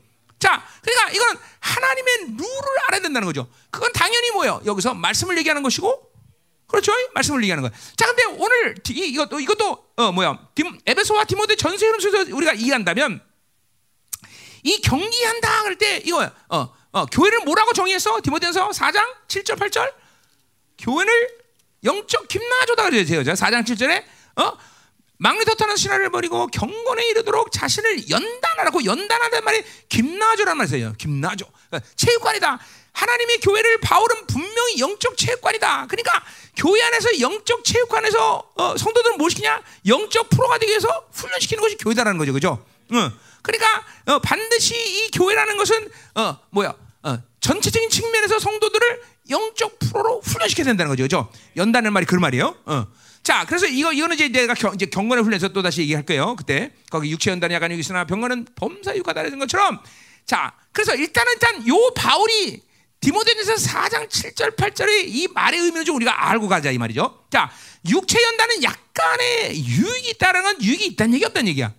[0.46, 3.48] 자, 그러니까 이건 하나님의 룰을 알아야 된다는 거죠.
[3.68, 4.62] 그건 당연히 뭐예요?
[4.64, 6.08] 여기서 말씀을 얘기하는 것이고,
[6.68, 6.92] 그렇죠?
[7.14, 7.76] 말씀을 얘기하는 거예요.
[7.96, 10.38] 자, 근데 오늘 이, 이것도 이것도 어 뭐야?
[10.86, 13.20] 에베소와 디모데 전세 흐름 속에서 우리가 이해한다면
[14.62, 18.20] 이 경기한다 그럴 때 이거 어, 어 교회를 뭐라고 정의했어?
[18.22, 19.92] 디모데전서 4장 7절 8절
[20.78, 21.28] 교회를
[21.82, 23.32] 영적 김나조다 그러죠.
[23.32, 24.04] 4장 7절에
[24.36, 24.52] 어?
[25.18, 30.94] 막리토타는 신화를 버리고 경건에 이르도록 자신을 연단하라고 연단하는 말이 김나조란 말이에요.
[30.98, 31.46] 김나조.
[31.68, 32.58] 그러니까 체육관이다.
[32.92, 35.86] 하나님의 교회를 바울은 분명히 영적 체육관이다.
[35.88, 36.24] 그러니까
[36.56, 39.62] 교회 안에서 영적 체육관에서 어, 성도들은 뭘 시키냐?
[39.86, 42.32] 영적 프로가 되기 위해서 훈련시키는 것이 교회다라는 거죠.
[42.32, 42.64] 그죠?
[42.92, 43.10] 응.
[43.42, 46.74] 그러니까 어, 반드시 이 교회라는 것은 어, 뭐야?
[47.02, 51.02] 어, 전체적인 측면에서 성도들을 영적 프로로 훈련시켜야 된다는 거죠.
[51.04, 51.30] 그죠?
[51.56, 52.56] 연다는 말이 그 말이에요.
[53.26, 53.36] 어.
[53.36, 56.36] 자, 그래서 이거 이거는 이제 내가 경, 이제 경건을 훈련해서 또 다시 얘기할 거예요.
[56.36, 59.80] 그때 거기 육체 연단이 약간 여기 있으나 병건은 범사 육하다는 것처럼
[60.24, 62.62] 자, 그래서 일단은 일단 요 바울이
[63.00, 67.26] 디모데전서 4장 7절 8절의 이 말의 의미를 좀 우리가 알고 가자 이 말이죠.
[67.30, 67.50] 자,
[67.88, 71.74] 육체 연단은 약간의 유익이 있다는 건 유익이 있다는 얘기 없다는 얘기야.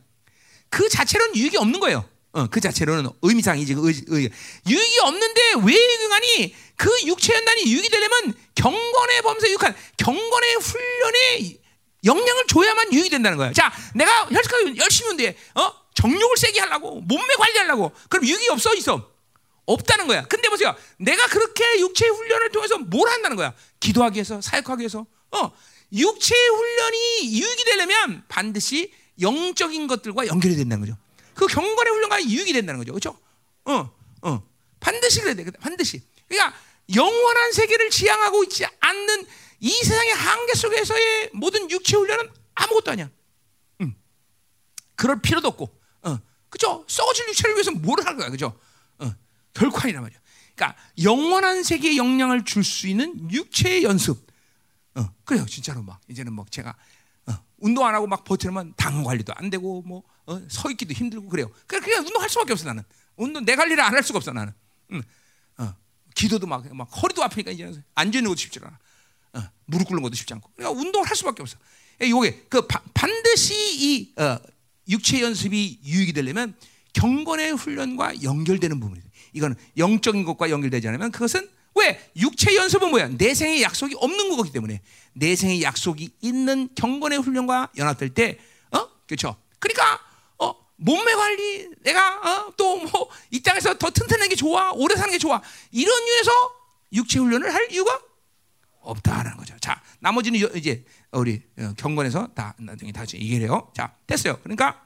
[0.70, 2.06] 그 자체로는 유익이 없는 거예요.
[2.34, 4.30] 어, 그 자체로는 의미상이지 의, 의,
[4.68, 6.56] 유익이 없는데 왜 유익하니?
[6.78, 11.58] 그 육체 연단이 유익이 되려면 경건의 범죄 유익한 경건의 훈련에
[12.06, 13.52] 영향을 줘야만 유익이 된다는 거야.
[13.52, 19.12] 자, 내가 혈식하게 열심히 운데 어 정욕을 세게 하려고 몸매 관리하려고 그럼 유익이 없어 있어?
[19.66, 20.24] 없다는 거야.
[20.24, 23.54] 근데 보세요, 내가 그렇게 육체 훈련을 통해서 뭘 한다는 거야?
[23.82, 25.06] 기도하기 위해서, 사역하기 위해서.
[25.32, 25.52] 어,
[25.92, 30.98] 육체 훈련이 유익이 되려면 반드시 영적인 것들과 연결이 된다는 거죠.
[31.34, 32.94] 그 경건의 훈련과 유익이 된다는 거죠.
[32.94, 33.20] 그렇죠?
[33.66, 33.92] 어,
[34.22, 34.44] 어.
[34.80, 35.44] 반드시 그래야 돼.
[35.60, 36.02] 반드시.
[36.30, 36.58] 그러니까
[36.96, 39.26] 영원한 세계를 지향하고 있지 않는
[39.60, 43.10] 이 세상의 한계 속에서의 모든 육체 훈련은 아무것도 아니야.
[43.82, 43.96] 음.
[44.96, 45.78] 그럴 필요도 없고.
[46.04, 46.20] 어.
[46.50, 46.86] 그죠?
[46.88, 48.30] 썩어질 육체를 위해서 뭘할 거야.
[48.30, 48.58] 그죠?
[49.00, 49.14] 어.
[49.54, 50.20] 결코 아니란 말이야.
[50.56, 54.26] 그러니까 영원한 세계에 영향을 줄 수 있는 육체의 연습.
[54.96, 55.14] 어.
[55.26, 55.46] 그래요.
[55.46, 56.76] 진짜로 막 이제는 막 제가
[57.28, 57.34] 어.
[57.58, 60.04] 운동 안 하고 막 버티면 당 관리도 안 되고 뭐서
[60.68, 60.72] 어?
[60.72, 61.52] 있기도 힘들고 그래요.
[61.68, 62.84] 그냥 그냥 운동할 수밖에 없어 나는.
[63.18, 64.54] 운동 내 관리를 안 할 수가 없어 나는.
[64.94, 65.02] 응.
[66.18, 68.80] 기도도 막, 막 허리도 아프니까 이제 앉아 있는 것도 쉽지 않아.
[69.34, 70.52] 어, 무릎 꿇는 것도 쉽지 않고.
[70.56, 71.58] 그러니까 운동을 할 수밖에 없어.
[72.02, 74.40] 이게 그 바, 반드시 이 어,
[74.90, 76.56] 육체 연습이 유익이 되려면
[76.94, 79.08] 경건의 훈련과 연결되는 부분이에요.
[79.34, 83.10] 이거는 영적인 것과 연결되지 않으면 그것은 왜 육체 연습은 뭐야?
[83.10, 84.82] 내 생의 약속이 없는 거기 때문에
[85.14, 88.40] 내 생의 약속이 있는 경건의 훈련과 연합될 때
[88.72, 88.88] 어?
[89.06, 89.38] 그렇죠?
[89.60, 90.00] 그러니까 어,
[90.78, 92.18] 몸매 관리, 내가
[92.48, 95.42] 어, 또뭐 이 땅에서 더 튼튼한 게 좋아, 오래 사는 게 좋아.
[95.72, 96.32] 이런 이유에서
[96.94, 98.00] 육체 훈련을 할 이유가
[98.82, 99.56] 없다라는 거죠.
[99.60, 103.72] 자, 나머지는 요- 이제 우리 어, 경건에서 다 나중에 다시 얘기해요.
[103.76, 104.40] 자, 됐어요.
[104.44, 104.84] 그러니까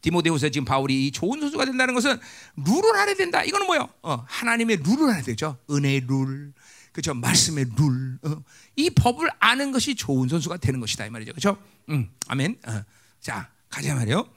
[0.00, 2.18] 디모데후서 지금 바울이 이 좋은 선수가 된다는 것은
[2.56, 3.42] 룰을 알아야 된다.
[3.44, 3.88] 이거는 뭐요?
[4.02, 5.58] 어, 하나님의 룰을 알아야 되죠.
[5.70, 6.52] 은혜의 룰,
[6.92, 7.14] 그렇죠?
[7.14, 8.18] 말씀의 룰.
[8.24, 8.42] 어,
[8.76, 11.32] 이 법을 아는 것이 좋은 선수가 되는 것이다 이 말이죠.
[11.32, 11.56] 그렇죠?
[11.90, 12.58] 음, 아멘.
[12.66, 12.82] 어,
[13.20, 14.28] 자, 가자 말이요.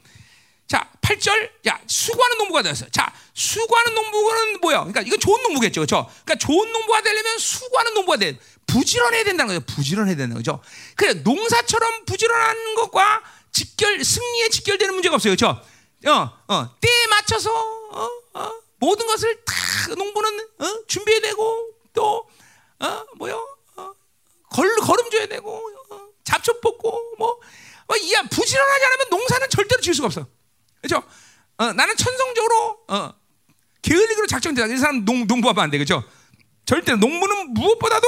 [0.68, 1.50] 자, 8절.
[1.68, 2.88] 야, 수고하는 농부가 되었어.
[2.90, 4.80] 자, 수고하는 농부는 뭐야?
[4.80, 5.82] 그러니까 이건 좋은 농부겠죠.
[5.82, 6.10] 그렇죠?
[6.24, 8.40] 그러니까 좋은 농부가 되려면 수고하는 농부가 돼.
[8.66, 9.76] 부지런해야 된다는 거죠.
[9.76, 10.62] 부지런해야 된다는 거죠.
[10.96, 15.36] 그래, 농사처럼 부지런한 것과 직결 승리에 직결되는 문제가 없어요.
[15.36, 15.62] 그렇죠?
[16.08, 19.54] 어, 어, 때에 맞춰서 어, 어, 모든 것을 다
[19.96, 22.28] 농부는 어, 준비해야 되고 또
[22.80, 23.48] 어, 뭐요?
[23.78, 23.92] 어,
[24.52, 27.40] 걸 걸음 줘야 되고 어, 잡초 뽑고 뭐
[27.88, 30.28] 어, 이야 부지런하지 않으면 농사는 절대로 지을 수가 없어.
[30.86, 31.08] 그렇죠?
[31.58, 33.14] 어, 나는 천성적으로 어,
[33.82, 34.72] 게을리기로 작정되다.
[34.74, 36.04] 이 사람 농 농부하면 안 돼, 그렇죠?
[36.66, 38.08] 절대 농부는 무엇보다도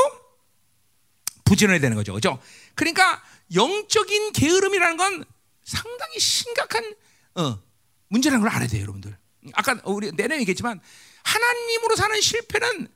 [1.45, 2.40] 부지런해야 되는 거죠, 그렇죠?
[2.76, 3.24] 그러니까
[3.54, 5.26] 영적인 게으름이라는 건
[5.64, 6.95] 상당히 심각한
[7.36, 7.60] 어,
[8.10, 9.18] 문제라는 걸 알아야 돼요, 여러분들.
[9.54, 10.80] 아까 우리 내내 얘기했지만
[11.24, 12.88] 하나님으로 사는 실패는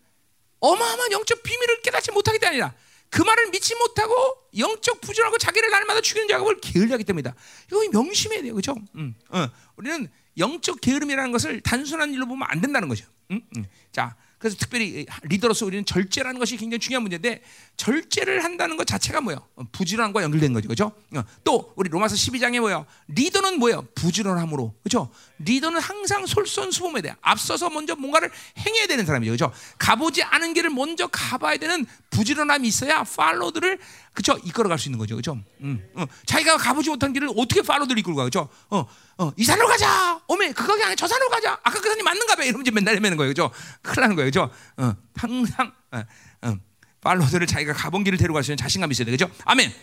[0.60, 2.76] 어마어마한 영적 비밀을 깨닫지 못하기 때문에 아니라
[3.12, 4.16] 그 말을 믿지 못하고
[4.58, 7.36] 영적 부정하고 자기를 날마다 죽이는 작업을 게을리하기 때문이다.
[7.68, 8.76] 이거 명심해야 돼요, 그렇죠?
[8.96, 13.06] 음, 어, 우리는 영적 게으름이라는 것을 단순한 일로 보면 안 된다는 거죠.
[13.32, 13.66] 음, 음.
[13.92, 17.44] 자, 그래서 특별히 리더로서 우리는 절제라는 것이 굉장히 중요한 문제인데
[17.78, 19.48] 절제를 한다는 것 자체가 뭐예요?
[19.56, 20.92] 어, 부지런함과 연결된 거죠, 그렇죠?
[21.16, 22.88] 어, 또 우리 로마서 12장에 뭐예요?
[23.08, 23.86] 리더는 뭐예요?
[23.94, 25.12] 부지런함으로, 그렇죠?
[25.38, 27.16] 리더는 항상 솔선수범해야 돼.
[27.22, 29.54] 앞서서 먼저 뭔가를 행해야 되는 사람이죠, 그렇죠?
[29.78, 33.78] 가보지 않은 길을 먼저 가봐야 되는 부지런함이 있어야 팔로들을
[34.14, 34.38] 그렇죠?
[34.44, 35.38] 이끌어갈 수 있는 거죠, 그렇죠?
[35.62, 38.50] 음, 어, 자기가 가보지 못한 길을 어떻게 팔로들을 이끌고 가, 그렇죠?
[38.70, 38.86] 어,
[39.18, 40.22] 어, 이 산으로 가자.
[40.28, 40.96] 어메, 그 가게 아니야.
[40.96, 41.54] 저 산으로 가자.
[41.64, 42.44] 아까 그 산이 맞는가 봐.
[42.44, 43.54] 이러면 맨날 헤매는 거예요, 그렇죠?
[43.82, 44.52] 큰일 나는 거예요, 그렇죠?
[44.78, 46.04] 어, 항상 어,
[46.42, 46.56] 어,
[47.00, 49.34] 팔로들을 자기가 가본 길을 데려갈 수 있는 자신감이 있어야 돼, 그렇죠?
[49.46, 49.74] 아멘.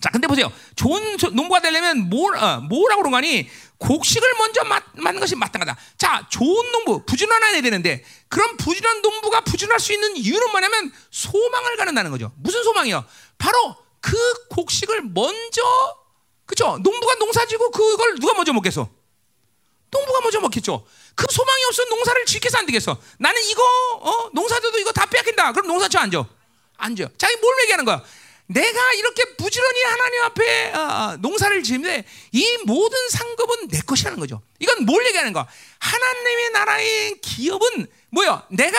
[0.00, 0.50] 자, 근데 보세요.
[0.76, 3.48] 좋은 소- 농부가 되려면 뭘, 어, 뭐라고 그런 거니?
[3.78, 5.76] 곡식을 먼저 맞, 맞는 것이 마땅하다.
[5.98, 12.10] 자, 좋은 농부, 부지런해야 되는데, 그런 부지런한 농부가 부지런할 수 있는 이유는 뭐냐면, 소망을 가는다는
[12.10, 12.32] 거죠.
[12.38, 13.04] 무슨 소망이요?
[13.38, 14.16] 바로 그
[14.48, 15.62] 곡식을 먼저,
[16.46, 16.78] 그죠?
[16.82, 18.88] 농부가 농사 지고 그걸 누가 먼저 먹겠어?
[19.90, 20.86] 농부가 먼저 먹겠죠.
[21.14, 22.96] 그 소망이 없으면 농사를 짓겠어 안 되겠어.
[23.18, 23.62] 나는 이거
[24.00, 25.52] 어, 농사져도 이거 다 빼앗긴다.
[25.52, 26.24] 그럼 농사쳐 앉아.
[26.76, 27.08] 앉아.
[27.18, 28.02] 자기 뭘 얘기하는 거야?
[28.50, 34.42] 내가 이렇게 부지런히 하나님 앞에 어, 어, 농사를 지는데 이 모든 상급은 내 것이라는 거죠.
[34.58, 35.46] 이건 뭘 얘기하는 거야?
[35.78, 38.46] 하나님의 나라의 기업은 뭐야?
[38.50, 38.78] 내가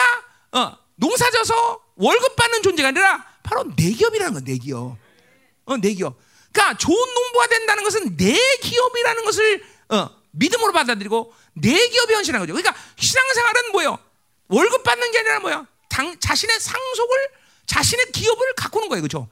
[0.51, 4.43] 어, 농사져서 월급 받는 존재가 아니라 바로 내 기업이라는 거야.
[4.45, 4.97] 내 기업.
[5.65, 6.17] 어, 내 기업.
[6.51, 12.53] 그러니까 좋은 농부가 된다는 것은 내 기업이라는 것을 어, 믿음으로 받아들이고 내 기업이 현실하는 거죠.
[12.53, 13.97] 그러니까 신앙생활은 뭐예요?
[14.49, 15.65] 월급 받는 게 아니라 뭐야?
[15.87, 17.17] 당, 자신의 상속을
[17.67, 19.29] 자신의 기업을 가꾸는 거예요, 그렇죠?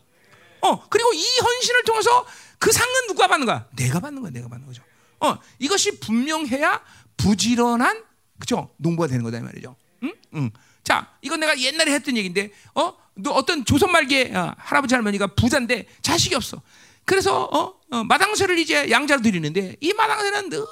[0.62, 2.26] 어 그리고 이 헌신을 통해서
[2.58, 3.66] 그 상은 누가 받는 거야?
[3.76, 4.84] 내가 받는 거야, 내가 받는 거죠.
[5.20, 6.82] 어 이것이 분명해야
[7.18, 8.04] 부지런한
[8.40, 9.76] 그죠 농부가 되는 거다 이 말이죠.
[10.04, 10.14] 응?
[10.36, 10.52] 응.
[10.84, 15.86] 자 이건 내가 옛날에 했던 얘기인데 어 너 어떤 조선 말기에 어, 할아버지 할머니가 부자인데
[16.02, 16.62] 자식이 없어.
[17.06, 20.64] 그래서 어, 어, 마당새를 이제 양자로 드리는데 이 마당새는 늘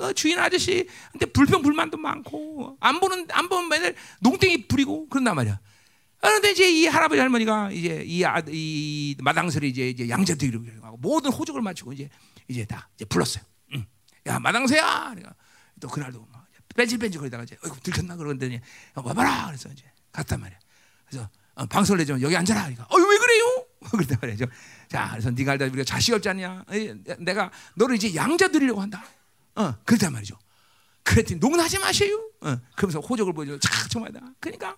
[0.00, 5.58] 어, 주인 아저씨한테 불평 불만도 많고 안 보는 안 보면 맨날 농땡이 부리고 그런단 말이야.
[6.26, 10.96] 그런데 이제 이 할아버지 할머니가 이제 이, 아, 이 마당새를 이제 이제 양자 드리려고 하고
[10.96, 12.08] 모든 호적을 마치고 이제
[12.48, 13.44] 이제 다 이제 불렀어요.
[13.74, 13.86] 응.
[14.26, 15.10] 야 마당새야.
[15.10, 15.34] 그러니까
[15.80, 18.60] 또 그날도 막 뺀질뺀질 거리다가 이제 어이구 들켰나 그러더니
[18.94, 20.58] 와봐라 그래서 이제 갔단 말이야.
[21.08, 22.60] 그래서 어, 방송을 내주면 여기 앉아라.
[22.62, 23.66] 그러니까 어왜 그래요?
[23.92, 24.46] 그랬단 말이죠.
[24.88, 26.64] 자 그래서 네가 알다 우리가 자식 없지 않냐?
[27.20, 29.04] 내가 너를 이제 양자 드리려고 한다.
[29.54, 30.36] 어 그랬단 말이죠.
[31.04, 32.20] 그랬더니 농하지 마세요.
[32.46, 33.58] 어, 그러면서 호적을 보여줘.
[33.58, 34.20] 착 정말다.
[34.38, 34.76] 그러니까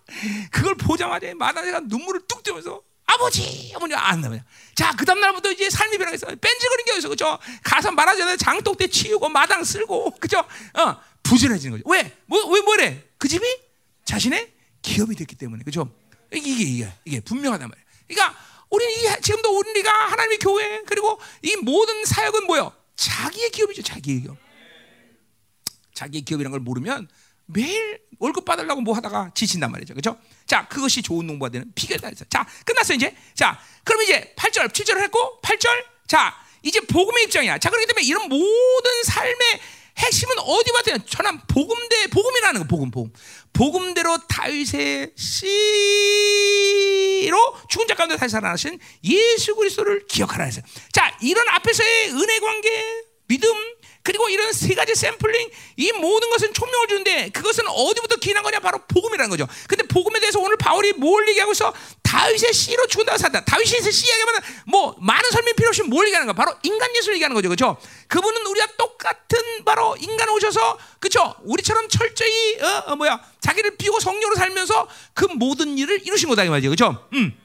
[0.51, 4.41] 그걸 보자마자 마다새가 눈물을 뚝 떼면서 아버지 어머니 안 나와요.
[4.75, 6.27] 자, 그 다음 날부터 이제 삶이 변하겠어.
[6.27, 7.37] 뺀질거린 게 어디서 그죠?
[7.63, 10.39] 가서 말하자면 장독대 치우고 마당 쓸고 그죠?
[10.39, 11.89] 어, 부지런해지는 거죠.
[11.89, 12.11] 왜?
[12.25, 13.03] 뭐, 왜 뭐래?
[13.17, 13.45] 그 집이
[14.05, 14.51] 자신의
[14.81, 15.91] 기업이 됐기 때문에 그죠?
[16.33, 17.85] 이게 이게 이게, 분명하단 말이에요.
[18.07, 18.39] 그러니까
[18.69, 22.71] 우리는 이, 지금도 우리가 하나님의 교회 그리고 이 모든 사역은 뭐요?
[22.95, 24.37] 자기의 기업이죠, 자기의 기업.
[25.93, 27.07] 자기의 기업이라는 걸 모르면
[27.51, 29.93] 매일 월급 받으려고 뭐 하다가 지친단 말이죠.
[29.95, 30.17] 그죠?
[30.45, 32.11] 자, 그것이 좋은 농부가 되는 비결이다.
[32.29, 33.15] 자, 끝났어요, 이제.
[33.33, 35.67] 자, 그럼 이제 8절, 7절을 했고, 8절.
[36.07, 37.57] 자, 이제 복음의 입장이야.
[37.57, 39.59] 자, 그렇기 때문에 이런 모든 삶의
[39.97, 43.11] 핵심은 어디 봤더니 전한 복음대, 복음이라는 거, 복음, 복음.
[43.51, 45.77] 복음대로 다윗의 씨로
[47.69, 50.63] 죽은 자 가운데 다시 살아나신 예수 그리스도를 기억하라 했어요.
[50.93, 53.51] 자, 이런 앞에서의 은혜 관계, 믿음,
[54.03, 58.79] 그리고 이런 세 가지 샘플링 이 모든 것은 총명을 주는데 그것은 어디부터 기인한 거냐 바로
[58.87, 59.47] 복음이라는 거죠.
[59.67, 61.73] 근데 복음에 대해서 오늘 바울이 뭘 얘기하고 있어?
[62.03, 63.43] 다윗의 씨로 죽은다고 산다.
[63.45, 66.33] 다윗의 씨 얘기하면 뭐 많은 설명 필요 없이 뭘 얘기하는 거?
[66.33, 67.77] 바로 인간 예수를 얘기하는 거죠, 그렇죠?
[68.07, 71.35] 그분은 우리와 똑같은 바로 인간 오셔서 그렇죠?
[71.43, 76.49] 우리처럼 철저히 어, 어 뭐야 자기를 비우고 성령으로 살면서 그 모든 일을 이루신 거다 이
[76.49, 77.07] 말이죠, 그렇죠?
[77.13, 77.37] 음.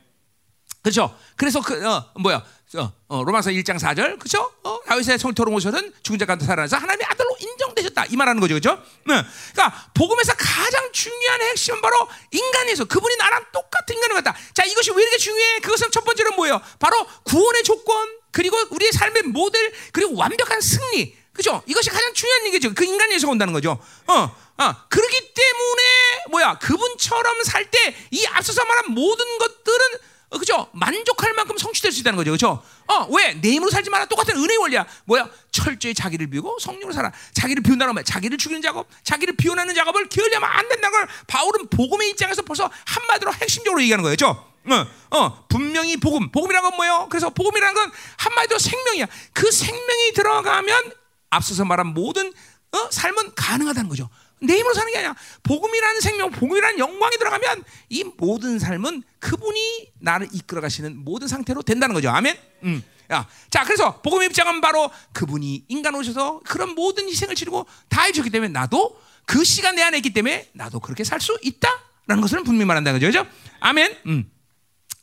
[0.83, 1.17] 그렇죠.
[1.37, 2.45] 그래서 그 어, 뭐야
[2.77, 4.53] 어, 어, 로마서 1장 4절 그죠?
[4.65, 8.83] 어, 다윗의 성토로 오셔는 죽은 자 가운데 살아나서 하나님의 아들로 인정되셨다 이 말하는 거죠, 그죠?
[9.07, 9.23] 네.
[9.53, 11.97] 그러니까 복음에서 가장 중요한 핵심은 바로
[12.33, 14.37] 인간에서 그분이 나랑 똑같은 인간을 갖다.
[14.53, 15.61] 자 이것이 왜 이렇게 중요해?
[15.61, 16.61] 그것은 첫 번째로 뭐예요?
[16.79, 21.63] 바로 구원의 조건 그리고 우리의 삶의 모델 그리고 완벽한 승리 그죠?
[21.67, 22.75] 이것이 가장 중요한 얘기죠.
[22.75, 23.79] 그 인간에서 온다는 거죠.
[24.07, 24.15] 어,
[24.57, 25.83] 어, 그렇기 때문에
[26.31, 29.87] 뭐야 그분처럼 살 때 이 앞서서 말한 모든 것들은
[30.35, 30.69] 어, 그죠?
[30.73, 32.33] 만족할 만큼 성취될 수 있다는 거죠.
[32.33, 32.61] 그죠?
[32.89, 33.35] 어, 왜?
[33.35, 34.07] 내 힘으로 살지 마라.
[34.07, 34.85] 똑같은 은혜의 원리야.
[35.05, 35.29] 뭐야?
[35.53, 37.13] 철저히 자기를 비우고 성령으로 살아.
[37.33, 38.03] 자기를 비운다는 말.
[38.03, 43.33] 자기를 죽이는 작업, 자기를 비워내는 작업을 게을리하면 안 된다는 걸 바울은 복음의 입장에서 벌써 한마디로
[43.33, 44.15] 핵심적으로 얘기하는 거예요.
[44.15, 44.51] 그죠?
[44.67, 46.33] 어, 어, 분명히 복음.
[46.33, 47.07] 복음이라는 건 뭐예요?
[47.11, 49.07] 그래서 복음이라는 건 한마디로 생명이야.
[49.33, 50.93] 그 생명이 들어가면
[51.31, 52.33] 앞서서 말한 모든
[52.73, 52.91] 어?
[52.91, 54.11] 삶은 가능하다는 거죠.
[54.41, 55.15] 내 힘으로 사는 게 아니야.
[55.43, 61.95] 복음이라는 생명, 복음이라는 영광이 들어가면 이 모든 삶은 그분이 나를 이끌어 가시는 모든 상태로 된다는
[61.95, 62.11] 거죠.
[62.11, 62.37] 아멘.
[62.65, 62.83] 음.
[63.13, 68.31] 야, 자, 그래서 복음의 입장은 바로 그분이 인간 오셔서 그런 모든 희생을 치르고 다 해줬기
[68.31, 72.67] 때문에 나도 그 시간 내 안에 있기 때문에 나도 그렇게 살 수 있다라는 것을 분명히
[72.67, 73.07] 말한다는 거죠.
[73.25, 73.31] 그죠?
[73.61, 73.97] 아멘.
[74.07, 74.31] 음.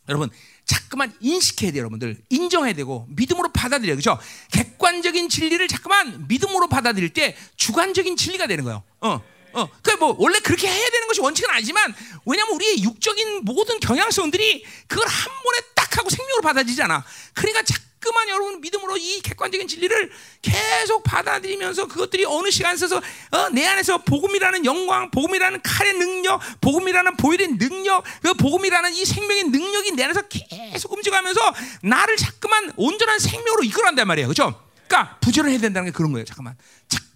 [0.09, 0.29] 여러분,
[0.65, 2.21] 자꾸만 인식해야 돼요, 여러분들.
[2.29, 3.95] 인정해야 되고 믿음으로 받아들여요.
[3.95, 4.17] 그죠?
[4.51, 8.83] 객관적인 진리를 자꾸만 믿음으로 받아들일 때 주관적인 진리가 되는 거예요.
[9.01, 9.21] 어.
[9.53, 11.93] 어, 그 뭐 원래 그렇게 해야 되는 것이 원칙은 아니지만
[12.25, 17.05] 왜냐하면 우리의 육적인 모든 경향성들이 그걸 한 번에 딱 하고 생명으로 받아들이지 않아.
[17.35, 20.11] 그러니까 자꾸 만 여러분 믿음으로 이 객관적인 진리를
[20.41, 27.17] 계속 받아들이면서 그것들이 어느 시간 써서 어, 내 안에서 복음이라는 영광, 복음이라는 칼의 능력, 복음이라는
[27.17, 31.39] 보일의 능력, 그 복음이라는 이 생명의 능력이 내 안에서 계속 움직이면서
[31.83, 34.61] 나를 자꾸만 온전한 생명으로 이끌어간단 말이에요, 그렇죠?
[34.87, 36.25] 그러니까 부지런해야 된다는 게 그런 거예요.
[36.25, 36.57] 잠깐만.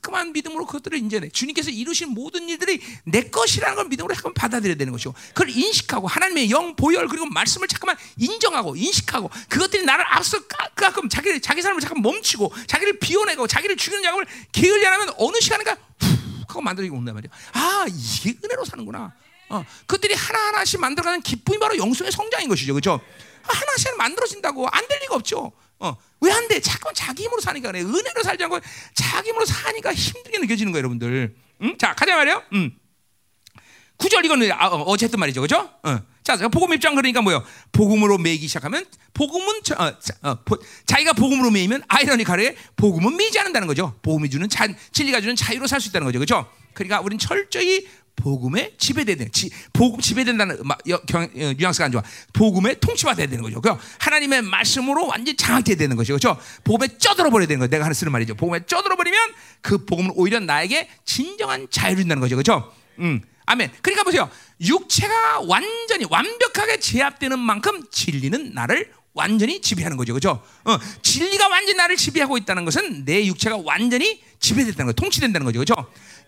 [0.06, 1.30] 자꾸만 믿음으로 그것들을 인정해.
[1.30, 6.52] 주님께서 이루신 모든 일들이 내 것이라는 걸 믿음으로 잠깐 받아들여야 되는 것이고, 그걸 인식하고 하나님의
[6.52, 10.40] 영 보혈 그리고 말씀을 잠깐만 인정하고 인식하고 그것들이 나를 앞서
[10.76, 15.76] 가끔 자기 자기 삶을 잠깐 멈추고 자기를 비워내고 자기를 죽이는 작업을 게을리 하면 어느 시간인가
[16.00, 17.32] 훅 하고 만들어지고 온단 말이야.
[17.54, 19.14] 아 이게 은혜로 사는구나.
[19.50, 23.00] 어, 그들이 하나 하나씩 만들어가는 기쁨이 바로 영성의 성장인 것이죠, 그렇죠?
[23.44, 25.52] 하나씩 만들어진다고 안 될 리가 없죠.
[25.86, 26.60] 어, 왜 안 돼?
[26.60, 27.82] 자꾸 자기 힘으로 사니까 그래.
[27.82, 28.60] 은혜로 살지 않고
[28.94, 31.36] 자기 힘으로 사니까 힘들게 느껴지는 거예요, 여러분들.
[31.62, 31.78] 응?
[31.78, 32.44] 자, 가자 말이요.
[32.54, 32.72] 음.
[33.98, 35.70] 구절 이거는 아, 어, 어쨌든 말이죠, 그죠?
[35.84, 36.00] 어.
[36.24, 37.46] 자, 복음 입장 그러니까 뭐요?
[37.72, 38.84] 복음으로 매기 시작하면
[39.14, 40.58] 복음은 저, 어, 자, 어, 보,
[40.88, 43.98] 자기가 복음으로 매이면 아이러니카르 복음은 매지 않는다는 거죠.
[44.02, 46.50] 복음이 주는 자, 진리가 주는 자유로 살 수 있다는 거죠, 그죠?
[46.74, 52.02] 그러니까 우리는 철저히 복음에 지배되는 지, 복음 지배된다는 어, 뉘앙스가 안 좋아.
[52.34, 53.62] 복음에 통치받아야 되는 거죠.
[53.62, 56.18] 그 하나님의 말씀으로 완전 장악돼야 되는 거죠.
[56.18, 56.40] 그렇죠?
[56.64, 57.70] 복음에 쪄들어 버려야 되는 거예요.
[57.70, 58.36] 내가 하는 쓰는 말이죠.
[58.36, 59.20] 복음에 쪄들어 버리면
[59.62, 62.36] 그 복음은 오히려 나에게 진정한 자유를 준다는 거죠.
[62.36, 62.74] 그렇죠?
[63.00, 63.22] 음.
[63.46, 63.72] 아멘.
[63.82, 64.30] 그러니까 보세요.
[64.60, 70.14] 육체가 완전히 완벽하게 제압되는 만큼 진리는 나를 완전히 지배하는 거죠.
[70.14, 70.44] 그죠?
[70.66, 74.96] 어, 진리가 완전히 나를 지배하고 있다는 것은 내 육체가 완전히 지배됐다는 거죠.
[74.96, 75.60] 통치된다는 거죠.
[75.60, 75.74] 그죠?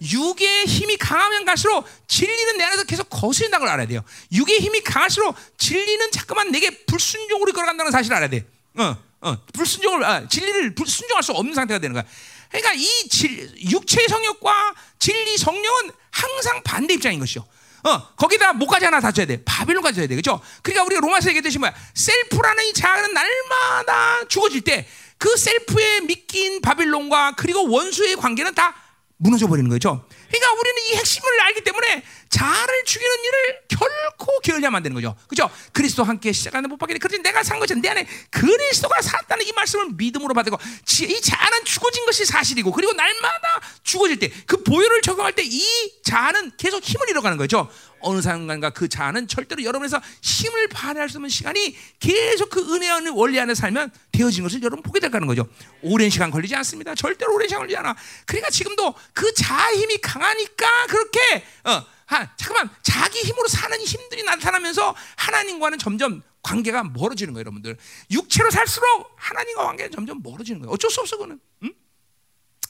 [0.02, 4.04] 육의 힘이 강하면 갈수록 진리는 내 안에서 계속 거스린다는 걸 알아야 돼요.
[4.32, 8.46] 육의 힘이 강할수록 진리는 자꾸만 내게 불순종으로 걸어간다는 사실을 알아야 돼.
[8.76, 12.04] 어, 어, 불순종을 아, 진리를 불순종할 수 없는 상태가 되는 거야.
[12.50, 17.46] 그러니까 이 질, 육체의 성욕과 진리 성령은 항상 반대 입장인 것이요.
[17.84, 19.44] 어, 거기다 뭐까지 하나 다 줘야 돼.
[19.44, 20.16] 바빌론까지 줘야 돼.
[20.16, 20.42] 그죠?
[20.62, 21.74] 그러니까 우리가 로마서 얘기했듯이 뭐야.
[21.94, 24.88] 셀프라는 이 자아는 날마다 죽어질 때
[25.18, 28.76] 그 셀프에 믿긴 바빌론과 그리고 원수의 관계는 다
[29.18, 30.06] 무너져 버리는 거죠.
[30.30, 35.16] 그러니까 우리는 이 핵심을 알기 때문에 자아를 죽이는 일을 결코 게을리하면 안 되는 거죠.
[35.28, 35.50] 그죠?
[35.74, 37.00] 그리스도 함께 시작하는 못 받겠네.
[37.00, 40.58] 그렇지 내가 산 것은 내 안에 그리스도가 살았다는 이 말씀을 믿음으로 받고
[41.02, 46.52] 이 자아는 죽어진 것이 사실이고 그리고 날마다 죽어질 때 그 보혈을 적용할 때 이 자아는
[46.58, 47.70] 계속 힘을 잃어가는 거죠.
[48.00, 53.40] 어느 순간과 그 자아는 절대로 여러분에서 힘을 발휘할 수 없는 시간이 계속 그 은혜의 원리
[53.40, 55.48] 안에 살면 되어진 것을 여러분 보게 될까는 거죠.
[55.82, 56.96] 오랜 시간 걸리지 않습니다.
[56.96, 57.96] 절대로 오랜 시간 걸리지 않아.
[58.26, 64.96] 그러니까 지금도 그 자아 힘이 강하니까 그렇게 어, 하, 잠깐만 자기 힘으로 사는 힘들이 나타나면서
[65.18, 67.78] 하나님과는 점점 관계가 멀어지는 거예요, 여러분들.
[68.12, 70.72] 육체로 살수록 하나님과 관계는 점점 멀어지는 거예요.
[70.74, 71.40] 어쩔 수 없어, 그는.
[71.64, 71.74] 응?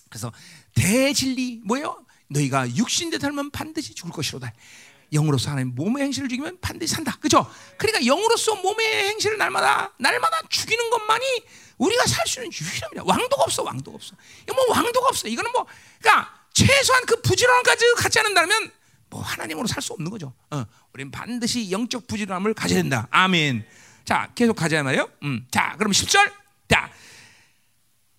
[0.10, 0.32] 그래서
[0.76, 2.04] 대진리 뭐예요?
[2.30, 4.52] 너희가 육신대 닮으면 반드시 죽을 것이로다.
[5.14, 7.16] 영으로서 하나님 몸의 행실을 죽이면 반드시 산다.
[7.22, 7.50] 그죠?
[7.78, 11.24] 그러니까 영으로서 몸의 행실을 날마다 날마다 죽이는 것만이
[11.78, 13.04] 우리가 살 수 있는 유일합니다.
[13.06, 14.16] 왕도가 없어, 왕도가 없어.
[14.44, 15.28] 이거 뭐 왕도가 없어.
[15.28, 15.66] 이거는 뭐,
[16.02, 18.72] 그러니까 최소한 그 부지런함까지 갖지 않는다면 뭐
[19.22, 20.34] 하나님으로 살 수 없는 거죠.
[20.52, 20.64] 어,
[20.94, 23.08] 우리는 반드시 영적 부지런함을 가져야 된다.
[23.12, 23.66] 아멘.
[24.06, 25.10] 자, 계속 가자 말이요.
[25.24, 26.32] 음, 자, 그럼 10절.
[26.70, 26.90] 자,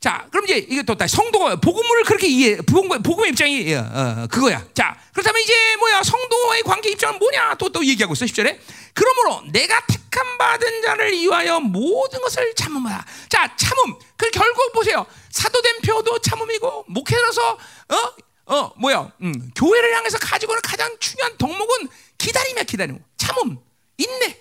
[0.01, 4.65] 자, 그럼 이제 이게 또 성도가 복음을 그렇게 이해, 복음, 복음의 입장이 어, 어, 그거야.
[4.73, 7.57] 자, 그렇다면 이제 뭐야 성도와의 관계 입장은 뭐냐?
[7.57, 8.59] 또 또 얘기하고 있어 10절에.
[8.95, 13.05] 그러므로 내가 택함 받은 자를 위하여 모든 것을 참음하라.
[13.29, 13.95] 자, 참음.
[14.17, 15.05] 그 결국 보세요.
[15.31, 18.13] 사도된 표도 참음이고 목회로서 어,
[18.49, 19.13] 어, 뭐야?
[19.23, 23.03] 음, 교회를 향해서 가지고 있는 가장 중요한 덕목은 기다림이야, 기다림.
[23.19, 23.59] 참음,
[23.99, 24.41] 인내.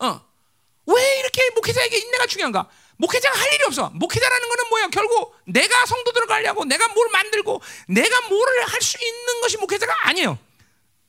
[0.00, 0.20] 어,
[0.86, 2.68] 왜 이렇게 목회자에게 인내가 중요한가?
[2.96, 3.90] 목회자가 할 일이 없어.
[3.94, 4.88] 목회자라는 거는 뭐야?
[4.88, 10.38] 결국 내가 성도들을 관리하고 내가 뭘 만들고 내가 뭐를 할 수 있는 것이 목회자가 아니에요.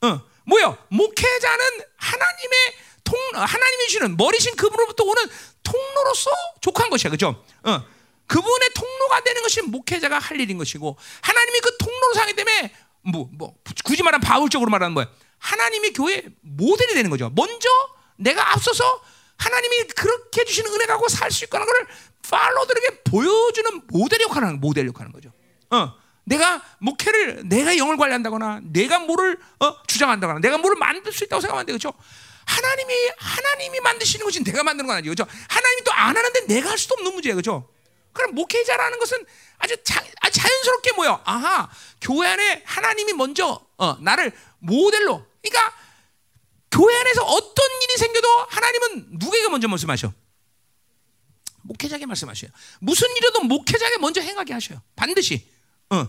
[0.01, 0.77] 어, 뭐야?
[0.89, 1.65] 목회자는
[1.97, 2.57] 하나님의
[3.03, 5.23] 통, 하나님이 주는 머리신 그분으로부터 오는
[5.63, 6.31] 통로로서
[6.61, 7.43] 족한 것이야, 그죠?
[7.63, 7.83] 어,
[8.27, 12.73] 그분의 통로가 되는 것이 목회자가 할 일인 것이고 하나님이 그 통로로 사기 때문에
[13.03, 15.07] 뭐, 뭐 굳이 말하면 바울적으로 말하는 뭐야?
[15.37, 17.31] 하나님이 교회 모델이 되는 거죠.
[17.35, 17.69] 먼저
[18.17, 19.01] 내가 앞서서
[19.37, 21.87] 하나님이 그렇게 해주시는 은혜 갖고 살 수 있다는 것을
[22.29, 25.31] 팔로들에게 보여주는 모델 역할을 모델 역할하는 거죠.
[25.69, 25.93] 어,
[26.23, 31.65] 내가 목회를 내가 영을 관리한다거나 내가 뭐를 어, 주장한다거나 내가 뭐를 만들 수 있다고 생각하면
[31.67, 31.93] 되죠.
[32.45, 35.13] 하나님이 하나님이 만드시는 것이 내가 만드는 건 아니죠.
[35.13, 35.31] 그렇죠?
[35.49, 37.35] 하나님이 또 안 하는데 내가 할 수도 없는 문제예요.
[37.35, 37.69] 그렇죠?
[38.15, 39.25] 그럼 목회자라는 것은
[39.59, 40.01] 아주 자,
[40.31, 41.21] 자연스럽게 모여.
[41.25, 41.69] 아하,
[42.01, 45.25] 교회 안에 하나님이 먼저 어, 나를 모델로.
[45.43, 45.75] 그러니까
[46.71, 50.11] 교회 안에서 어떤 일이 생겨도 하나님은 누구에게 먼저 말씀하셔?
[51.63, 52.51] 목회자에게 말씀하셔요.
[52.79, 54.81] 무슨 일이도 목회자에게 먼저 행하게 하셔요.
[54.95, 55.47] 반드시.
[55.89, 56.07] 어,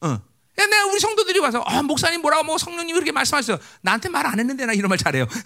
[0.00, 0.08] 어.
[0.08, 3.60] 야, 내가 우리 성도들이 와서 아, 목사님 뭐라고 뭐 성령님이 그렇게 말씀하셨어.
[3.82, 5.26] 나한테 말 안 했는데 나 이런 말 잘해요.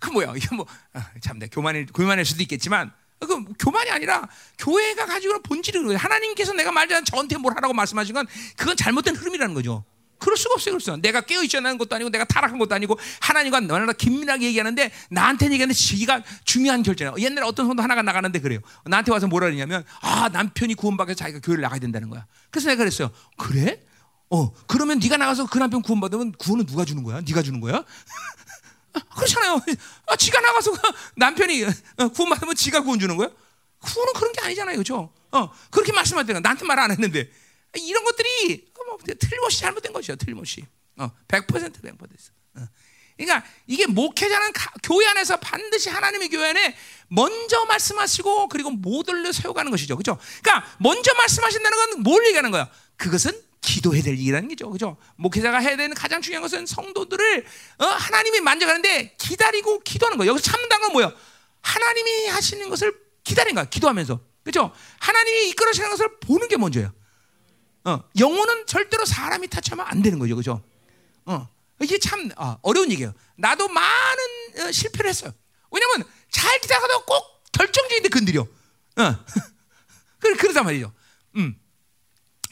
[0.00, 0.32] 그 뭐야?
[0.36, 4.28] 이거 뭐 아, 참내 교만일 교만일 수도 있겠지만 그 교만이 아니라
[4.58, 5.94] 교회가 가지고 있는 본질이.
[5.94, 8.26] 하나님께서 내가 말하자면 저한테 뭘 하라고 말씀하신 건
[8.56, 9.84] 그건 잘못된 흐름이라는 거죠.
[10.18, 10.74] 그럴 수가 없어요.
[10.74, 10.96] 그렇죠.
[10.98, 15.74] 내가 깨어 있지않은 것도 아니고 내가 타락한 것도 아니고 하나님과 너나 긴밀하게 얘기하는데 나한테 얘기하는데
[15.74, 17.14] 지가 중요한 결정이야.
[17.18, 18.60] 옛날에 어떤 손도 하나가 나가는데 그래요.
[18.84, 22.26] 나한테 와서 뭐라 그러냐면 아 남편이 구원받아서 자기가 교회를 나가야 된다는 거야.
[22.50, 23.10] 그래서 내가 그랬어요.
[23.38, 23.80] 그래?
[24.28, 27.20] 어 그러면 네가 나가서 그 남편 구원받으면 구원은 누가 주는 거야?
[27.26, 27.82] 네가 주는 거야?
[29.16, 29.60] 그렇잖아요.
[30.06, 30.72] 아, 지가 나가서
[31.16, 33.28] 남편이 어, 구원받으면 지가 구원 주는 거야?
[33.80, 34.76] 구원은 그런 게 아니잖아요.
[34.78, 35.12] 그죠?
[35.32, 35.92] 어, 그렇게
[36.26, 37.30] 때가 나한테 말 안 했는데
[37.76, 40.16] 이런 것들이 뭐 틀림없이 잘못된 것이야.
[40.16, 40.66] 틀림없이.
[40.96, 41.46] 어, 100%
[41.80, 42.30] 100%.
[42.56, 42.68] 어.
[43.16, 46.76] 그러니까 이게 목회자는 가, 교회 안에서 반드시 하나님의 교회 안에
[47.08, 49.96] 먼저 말씀하시고 그리고 모델로 세워가는 것이죠.
[49.96, 50.18] 그죠?
[50.42, 52.68] 그러니까 먼저 말씀하신다는 건 뭘 얘기하는 거야?
[52.96, 54.70] 그것은 기도해야 될 일이라는 거죠.
[54.70, 54.96] 그죠?
[55.16, 57.44] 목회자가 해야 되는 가장 중요한 것은 성도들을
[57.78, 60.32] 어, 하나님이 만져가는데 기다리고 기도하는 거예요.
[60.32, 61.12] 여기서 참는다는 건 뭐예요?
[61.60, 63.68] 하나님이 하시는 것을 기다리는 거야.
[63.68, 64.20] 기도하면서.
[64.44, 64.72] 그죠?
[64.98, 66.92] 하나님이 이끌어시는 것을 보는 게 먼저예요.
[67.84, 70.36] 어, 영혼은 절대로 사람이 타치하면 안 되는 거죠.
[70.36, 70.62] 그죠?
[71.26, 71.48] 어,
[71.80, 73.12] 이게 참 어, 어려운 얘기예요.
[73.36, 74.24] 나도 많은
[74.60, 75.32] 어, 실패를 했어요.
[75.70, 78.42] 왜냐면 잘 기다려도 꼭 결정적인데 건드려.
[78.42, 79.24] 어.
[80.18, 80.92] 그러다 말이죠.
[81.36, 81.59] 음.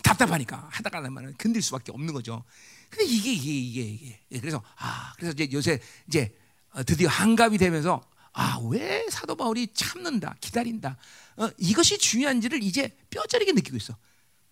[0.02, 2.44] 답답하니까 하다가 나면 건들 수밖에 없는 거죠.
[2.90, 6.34] 근데 이게 이게 이게 이게 예, 그래서 아 그래서 이제 요새 이제
[6.72, 8.02] 어, 드디어 한갑이 되면서
[8.32, 10.96] 아 왜 사도 바울이 참는다 기다린다
[11.36, 13.96] 어, 이것이 중요한지를 이제 뼈저리게 느끼고 있어.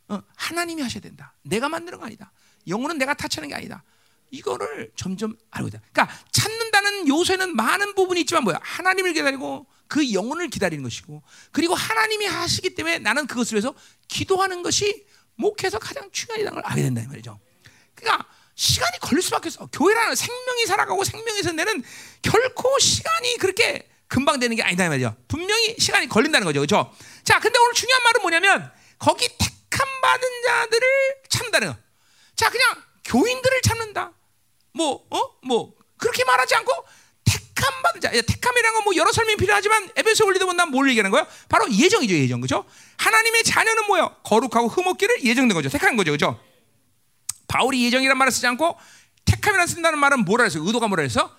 [0.09, 1.35] 어, 하나님이 하셔야 된다.
[1.43, 2.33] 내가 만드는 거 아니다.
[2.69, 3.83] 영혼은 내가 타치하는 게 아니다.
[4.31, 5.81] 이거를 점점 알고 있다.
[5.93, 8.59] 그러니까 찾는다는 요소에는 많은 부분이 있지만 뭐야?
[8.63, 13.75] 하나님을 기다리고 그 영혼을 기다리는 것이고 그리고 하나님이 하시기 때문에 나는 그것을 위해서
[14.09, 15.07] 기도하는 것이
[15.37, 17.39] 목회에서 가장 중요하다는 걸 알게 된다 이 말이죠.
[17.95, 19.67] 그러니까 시간이 걸릴 수밖에 없어.
[19.67, 21.83] 교회라는 생명이 살아가고 생명에서 내는
[22.23, 25.17] 결코 시간이 그렇게 금방 되는 게 아니다 이 말이죠.
[25.29, 26.61] 분명히 시간이 걸린다는 거죠.
[26.61, 26.93] 그렇죠?
[27.25, 30.89] 자, 근데 오늘 중요한 말은 뭐냐면 거기 택함 받은 자들을
[31.29, 31.77] 참다는 거.
[32.35, 34.13] 자, 그냥 교인들을 참는다.
[34.73, 35.39] 뭐, 어?
[35.43, 36.73] 뭐, 그렇게 말하지 않고
[37.67, 38.11] 택함 받은 자.
[38.11, 41.27] 택함이라는 건 뭐 여러 설명이 필요하지만 에베소 올리도 보면 뭘 얘기하는 거예요?
[41.49, 42.41] 바로 예정이죠, 예정.
[42.41, 42.65] 그죠?
[42.99, 44.15] 하나님의 자녀는 뭐예요?
[44.23, 45.69] 거룩하고 흠없기를 예정된 거죠.
[45.69, 46.13] 택한 거죠.
[46.13, 46.39] 그죠?
[47.49, 48.79] 바울이 예정이란 말을 쓰지 않고
[49.25, 51.35] 택함이라 쓴다는 말은 뭐라 해서 의도가 뭐라 해서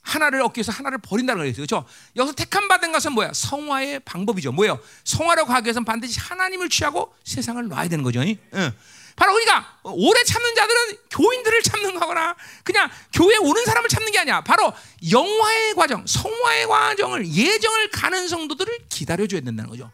[0.00, 1.52] 하나를 얻기 위해서 하나를 버린다는 거예요.
[1.54, 1.84] 그렇죠?
[2.14, 3.32] 여기서 택함 받은 것은 뭐야?
[3.34, 4.52] 성화의 방법이죠.
[4.52, 4.80] 뭐예요?
[5.04, 8.20] 성화라고 하기 위해서는 반드시 하나님을 취하고 세상을 놔야 되는 거죠.
[8.22, 8.72] 응.
[9.16, 14.42] 바로 그러니까 오래 참는 자들은 교인들을 참는 거거나 그냥 교회에 오는 사람을 참는 게 아니야.
[14.42, 14.72] 바로
[15.10, 19.90] 영화의 과정, 성화의 과정을 예정을 가는 성도들을 기다려줘야 된다는 거죠.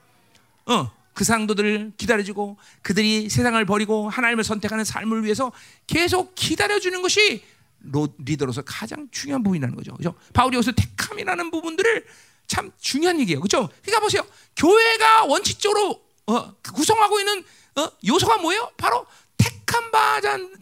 [0.66, 5.52] 어, 그 상도들을 기다려주고 그들이 세상을 버리고 하나님을 선택하는 삶을 위해서
[5.86, 7.44] 계속 기다려주는 것이
[7.80, 9.94] 로, 리더로서 가장 중요한 부분이라는 거죠.
[9.94, 10.14] 그죠?
[10.32, 12.06] 바울이 여기서 택함이라는 부분들을
[12.46, 13.40] 참 중요한 얘기예요.
[13.40, 13.68] 그죠?
[13.82, 14.26] 그러니까 보세요.
[14.56, 17.44] 교회가 원칙적으로 어, 구성하고 있는
[17.76, 18.70] 어, 요소가 뭐예요?
[18.76, 19.90] 바로 택함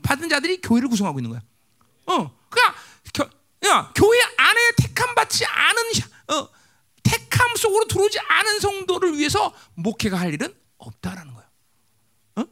[0.02, 1.42] 받은 자들이 교회를 구성하고 있는 거야.
[2.06, 2.80] 어, 그러니까
[3.12, 3.28] 겨,
[3.68, 5.82] 야, 교회 안에 택함 받지 않은
[6.28, 6.48] 어,
[7.02, 11.48] 택함 속으로 들어오지 않은 성도를 위해서 목회가 할 일은 없다라는 거예요.
[12.36, 12.44] 어?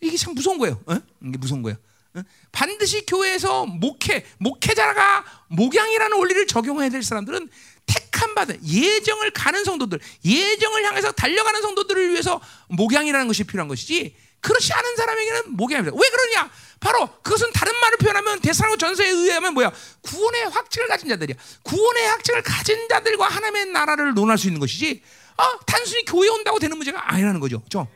[0.00, 0.80] 이게 참 무서운 거예요.
[0.86, 0.96] 어?
[1.22, 1.78] 이게 무서운 거예요.
[2.14, 2.22] 어?
[2.50, 7.48] 반드시 교회에서 목회, 목회자가 목양이라는 원리를 적용해야 될 사람들은
[7.90, 14.14] 택함 받은 예정을 가는 성도들, 예정을 향해서 달려가는 성도들을 위해서 목양이라는 것이 필요한 것이지.
[14.40, 15.96] 그렇지 않은 사람에게는 목양입니다.
[15.96, 16.50] 왜 그러냐?
[16.78, 19.70] 바로 그것은 다른 말을 표현하면 대사로 전서에 의하면 뭐야?
[20.00, 21.36] 구원의 확증을 가진 자들이야.
[21.62, 25.02] 구원의 확증을 가진 자들과 하나님의 나라를 논할 수 있는 것이지.
[25.36, 27.60] 어, 단순히 교회 온다고 되는 문제가 아니라는 거죠.
[27.62, 27.86] 그죠?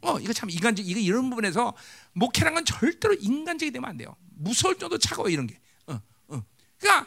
[0.00, 1.74] 어, 이거 참 인간적, 이거 이런 부분에서
[2.12, 4.16] 목회란 건 절대로 인간적이 되면 안 돼요.
[4.36, 5.58] 무서울 정도 차가워 이런 게.
[5.86, 6.42] 어, 어.
[6.78, 7.06] 그러니까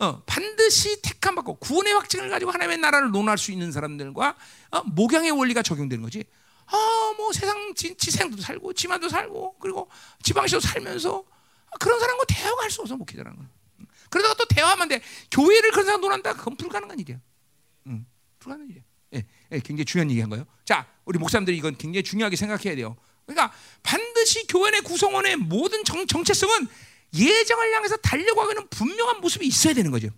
[0.00, 4.36] 어, 반드시 택함 받고 구원의 확증을 가지고 하나님의 나라를 논할 수 있는 사람들과
[4.70, 6.24] 어, 목양의 원리가 적용되는 거지.
[6.66, 9.88] 아, 뭐 세상 지, 지생도 살고 지만도 살고 그리고
[10.22, 11.24] 지방시도 살면서
[11.80, 13.44] 그런 사람과 대화가 할 수 없어 목회자라는 거.
[14.10, 15.02] 그러다가 또 대화하면 돼.
[15.30, 16.34] 교회를 그런 사람 논한다.
[16.34, 17.18] 그건 불가능한 일이야.
[17.88, 18.06] 응,
[18.38, 18.82] 불가능한 일이야.
[19.14, 20.46] 예, 예, 굉장히 중요한 얘기한 거예요.
[20.64, 22.96] 자, 우리 목사님들이 이건 굉장히 중요하게 생각해야 돼요.
[23.26, 26.68] 그러니까 반드시 교회의 구성원의 모든 정, 정체성은
[27.14, 30.08] 예정을 향해서 달려가는 분명한 모습이 있어야 되는 거죠.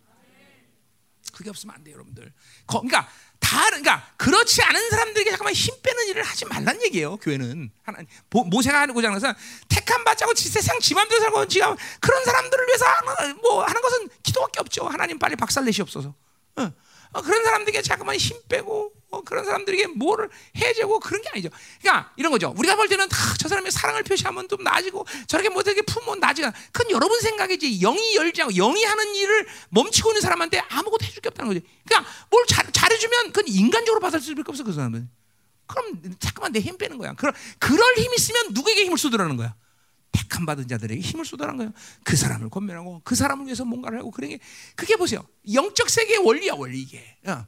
[1.32, 2.32] 그게 없으면 안 돼요, 여러분들.
[2.66, 3.08] 그러니까
[3.38, 7.16] 다 그러니까 그렇지 않은 사람들에게 잠깐만 힘 빼는 일을 하지 말란 얘기예요.
[7.16, 9.34] 교회는 하나님 모세가 하는 고장에서
[9.68, 14.86] 택한 받자고 세상 지맘대로 살고 지가 그런 사람들을 위해서 하는, 뭐 하는 것은 기도밖에 없죠.
[14.86, 16.14] 하나님 빨리 박살 내시옵소서.
[16.56, 16.72] 어.
[17.12, 21.48] 어, 그런 사람들에게 자꾸만 힘 빼고 어, 그런 사람들에게 뭐를 해주고 그런 게 아니죠.
[21.80, 22.54] 그러니까 이런 거죠.
[22.56, 23.08] 우리가 볼 때는
[23.38, 26.52] 저 사람의 사랑을 표시하면 좀 나아지고 저렇게 못하게 품으면 나아지가.
[26.70, 27.80] 그건 여러분 생각이지.
[27.80, 31.66] 영이 열지 않고 영이 하는 일을 멈추고 있는 사람한테 아무것도 해줄 게 없다는 거지.
[31.84, 35.10] 그러니까 뭘 잘, 잘해주면 그건 인간적으로 받을 수밖에 없어 그 사람은.
[35.66, 37.14] 그럼 자꾸만 내 힘 빼는 거야.
[37.14, 39.54] 그럴, 그럴 힘 있으면 누구에게 힘을 쏟으라는 거야.
[40.12, 41.72] 택함 받은 자들에게 힘을 쏟아란 거예요.
[42.04, 44.40] 그 사람을 권면하고 그 사람을 위해서 뭔가를 하고 그런 게
[44.74, 45.26] 그게 보세요.
[45.52, 47.16] 영적 세계의 원리야 원리 이게.
[47.26, 47.46] 어.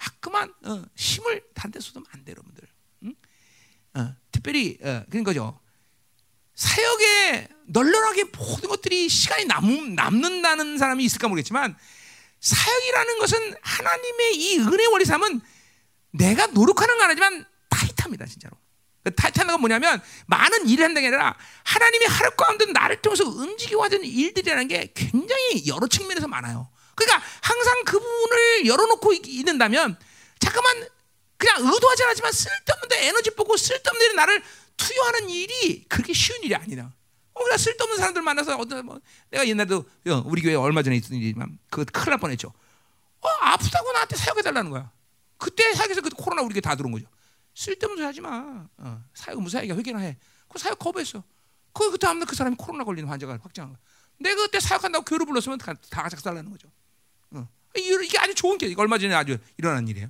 [0.00, 2.68] 자꾸만 어, 힘을 단데 쏟으면 안 돼, 여러분들.
[3.04, 3.14] 응?
[3.94, 5.58] 어, 특별히 어, 그런 거죠.
[6.54, 11.76] 사역에 널널하게 모든 것들이 시간이 남, 남는다는 사람이 있을까 모르겠지만
[12.40, 15.40] 사역이라는 것은 하나님의 이 은혜 원리 삼은
[16.12, 18.56] 내가 노력하는 건 아니지만 타이트합니다, 진짜로.
[19.08, 23.82] 그 타이트한 건 뭐냐면 많은 일을 한다는 게 아니라 하나님이 하루 가운데 나를 통해서 움직이고
[23.82, 26.68] 하는 일들이라는 게 굉장히 여러 측면에서 많아요.
[26.94, 29.98] 그러니까 항상 그 부분을 열어놓고 있는다면
[30.40, 30.88] 잠깐만
[31.38, 34.42] 그냥 의도하지 않지만 쓸데없는 데 에너지 뽑고 쓸데없는 데 나를
[34.76, 36.92] 투여하는 일이 그렇게 쉬운 일이 아니다.
[37.32, 41.16] 어, 우리가 쓸데없는 사람들 만나서 어떤 뭐 내가 옛날에도 어, 우리 교회 얼마 전에 있었던
[41.16, 42.48] 일이지만 그 큰일 날 뻔했죠.
[43.20, 44.90] 어, 아프다고 나한테 사역해 달라는 거야.
[45.38, 47.06] 그때 사역에서 그 코로나 우리 교회 다 들어온 거죠.
[47.58, 48.68] 쓸데없는 소리 하지 마.
[48.76, 50.16] 어, 사역 무사하게 회개나 해.
[50.48, 51.24] 그 사역 거부했어.
[51.72, 53.80] 그 다음날 그 사람이 코로나 걸리는 환자가 확정한 거야.
[54.20, 56.68] 내가 그때 사역한다고 교회를 불렀으면 다, 다 작살나는 거죠.
[57.32, 57.48] 어.
[57.76, 60.08] 이게 아주 좋은 게 얼마 전에 아주 일어난 일이에요.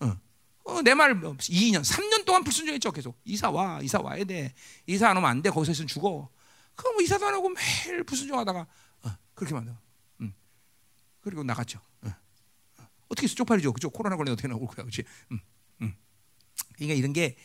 [0.00, 0.18] 어.
[0.64, 2.90] 어, 내 말 2년, 뭐 3년 동안 불순종했죠.
[2.92, 4.54] 계속 이사 와, 이사 와야 돼.
[4.86, 5.50] 이사 안 오면 안 돼.
[5.50, 6.30] 거기서 있으면 죽어.
[6.74, 8.66] 그럼 뭐 이사도 안 하고 매일 불순종하다가
[9.02, 9.76] 어, 그렇게 만들어.
[10.22, 10.32] 음.
[11.20, 11.78] 그리고 나갔죠.
[12.02, 12.08] 어.
[12.78, 12.88] 어.
[13.14, 13.72] 떻게 쪽팔리죠.
[13.74, 13.90] 그죠?
[13.90, 15.04] 코로나 걸리면 어떻게 나올 거야, 그렇지?
[15.32, 15.40] 음.
[16.76, 17.36] 그러니까 이런 게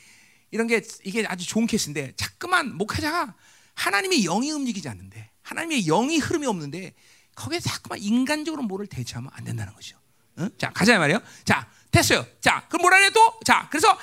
[0.51, 3.33] 이런 게 이게 아주 좋은 케이스인데 자꾸만 목회자가
[3.73, 6.93] 하나님의 영이 움직이지 않는데 하나님의 영이 흐름이 없는데
[7.35, 9.97] 거기에 자꾸만 인간적으로 뭐를 대처하면 안 된다는 거죠.
[10.39, 10.49] 응?
[10.57, 11.21] 자 가자 말이요.
[11.45, 12.25] 자 됐어요.
[12.41, 13.97] 자 그럼 뭐라 해도 자 그래서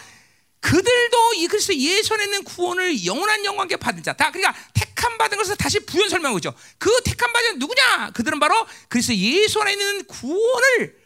[0.61, 4.13] 그들도 이 그리스도 예수 안에 있는 구원을 영원한 영광께 받은 자.
[4.15, 6.53] 다 그러니까 택함 받은 것을 다시 부연 설명하고 있죠.
[6.79, 8.11] 그 택함 받은 누구냐?
[8.15, 10.98] 그들은 바로 그리스도 예수 안에 있는 구원을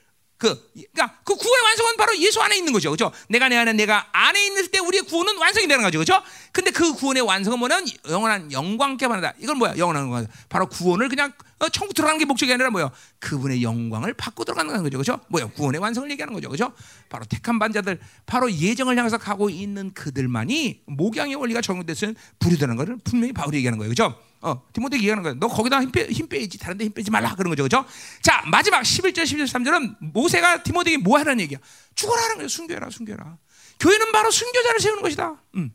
[0.43, 2.91] 그, 그러니까 그 구원의 완성은 바로 예수 안에 있는 거죠.
[2.91, 3.13] 그죠?
[3.29, 6.01] 내가 내 안에 내가 안에 있을 때 우리의 구원은 완성이 되는 거죠.
[6.01, 6.21] 그죠?
[6.51, 9.37] 근데 그 구원의 완성은 뭐냐면 영원한 영광께 받는다.
[9.39, 9.77] 이건 뭐야?
[9.79, 10.27] 영원한 영광.
[10.49, 12.91] 바로 구원을 그냥 어, 천국 들어가는 게 목적이 아니라 뭐야?
[13.21, 14.99] 그분의 영광을 받고 들어가는 거죠.
[14.99, 15.21] 그죠?
[15.29, 15.47] 뭐야?
[15.47, 16.49] 구원의 완성을 얘기하는 거죠.
[16.49, 16.73] 그죠?
[17.09, 22.97] 바로 택한 반자들, 바로 예정을 향해서 가고 있는 그들만이 목양의 원리가 적용됐으면 불이 되는 것을
[23.05, 23.91] 분명히 바울이 얘기하는 거예요.
[23.91, 24.19] 그죠?
[24.43, 25.37] 어, 디모데 얘기하는 거예요.
[25.39, 26.59] 너 거기다 힘, 빼, 힘 빼야지.
[26.59, 27.35] 다른 데 힘 빼지 말라.
[27.37, 27.63] 그런 거죠.
[27.63, 27.85] 그죠?
[28.23, 31.59] 자, 마지막 11절, 11절, 13절은 모세가 디모데에게 뭐 하라는 얘기야?
[31.95, 32.49] 죽어라 하는 거예요.
[32.49, 33.39] 숨겨라, 숨겨라.
[33.81, 35.37] 교회는 바로 순교자를 세우는 것이다.
[35.57, 35.73] 음.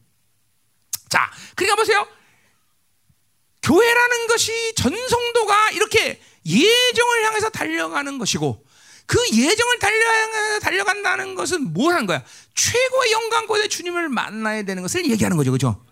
[1.09, 2.07] 자, 그러니까 보세요.
[3.63, 8.65] 교회라는 것이 전성도가 이렇게 예정을 향해서 달려가는 것이고
[9.05, 12.23] 그 예정을 달려 달려간다는 것은 뭘 하는 거야?
[12.55, 15.85] 최고의 영광 곳에 주님을 만나야 되는 것을 얘기하는 거죠, 그렇죠?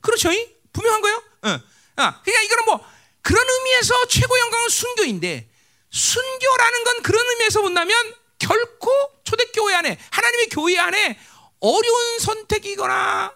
[0.00, 0.30] 그렇죠?
[0.72, 1.22] 분명한 거예요.
[1.42, 1.60] 어.
[1.96, 2.86] 아, 그러니까 이거는 뭐
[3.22, 5.48] 그런 의미에서 최고 영광은 순교인데
[5.90, 8.90] 순교라는 건 그런 의미에서 본다면 결코
[9.24, 11.18] 초대교회 안에 하나님의 교회 안에
[11.60, 13.32] 어려운 선택이거나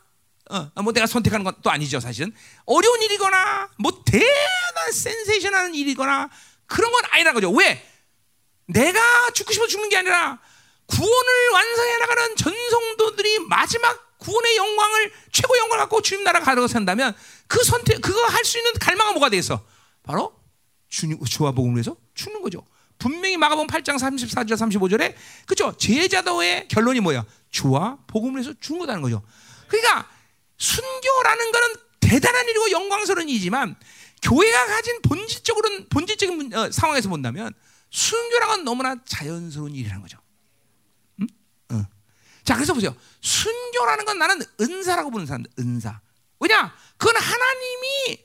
[0.50, 2.34] 어, 뭐 내가 선택하는 건 또 아니죠 사실은.
[2.66, 6.28] 어려운 일이거나 뭐 대단한 센세이션하는 일이거나
[6.66, 7.50] 그런 건 아니라는 거죠.
[7.52, 7.86] 왜?
[8.66, 10.38] 내가 죽고 싶어 죽는 게 아니라
[10.86, 17.16] 구원을 완성해 나가는 전성도들이 마지막 구원의 영광을 최고 영광을 갖고 주님 나라 가려고 산다면
[17.50, 19.62] 그 선택 그거 할 수 있는 갈망은 뭐가 되겠어
[20.04, 20.34] 바로
[20.88, 22.64] 주님 주와 복음을 위해서 죽는 거죠.
[22.98, 25.14] 분명히 마가복음 8장 34절 35절에
[25.46, 25.74] 그죠?
[25.76, 27.24] 제자도의 결론이 뭐야?
[27.50, 29.22] 주와 복음을 위해서 죽는 거다는 거죠.
[29.68, 30.08] 그러니까
[30.58, 33.74] 순교라는 거는 대단한 일이고 영광스러운 일이지만
[34.22, 37.52] 교회가 가진 본질적으로는 본질적인 어, 상황에서 본다면
[37.90, 40.18] 순교라는 건 너무나 자연스러운 일이라는 거죠.
[41.20, 41.26] 음?
[41.72, 41.82] 어.
[42.44, 42.94] 자, 그래서 보세요.
[43.22, 46.00] 순교라는 건 나는 은사라고 보는 사람들, 은사.
[46.40, 46.74] 왜냐?
[47.00, 48.24] 그건 하나님이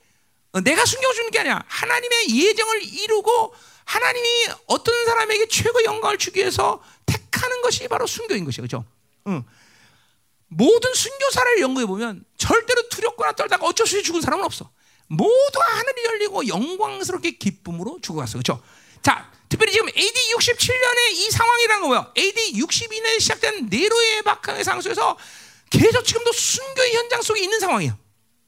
[0.52, 1.64] 어, 내가 숨겨 주는 게 아니야.
[1.66, 4.28] 하나님의 예정을 이루고 하나님이
[4.68, 8.62] 어떤 사람에게 최고 영광을 주기 위해서 택하는 것이 바로 순교인 것이죠.
[8.62, 8.86] 그렇죠?
[9.28, 9.44] 응.
[10.48, 14.70] 모든 순교사를 연구해 보면 절대로 두렵거나 떨다가 어쩔 수 없이 죽은 사람은 없어.
[15.08, 18.34] 모두가 하늘이 열리고 영광스럽게 기쁨으로 죽어갔어.
[18.34, 18.62] 그렇죠?
[19.02, 22.12] 자, 특별히 지금 AD 67년의 이 상황이라는 거 뭐야?
[22.18, 25.18] AD 62년에 시작된 네로의 박항의 상수에서
[25.70, 28.05] 계속 지금도 순교의 현장 속에 있는 상황이야.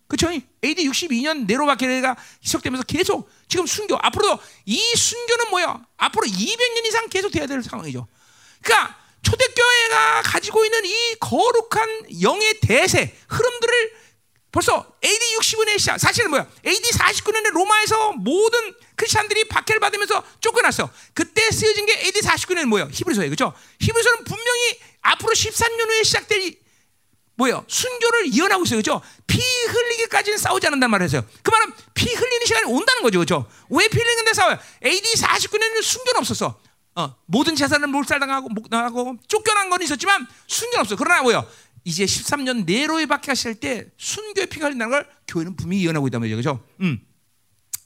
[0.07, 0.31] 그렇죠?
[0.63, 5.81] AD 62년 네로바케레가 희석되면서 계속 지금 순교 앞으로도 이 순교는 뭐야?
[5.97, 8.07] 앞으로 200년 이상 계속 돼야 될 상황이죠.
[8.61, 14.07] 그러니까 초대교회가 가지고 있는 이 거룩한 영의 대세 흐름들을
[14.51, 15.99] 벌써 AD 60년에 시작.
[15.99, 16.47] 사실은 뭐야?
[16.65, 20.89] AD 49년에 로마에서 모든 크리스천들이 박해를 받으면서 쫓겨났어.
[21.13, 22.89] 그때 쓰여진 게 AD 49년은 뭐예요?
[22.91, 23.29] 히브리서예요.
[23.29, 23.53] 그렇죠?
[23.81, 26.55] 히브리서는 분명히 앞으로 13년 후에 시작될
[27.37, 27.63] 뭐예요?
[27.67, 28.79] 순교를 이어나고 있어요.
[28.79, 29.01] 그죠?
[29.27, 31.23] 피 흘리기까지는 싸우지 않는단 말을 했어요.
[31.43, 33.19] 그 말은 피 흘리는 시간이 온다는 거죠.
[33.19, 33.47] 그죠?
[33.69, 34.57] 왜 피 흘리는데 싸워요?
[34.83, 36.59] AD 49년에는 순교는 없었어.
[36.95, 40.95] 어, 모든 재산을 몰살당하고, 목당하고, 쫓겨난 건 있었지만 순교는 없어.
[40.95, 41.47] 그러나 뭐요?
[41.83, 46.35] 이제 13년 내로의 박해가 시작할 때 순교의 피가 흘린다는 걸 교회는 분명히 이어나고 있단 말이죠.
[46.37, 46.63] 그죠?
[46.81, 46.99] 음.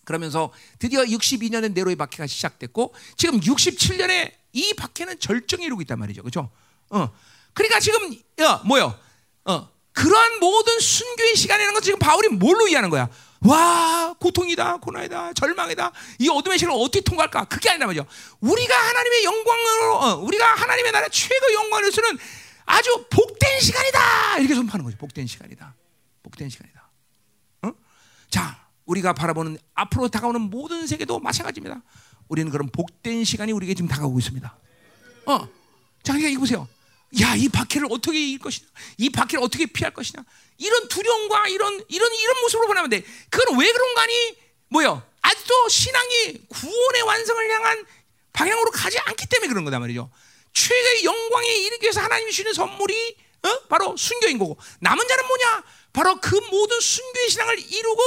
[0.05, 6.23] 그러면서 드디어 62년에 네로의 박해가 시작됐고 지금 67년에 이 박해는 절정에 이르고 있단 말이죠.
[6.23, 6.49] 그죠?
[6.89, 7.11] 어.
[7.53, 8.97] 그러니까 지금 어, 뭐요?
[9.45, 13.09] 어, 그러한 모든 순교의 시간이라는 건 지금 바울이 뭘로 이해하는 거야?
[13.41, 15.91] 와, 고통이다, 고난이다, 절망이다.
[16.19, 17.45] 이 어둠의 시간을 어떻게 통과할까?
[17.45, 18.05] 그게 아니라 말이죠.
[18.39, 22.17] 우리가 하나님의 영광으로, 어, 우리가 하나님의 나라 최고 영광을 쓰는
[22.65, 24.37] 아주 복된 시간이다.
[24.39, 24.97] 이렇게 선포하는 거죠.
[24.97, 25.75] 복된 시간이다.
[26.21, 26.89] 복된 시간이다.
[27.63, 27.71] 어?
[28.29, 31.81] 자, 우리가 바라보는 앞으로 다가오는 모든 세계도 마찬가지입니다.
[32.27, 34.55] 우리는 그런 복된 시간이 우리에게 지금 다가오고 있습니다.
[35.25, 35.37] 어,
[36.03, 36.67] 자, 그러니까 이거 보세요.
[37.19, 38.67] 야, 이 박해를 어떻게 이길 것이냐?
[38.97, 40.23] 이 박해를 어떻게 피할 것이냐?
[40.57, 43.03] 이런 두려움과 이런 이런 이런 모습으로 보내면 돼.
[43.29, 44.37] 그건 왜 그런가니?
[44.69, 45.03] 뭐요?
[45.21, 47.85] 아직도 신앙이 구원의 완성을 향한
[48.31, 50.09] 방향으로 가지 않기 때문에 그런 거다 말이죠.
[50.53, 53.59] 최고의 영광에 이르기 위해서 하나님이 주는 선물이 어?
[53.67, 55.63] 바로 순교인 거고 남은 자는 뭐냐?
[55.93, 58.01] 바로 그 모든 순교의 신앙을 이루고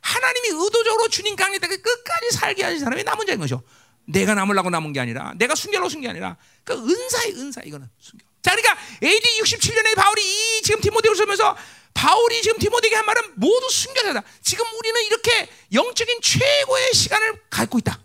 [0.00, 3.62] 하나님이 의도적으로 주님 강에다 끝까지 살게 하신 사람이 남은 자인 거죠.
[4.04, 8.29] 내가 남으려고 남은 게 아니라 내가 순교로 순게 아니라 그 은사의 은사 이거는 순교.
[8.42, 11.56] 자, 그러니까 AD 67년에 바울이 이 지금 디모데를 쓰면서
[11.94, 14.22] 바울이 지금 디모데에게 한 말은 모두 순교자다.
[14.42, 18.00] 지금 우리는 이렇게 영적인 최고의 시간을 갖고 있다.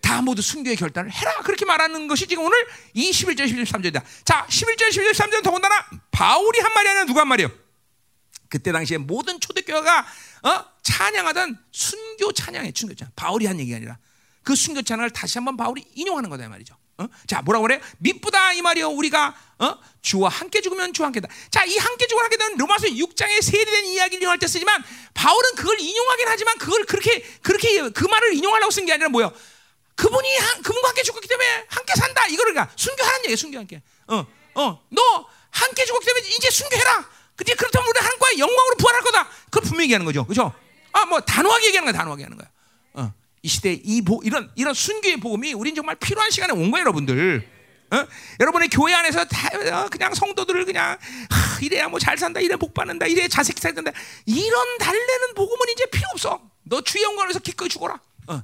[0.00, 1.42] 다 모두 순교의 결단을 해라.
[1.42, 2.56] 그렇게 말하는 것이 지금 오늘
[2.94, 4.02] 이 11절, 11절, 13절이다.
[4.24, 5.74] 자, 11절, 11절, 13절은 더군다나
[6.12, 7.50] 바울이 한 말이 아니라 누가 한 말이에요?
[8.48, 10.06] 그때 당시에 모든 초대교회가
[10.44, 10.64] 어?
[10.82, 13.12] 찬양하던 순교 찬양의 순교 찬양.
[13.16, 13.98] 바울이 한 얘기가 아니라
[14.44, 16.76] 그 순교 찬양을 다시 한번 바울이 인용하는 거다 말이죠.
[16.98, 17.06] 어?
[17.26, 17.80] 자, 뭐라고 그래?
[17.98, 18.88] 미쁘다 이 말이요.
[18.88, 19.74] 우리가 어?
[20.00, 21.28] 주와 함께 죽으면 주와 함께다.
[21.50, 24.82] 자, 이 함께 죽으면 함께는 로마서 6장에 세례된 이야기를 인용할 때 쓰지만
[25.14, 29.30] 바울은 그걸 인용하긴 하지만 그걸 그렇게 그렇게 그 말을 인용하려고 쓴 게 아니라 뭐야?
[29.94, 32.26] 그분이 한, 그분과 함께 죽었기 때문에 함께 산다.
[32.26, 33.36] 이거를 그러니까 순교하는 얘기야.
[33.36, 33.82] 순교 함께.
[34.08, 37.08] 어, 어, 너 함께 죽었기 때문에 이제 순교해라.
[37.34, 39.28] 근데 그렇다면 우리 하나님과 영광으로 부활할 거다.
[39.46, 40.26] 그걸 분명히 얘기하는 거죠.
[40.26, 40.52] 그죠?
[40.92, 41.98] 아, 뭐 단호하게 얘기하는 거야.
[41.98, 42.48] 단호하게 하는 거야.
[43.46, 43.46] 어.
[43.46, 47.48] 이 시대 이 보, 이런 이런 순교의 복음이 우린 정말 필요한 시간에 온 거예요, 여러분들.
[47.92, 48.06] 어?
[48.40, 49.48] 여러분의 교회 안에서 다
[49.84, 50.98] 어, 그냥 성도들을 그냥
[51.30, 53.82] 하, 이래야 뭐 잘 산다, 이래 복 받는다, 이래 자식 살다
[54.26, 56.40] 이런 달래는 복음은 이제 필요 없어.
[56.64, 58.00] 너 주의 영광을 위해서 기꺼이 죽어라.
[58.26, 58.42] 어.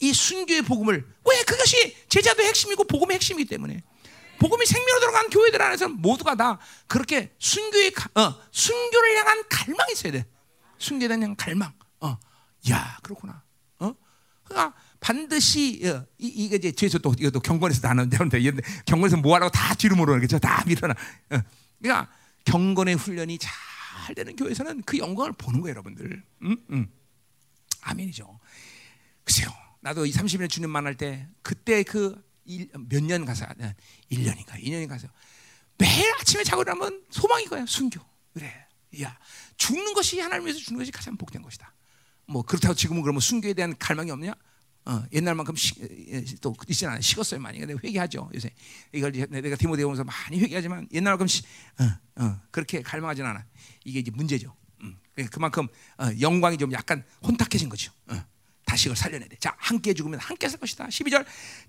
[0.00, 3.82] 이 순교의 복음을 왜 그것이 제자도의 핵심이고 복음의 핵심이기 때문에
[4.38, 10.26] 복음이 생명으로 들어간 교회들 안에서 모두가 다 그렇게 순교의 어, 순교를 향한 갈망이 있어야 돼.
[10.76, 11.72] 순교에 대한 갈망.
[12.00, 12.18] 어.
[12.70, 13.45] 야 그렇구나.
[14.46, 18.38] 그러니까 반드시 어, 이, 이게 이제 뒤에서 또 이것도 경건에서 다 나오는데
[18.86, 20.38] 경건에서 뭐 하라고 다 뒤로 물어는 거죠.
[20.38, 20.94] 다 밀어놔.
[21.30, 21.42] 어.
[21.80, 22.10] 그러니까
[22.44, 26.22] 경건의 훈련이 잘 되는 교회에서는 그 영광을 보는 거예요, 여러분들.
[26.42, 26.56] 음?
[26.70, 26.88] 음.
[27.82, 28.40] 아멘이죠.
[29.24, 29.48] 글쎄요.
[29.80, 33.44] 나도 이 30년 주님 만날 때 그때 그 몇 년 가서
[34.10, 35.08] 1년인가 2년인가 가서
[35.78, 38.00] 매일 아침에 자고 일어나면 소망이 거야 순교
[38.32, 38.66] 그래
[39.02, 39.18] 야
[39.56, 41.74] 죽는 것이 하나님 위해서 죽는 것이 가장 복된 것이다
[42.26, 44.34] 뭐 그렇다고 지금은 그러면 순교에 대한 갈망이 없냐?
[44.86, 45.74] 어, 옛날만큼 시,
[46.40, 47.58] 또 있지 않아 식었어요 많이.
[47.58, 48.50] 근데 회개하죠 요새.
[48.92, 51.42] 이걸 내가 디모데 오면서 많이 회개하지만 옛날만큼 시,
[51.78, 53.44] 어, 어, 그렇게 갈망하지는 않아
[53.84, 54.54] 이게 이제 문제죠.
[54.82, 54.96] 음,
[55.30, 55.66] 그만큼
[55.98, 57.92] 어, 영광이 좀 약간 혼탁해진 거죠
[58.84, 59.36] 이걸 살려내야 돼.
[59.40, 60.86] 자, 함께 죽으면 함께 살 것이다.
[60.88, 61.24] 12절.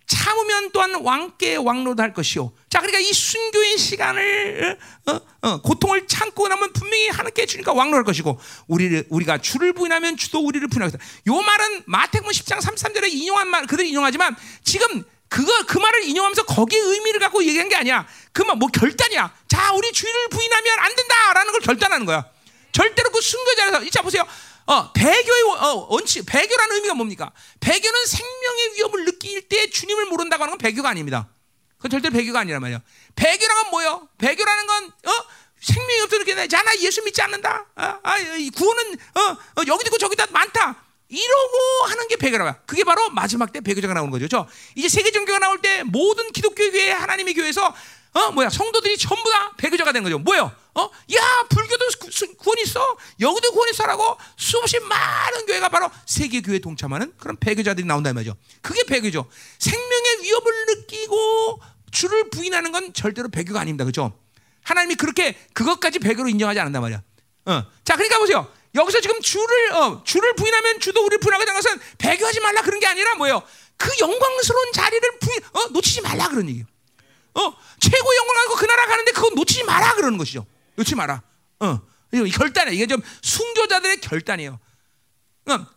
[0.06, 2.52] 참으면 또한 왕께 왕로도 할 것이요.
[2.70, 4.78] 자, 그러니까 이 순교의 시간을
[5.08, 10.40] 어, 어, 고통을 참고 나면 분명히 하나님께 주니까 왕로할 것이고 우리를 우리가 주를 부인하면 주도
[10.40, 11.04] 우리를 부인하겠다.
[11.28, 16.80] 요 말은 마태복음 10장 33절에 인용한 말 그대로 인용하지만 지금 그거 그 말을 인용하면서 거기에
[16.80, 18.08] 의미를 갖고 얘기한 게 아니야.
[18.32, 19.34] 그만 뭐 결단이야.
[19.48, 22.26] 자, 우리 주를 부인하면 안 된다라는 걸 결단하는 거야.
[22.72, 24.24] 절대로 그 순교 자리에서 이자 보세요.
[24.68, 27.31] 어, 배교의 어, 원칙, 배교라는 의미가 뭡니까?
[27.61, 31.30] 배교는 생명의 위협을 느낄 때 주님을 모른다고 하는 건 배교가 아닙니다.
[31.77, 32.81] 그건 절대 배교가 아니란 말이야.
[33.15, 34.10] 배교라는 건 뭐요?
[34.18, 35.11] 배교라는 건 어?
[35.60, 37.65] 생명이 없어 느끼는 자, 나 예수 믿지 않는다.
[37.76, 38.18] 아, 아
[38.56, 40.84] 구원은 어, 어, 여기도 있고 저기다 많다.
[41.10, 41.57] 이러고
[41.88, 42.60] 하는 게 배교라고.
[42.65, 44.27] 그게 바로 마지막 때 배교자가 나오는 거죠.
[44.27, 47.73] 저 이제 세계 종교가 나올 때 모든 기독교 교회 하나님의 교회에서
[48.18, 50.18] 어 뭐야 성도들이 전부 다 배교자가 된 거죠.
[50.19, 50.52] 뭐요?
[50.76, 50.81] 어?
[51.15, 51.85] 야 불교도
[52.38, 52.98] 구 원 있어.
[53.19, 58.35] 여기도 구원 있어라고 수없이 많은 교회가 바로 세계 교회 동참하는 그런 배교자들이 나온다 말이죠.
[58.61, 59.30] 그게 배교죠.
[59.60, 61.61] 생명의 위협을 느끼고
[61.91, 63.84] 주를 부인하는 건 절대로 배교가 아닙니다.
[63.85, 64.18] 그렇죠?
[64.64, 67.02] 하나님이 그렇게 그것까지 배교로 인정하지 않는단 말이야.
[67.45, 67.64] 어.
[67.85, 68.52] 자, 그러니까 보세요.
[68.76, 72.85] 여기서 지금 주를 어, 주를 부인하면 주도 우리를 부인하게 된 것은 배교하지 말라 그런 게
[72.88, 73.41] 아니라 뭐예요?
[73.77, 76.65] 그 영광스러운 자리를 부인, 어, 놓치지 말라 그런 얘기예요.
[77.38, 80.45] 어, 최고 영광을 가지고 그 나라 가는데 그거 놓치지 마라 그러는 것이죠.
[80.76, 81.22] 놓지 마라.
[81.59, 81.80] 어,
[82.11, 82.73] 이 결단이야.
[82.73, 84.59] 이게 좀 순교자들의 결단이에요.
[85.49, 85.68] 어,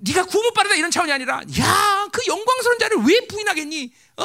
[0.00, 3.92] 네가 구원 받다 이런 차원이 아니라, 야, 그 영광스러운 자를 왜 부인하겠니?
[4.16, 4.24] 어,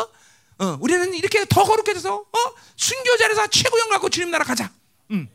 [0.60, 4.72] 어, 우리는 이렇게 더 거룩해져서, 어, 순교자에서 최고 영광 갖고 주님 나라 가자.
[5.12, 5.28] 음,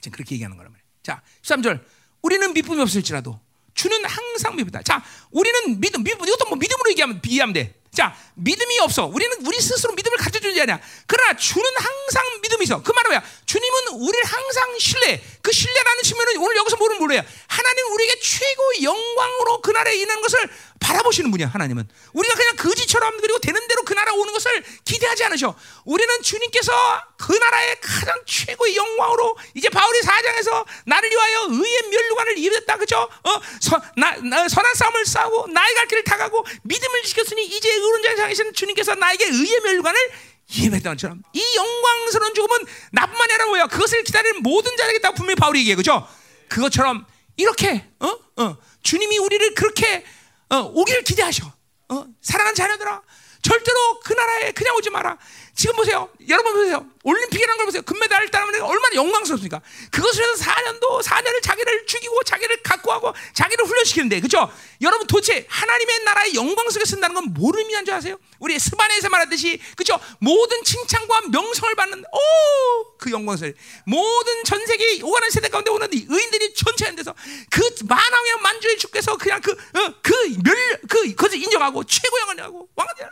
[0.00, 0.84] 지금 그렇게 얘기하는 거란 말이야.
[1.02, 1.84] 자, 13절.
[2.22, 3.40] 우리는 믿음이 없을지라도
[3.74, 4.82] 주는 항상 믿음이다.
[4.82, 7.81] 자, 우리는 믿음, 믿음, 이것도 뭐 믿음으로 얘기하면 비하면 돼.
[7.94, 9.04] 자, 믿음이 없어.
[9.04, 10.32] 우리는 우리 스스로 믿음을 가져
[10.62, 10.80] 아니야.
[11.06, 12.82] 그러나 주는 항상 믿음이 있어.
[12.82, 13.22] 그 말은 뭐야?
[13.46, 15.22] 주님은 우리를 항상 신뢰.
[15.42, 17.22] 그 신뢰라는 측면은 오늘 여기서 뭐를 몰라요.
[17.46, 20.48] 하나님 우리에게 최고 영광으로 그날에 인하는 것을
[20.82, 21.48] 바라보시는 분이야.
[21.48, 21.88] 하나님은.
[22.12, 25.54] 우리가 그냥 거지처럼 그리고 되는 대로 그 나라 오는 것을 기대하지 않으셔.
[25.84, 26.72] 우리는 주님께서
[27.16, 32.76] 그 나라의 가장 최고의 영광으로 이제 바울이 사장에서 나를 위하여 의의 멸류관을 입었다.
[32.76, 33.08] 그죠?
[33.22, 38.16] 어, 서, 나, 나, 선한 싸움을 싸우고 나의 갈 길을 다가고 믿음을 지켰으니 이제 의론자의
[38.16, 40.10] 상이신 주님께서 나에게 의의 멸류관을
[40.54, 45.60] 예배했던 것처럼 이 영광스러운 죽음은 나뿐만 아니라 뭐야 그것을 기다리는 모든 자에게 다 분명히 바울이
[45.60, 46.06] 얘기해 그죠
[46.48, 47.06] 그것처럼
[47.36, 48.18] 이렇게 어?
[48.36, 50.04] 어, 주님이 우리를 그렇게
[50.52, 52.04] 어, 오기를 기대하셔 어?
[52.20, 53.02] 사랑하는 자녀들아
[53.40, 55.18] 절대로 그 나라에 그냥 오지 마라
[55.54, 56.08] 지금 보세요.
[56.28, 56.86] 여러분 보세요.
[57.04, 57.82] 올림픽이라는 걸 보세요.
[57.82, 59.60] 금메달을 따면 얼마나 영광스럽습니까?
[59.90, 64.50] 그것을 위해서 4년도 4년을 자기를 죽이고 자기를 갖고 하고 자기를 훈련시키는데 그죠?
[64.80, 68.18] 여러분 도대체 하나님의 나라의 영광 속에 쓴다는 건 뭘 의미하는 줄 아세요?
[68.40, 69.98] 우리 스바네에서 말하듯이 그죠?
[70.18, 73.54] 모든 칭찬과 명성을 받는 오 그 영광을.
[73.84, 77.12] 모든 전 세계 오가는 세대 가운데 오는 의인들이 전체한 데서
[77.50, 83.08] 그 만왕의 만주의 주께서 그냥 그그멸그 어, 그, 그것을 인정하고 최고 영광을 하고 왕들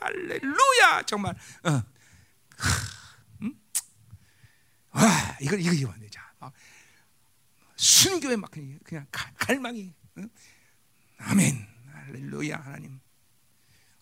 [0.00, 1.02] 할렐루야!
[1.06, 1.34] 정말
[1.64, 1.82] 어.
[3.42, 3.54] 음?
[4.90, 6.22] 와, 이거 이거 이거 되자.
[7.76, 9.92] 순교에 막 그냥 갈망이.
[10.18, 10.30] 응?
[11.18, 11.66] 아멘.
[11.92, 13.00] 할렐루야 하나님.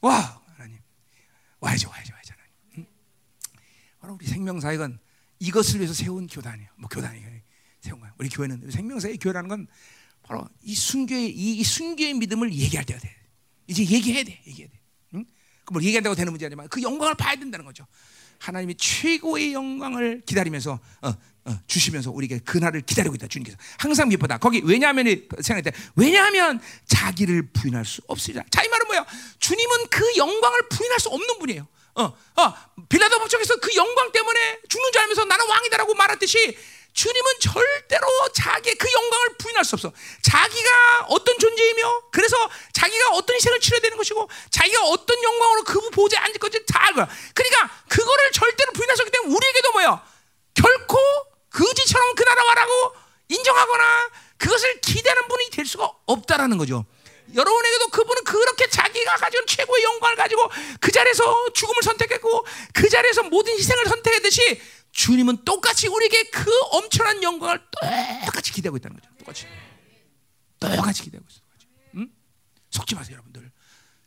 [0.00, 0.78] 와 하나님.
[1.60, 2.90] 와야죠 와야죠 와야죠 하나님.
[4.04, 4.14] 응?
[4.14, 4.98] 우리 생명사역은
[5.38, 6.70] 이것을 위해서 세운 교단이에요.
[6.76, 7.22] 뭐 교단이
[7.80, 8.14] 세운 거야.
[8.18, 9.66] 우리 교회는 생명사의 교회라는 건
[10.22, 13.16] 바로 이 순교의 이, 이 순교의 믿음을 얘기할 때가 돼.
[13.66, 14.42] 이제 얘기해야 돼.
[14.46, 14.79] 얘기해야 돼.
[15.70, 15.72] 응?
[15.72, 17.86] 그뭘 얘기한다고 되는 문제 아니지만 그 영광을 봐야 된다는 거죠.
[18.38, 21.14] 하나님이 최고의 영광을 기다리면서 어,
[21.44, 25.06] 어, 주시면서 우리에게 그날을 기다리고 있다 주님께서 항상 미보다 거기 왜냐하면
[25.40, 29.06] 생각할 때 왜냐하면 자기를 부인할 수 없으리라 자이 말은 뭐야
[29.38, 32.54] 주님은 그 영광을 부인할 수 없는 분이에요 어, 어,
[32.88, 36.56] 빌라도 법정에서 그 영광 때문에 죽는 줄 알면서 나는 왕이다라고 말했듯이
[37.00, 39.90] 주님은 절대로 자기의 그 영광을 부인할 수 없어.
[40.20, 42.36] 자기가 어떤 존재이며, 그래서
[42.74, 47.06] 자기가 어떤 희생을 치러야 되는 것이고, 자기가 어떤 영광으로 그 보좌에 앉을 건지 다 알고.
[47.32, 50.04] 그러니까 그거를 절대로 없기 때문에 우리에게도 뭐야?
[50.52, 50.98] 결코
[51.48, 52.94] 그지처럼 그 나라 와라고
[53.28, 56.84] 인정하거나 그것을 기대하는 분이 될 수가 없다라는 거죠.
[57.34, 60.50] 여러분에게도 그분은 그렇게 자기가 가진 최고의 영광을 가지고
[60.80, 62.44] 그 자리에서 죽음을 선택했고
[62.74, 64.60] 그 자리에서 모든 희생을 선택했듯이
[65.00, 67.58] 주님은 똑같이 우리에게 그 엄청난 영광을
[68.26, 69.10] 똑같이 기대하고 있다는 거죠.
[69.18, 69.46] 똑같이.
[70.58, 71.40] 똑같이 기대하고 있어.
[71.40, 71.66] 똑같이.
[71.96, 72.10] 응?
[72.68, 73.50] 속지 마세요, 여러분들.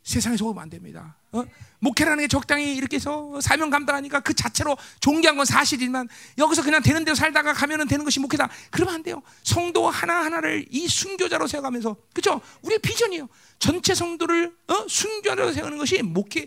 [0.04, 1.18] 세상에 속으면 안 됩니다.
[1.32, 1.44] 어?
[1.80, 6.08] 목회라는 게 적당히 이렇게 해서 사명 감당하니까 그 자체로 존귀한 건 사실이지만
[6.38, 8.48] 여기서 그냥 되는 대로 살다가 가면은 되는 것이 목회다.
[8.70, 9.20] 그러면 안 돼요.
[9.42, 12.40] 성도 하나하나를 이 순교자로 세워가면서 그죠?
[12.62, 13.28] 우리의 비전이에요.
[13.58, 14.86] 전체 성도를 어?
[14.86, 16.46] 순교자로 세우는 것이 목회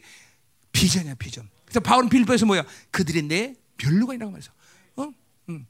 [0.71, 1.49] 비전이야, 비전.
[1.65, 2.63] 그래서 바울은 빌보에서 뭐야?
[2.91, 4.51] 그들이 내 멸류관이라고 말해서.
[4.97, 5.13] 어?
[5.49, 5.67] 음.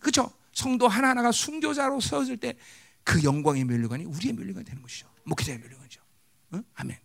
[0.00, 0.32] 그죠?
[0.52, 2.56] 성도 하나하나가 순교자로 세워질 때
[3.04, 5.08] 그 영광의 멸류관이 우리의 멸류관이 되는 것이죠.
[5.24, 6.00] 목회자의 멸류관이죠.
[6.52, 6.62] 어?
[6.74, 6.98] 아멘.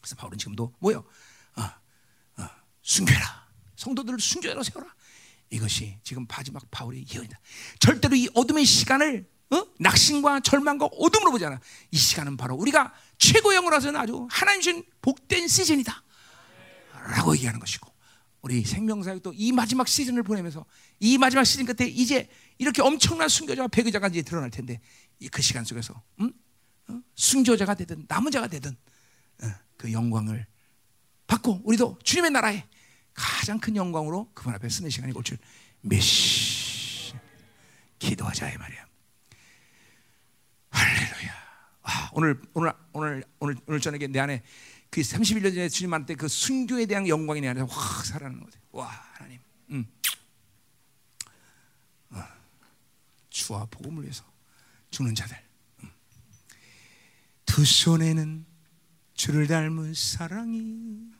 [0.00, 1.04] 그래서 바울은 지금도 뭐요?
[1.56, 1.62] 어,
[2.42, 2.48] 어,
[2.82, 3.48] 순교라.
[3.76, 4.94] 성도들을 순교로 세워라.
[5.50, 7.38] 이것이 지금 마지막 바울의 예언이다.
[7.80, 9.66] 절대로 이 어둠의 시간을 어?
[9.80, 11.58] 낙심과 절망과 어둠으로 보지 않아.
[11.90, 16.02] 이 시간은 바로 우리가 최고 영으로서는 아주 하나님 신 복된 시즌이다.
[16.92, 17.87] 라고 얘기하는 것이고
[18.42, 20.64] 우리 생명사역 도 이 마지막 시즌을 보내면서
[21.00, 22.28] 이 마지막 시즌 끝에 이제
[22.58, 24.80] 이렇게 엄청난 순교자와 배교자가 이제 드러날 텐데
[25.30, 26.32] 그 시간 속에서 음?
[26.88, 27.00] 어?
[27.14, 28.76] 순교자가 되든 남은 자가 되든
[29.42, 29.46] 어,
[29.76, 30.46] 그 영광을
[31.26, 32.64] 받고 우리도 주님의 나라에
[33.12, 35.38] 가장 큰 영광으로 그분 앞에 쓰는 시간이 올줄
[35.80, 37.12] 메시
[37.98, 38.86] 기도하자 이 말이야.
[40.70, 41.32] 할렐루야.
[41.82, 44.42] 와, 오늘 오늘 오늘 오늘 오늘 저녁에 내 안에
[44.90, 48.58] 그 31년 전에 주님 만날 때그 순교에 대한 영광이 내 안에서 확 살아나는 거지.
[48.72, 49.38] 와 하나님,
[49.70, 49.86] 음.
[52.10, 52.24] 어.
[53.28, 54.24] 주와 복음을 위해서
[54.90, 55.36] 죽는 자들.
[55.82, 55.90] 음.
[57.44, 58.46] 두 손에는
[59.14, 61.10] 주를 닮은 사랑이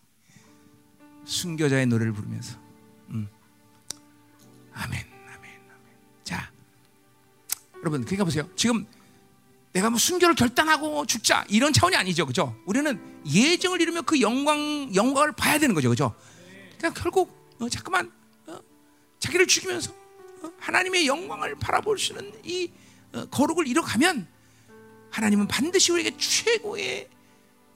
[1.26, 2.58] 순교자의 노래를 부르면서
[3.10, 3.28] 음.
[4.72, 6.00] 아멘, 아멘, 아멘.
[6.24, 6.50] 자,
[7.80, 8.48] 여러분, 그러니까 보세요.
[8.56, 8.86] 지금
[9.72, 12.56] 내가 뭐 순교를 결단하고 죽자 이런 차원이 아니죠, 그죠?
[12.66, 16.14] 우리는 예정을 이루며 그 영광 영광을 봐야 되는 거죠, 그죠?
[16.78, 18.10] 그러니까 결국 어, 자꾸만
[18.46, 18.58] 어,
[19.18, 19.92] 자기를 죽이면서
[20.42, 22.70] 어, 하나님의 영광을 바라볼 수 있는 이
[23.12, 24.26] 어, 거룩을 이뤄가면
[25.10, 27.08] 하나님은 반드시 우리에게 최고의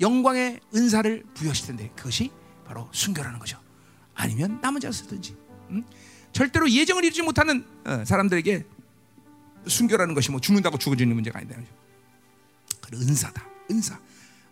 [0.01, 2.31] 영광의 은사를 부여하실 텐데 그것이
[2.66, 3.59] 바로 순교라는 거죠.
[4.14, 5.36] 아니면 남은 자를 쓰든지.
[5.70, 5.85] 음?
[6.32, 8.64] 절대로 예정을 이루지 못하는 어, 사람들에게
[9.66, 11.56] 순교라는 것이 뭐 죽는다고 죽어지는 문제가 아니다.
[12.93, 13.43] 그 은사다.
[13.70, 13.98] 은사.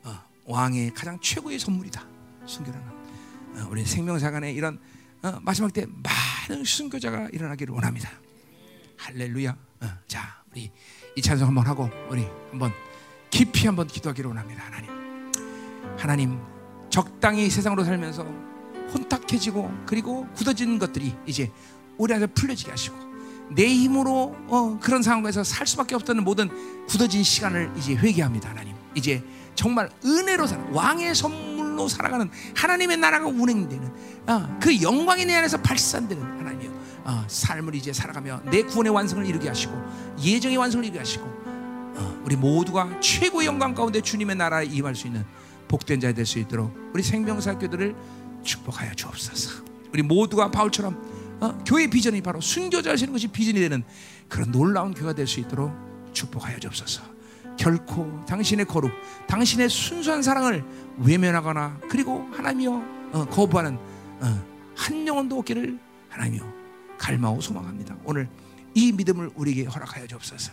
[0.02, 2.02] 어, 왕의 가장 최고의 선물이다.
[2.46, 2.88] 순교라는.
[2.88, 4.80] 어, 우리 생명사관에 이런
[5.22, 8.10] 어, 마지막 때 많은 순교자가 일어나기를 원합니다.
[8.96, 9.56] 할렐루야.
[9.80, 10.72] 어, 자, 우리
[11.16, 12.72] 이 찬송 한번 하고 우리 한번
[13.28, 14.64] 깊이 한번 기도하기를 원합니다.
[14.64, 14.90] 하나님.
[15.98, 16.40] 하나님
[16.88, 18.24] 적당히 세상으로 살면서
[18.92, 21.52] 혼탁해지고 그리고 굳어진 것들이 이제
[21.98, 23.09] 우리 안에 풀려지게 하시고
[23.50, 26.48] 내 힘으로 어, 그런 상황에서 살 수밖에 없다는 모든
[26.86, 29.22] 굳어진 시간을 이제 회개합니다 하나님 이제
[29.54, 33.92] 정말 은혜로 살아 왕의 선물로 살아가는 하나님의 나라가 운행되는
[34.28, 36.70] 어, 그 영광이 내 안에서 발산되는 하나님이요
[37.04, 39.72] 어, 삶을 이제 살아가며 내 구원의 완성을 이루게 하시고
[40.22, 45.24] 예정의 완성을 이루게 하시고 어, 우리 모두가 최고의 영광 가운데 주님의 나라에 임할 수 있는
[45.68, 47.94] 복된 자될수 있도록 우리 생명사교들을
[48.42, 49.64] 축복하여 주옵소서.
[49.92, 51.09] 우리 모두가 바울처럼
[51.40, 51.58] 어?
[51.66, 53.82] 교회 비전이 바로 순교자 하시는 것이 비전이 되는
[54.28, 55.72] 그런 놀라운 교회가 될 수 있도록
[56.12, 57.02] 축복하여 주옵소서.
[57.56, 58.90] 결코 당신의 거룩,
[59.26, 60.64] 당신의 순수한 사랑을
[60.98, 63.78] 외면하거나 그리고 하나님이여 어, 거부하는
[64.20, 64.44] 어,
[64.76, 66.42] 한 영혼도 없기를 하나님이여
[66.98, 67.96] 갈망하고 소망합니다.
[68.04, 68.28] 오늘
[68.74, 70.52] 이 믿음을 우리에게 허락하여 주옵소서.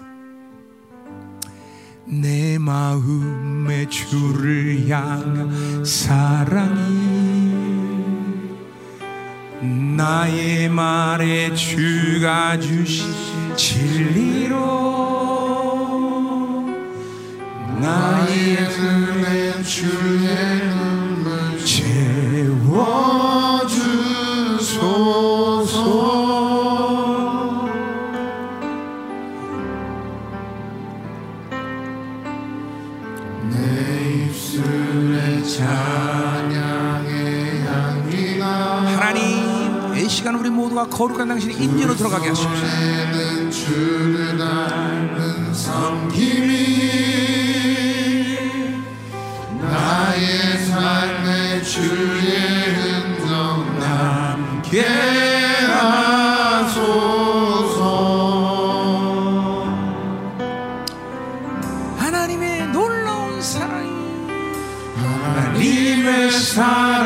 [2.06, 7.57] 내 마음의 주를 향한 사랑이
[9.62, 13.08] 나의 말에 주가 주신
[13.56, 14.58] 진리로
[17.80, 23.57] 나의 눈에 주의 눈물 채워
[40.08, 42.50] 이 시간 우리 모두가 거룩한 당신의 인연으로 들어가게 하십시오.
[49.62, 54.82] 나의 삶의 주의 흔적 남게
[56.48, 56.86] 하소서
[61.98, 63.92] 하나님의 놀라운 사랑이
[64.96, 66.97] 하나님의 사랑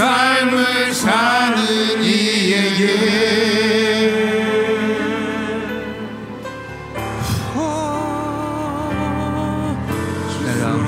[0.00, 3.20] 삶을 사는 이에게.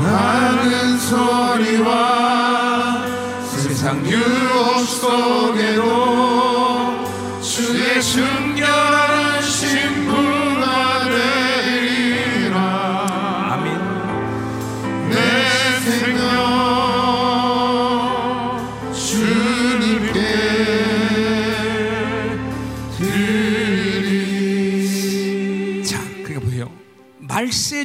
[0.04, 1.90] 하는 소리와
[3.44, 5.51] 세상 유혹 속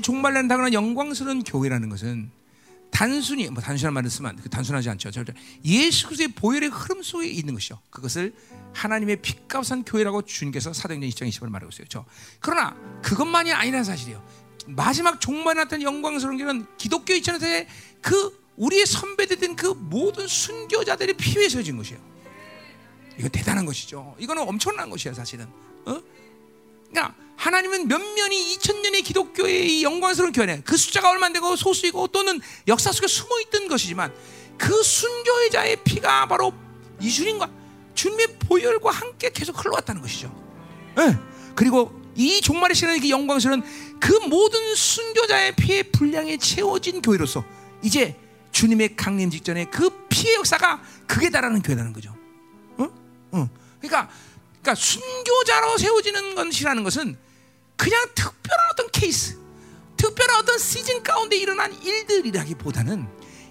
[0.08, 2.32] 종말난 당하는 영광스러운 교회라는 것은
[2.92, 5.12] 단순히 뭐 단순한 말을 쓰면 그 단순하지 않죠.
[5.12, 5.34] 절대
[5.66, 7.78] 예수 그리스도의 보혈의 흐름 속에 있는 것이요.
[7.90, 8.34] 그것을
[8.74, 11.88] 하나님의 핏값한 교회라고 주님께서 사도행전 2장 20을 말하고 있어요.
[11.90, 12.06] 저
[12.40, 12.74] 그러나
[13.04, 14.26] 그것만이 아니라는 사실이에요.
[14.68, 17.68] 마지막 종말에 나타난 영광스러운 길은 기독교 2000년대의
[18.02, 22.00] 그 우리의 선배들된 그 모든 순교자들의 피에 서진 것이에요.
[23.20, 24.16] 이거 대단한 것이죠.
[24.20, 25.48] 이거는 엄청난 것이야 사실은.
[25.86, 26.02] 어?
[26.90, 32.08] 그러니까 하나님은 몇 년이 2000년의 기독교의 이 영광스러운 교회 그 숫자가 얼마 안 되고 소수이고
[32.08, 34.14] 또는 역사 속에 숨어 있던 것이지만
[34.58, 36.52] 그 순교자의 피가 바로
[37.00, 37.50] 이주님과
[37.94, 40.34] 주님의 보혈과 함께 계속 흘러왔다는 것이죠.
[41.00, 41.16] 예.
[41.56, 43.64] 그리고 이 종말의 시간의 그 영광스러운
[44.00, 47.46] 그 모든 순교자의 피의 분량에 채워진 교회로서
[47.84, 48.16] 이제
[48.52, 52.16] 주님의 강림 직전에 그 피의 역사가 극에 달하는 교회라는 거죠.
[52.78, 52.90] 어?
[53.32, 53.50] 어.
[53.80, 54.10] 그러니까,
[54.62, 57.27] 그러니까 순교자로 세워지는 것이라는 것은
[57.78, 59.38] 그냥 특별한 어떤 케이스,
[59.96, 63.08] 특별한 어떤 시즌 가운데 일어난 일들이라기보다는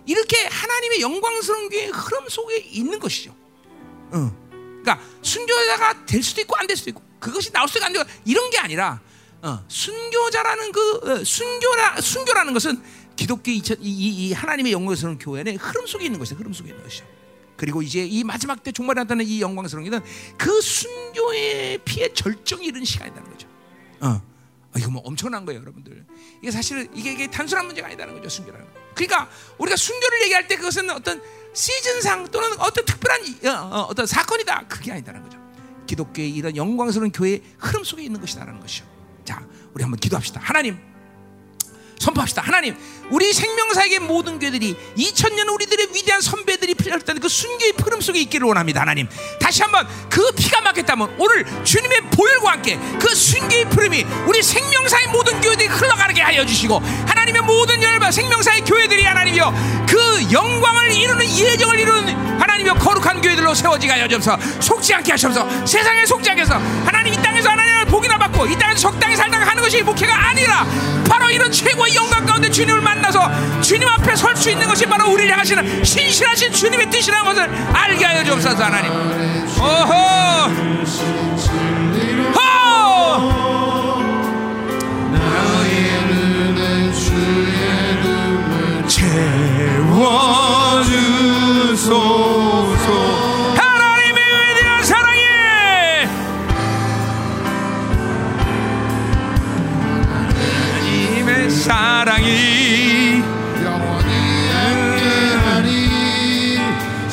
[0.07, 3.35] 이렇게 하나님의 영광스러운 교회의 흐름 속에 있는 것이죠.
[4.13, 4.47] 어.
[4.83, 8.05] 그러니까 순교자가 될 수도 있고 안 될 수도 있고 그것이 나올 수도 있고 안 되고
[8.25, 9.01] 이런 게 아니라
[9.43, 12.83] 어, 순교자라는 그 어, 순교라 순교라는 것은
[13.17, 16.37] 기독교 이, 이, 이 하나님의 영광스러운 교회의 흐름 속에 있는 것이죠.
[16.37, 17.05] 흐름 속에 있는 것이죠.
[17.57, 20.01] 그리고 이제 이 마지막 때 종말에 나타나는 이 영광스러운 길은
[20.37, 23.49] 그 순교의 피의 절정이 이른 시간이라는 거죠.
[24.01, 24.23] 어.
[24.73, 26.05] 아, 이거 뭐 엄청난 거예요, 여러분들.
[26.43, 28.73] 이게 사실 이게, 이게 단순한 문제가 아니다는 거죠, 순교라는 거.
[28.95, 29.29] 그러니까
[29.59, 31.23] 우리가 순교를 얘기할 때 그것은 어떤
[31.55, 35.39] 시즌상 또는 어떤 특별한 이- 어, 떤 사건이다 그게 아니다는 거죠.
[35.87, 38.85] 기독교의 이런 영광스러운 교회의 흐름 속에 있는 것이다라는 것이죠.
[39.25, 40.41] 자, 우리 한번 기도합시다.
[40.43, 40.79] 하나님,
[41.99, 42.43] 선포합시다.
[42.43, 42.77] 하나님,
[43.11, 48.81] 우리 생명사에게 모든 교회들이 2000년 우리들의 위대한 선배들이 필요했던 그 순교의 흐름 속에 있기를 원합니다.
[48.81, 49.09] 하나님,
[49.41, 55.41] 다시 한번 그 피가 막혔다면 오늘 주님의 보혈과 함께 그 순교의 흐름이 우리 생명사의 모든
[55.41, 62.41] 교회들이 흘러가게 하여 주시고 하나님의 모든 열반 생명사의 교회들이 하나님이여 그 영광을 이루는 예정을 이루는
[62.41, 66.55] 하나님이여 거룩한 교회들로 세워지게 하여 주옵소서 속지 않게 하셔서 세상에 속지 않게 해서
[66.85, 70.67] 하나님 이 땅에서 하나님을 복이나 받고 이 땅에서 적당히 살다가 하는 것이 목회가 아니라
[71.09, 75.11] 바로 이런 최고 의 영광 가운데 주님을 만나서 주님 앞에 설 수 있는 것이 바로
[75.13, 78.91] 우리를 향하시는 신실하신 주님의 뜻이라는 것을 알게 하여 주옵소서 하나님.
[79.61, 79.95] 오호
[82.35, 82.47] 호
[91.27, 92.46] 채워주소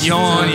[0.06, 0.53] 영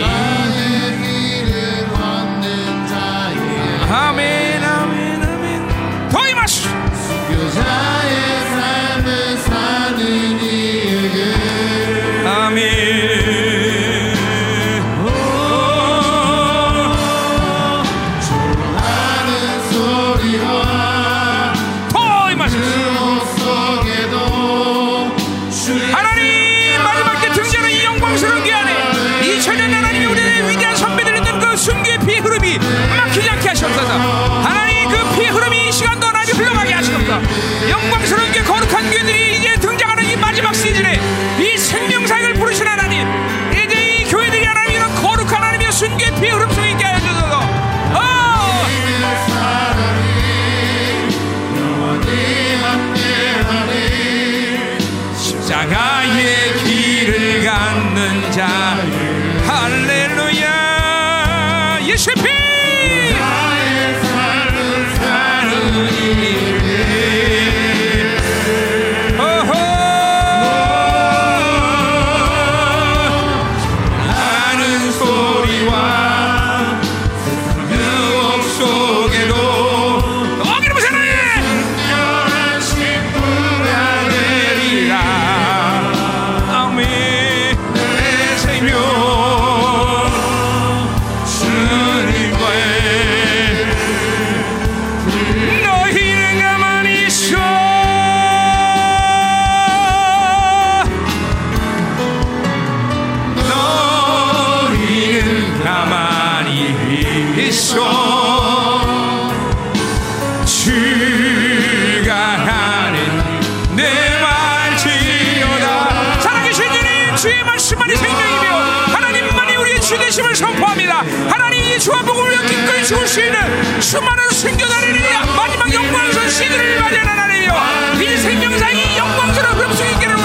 [121.29, 124.99] 하나님 이 주한복음을 위해 기꺼이 죽을 수 있는 수많은 승교자들이
[125.35, 127.53] 마지막 영광스러운 시기를 맞이하는 하나님이여.
[128.01, 130.17] 이 생명상이 영광스러운 음성이 있기를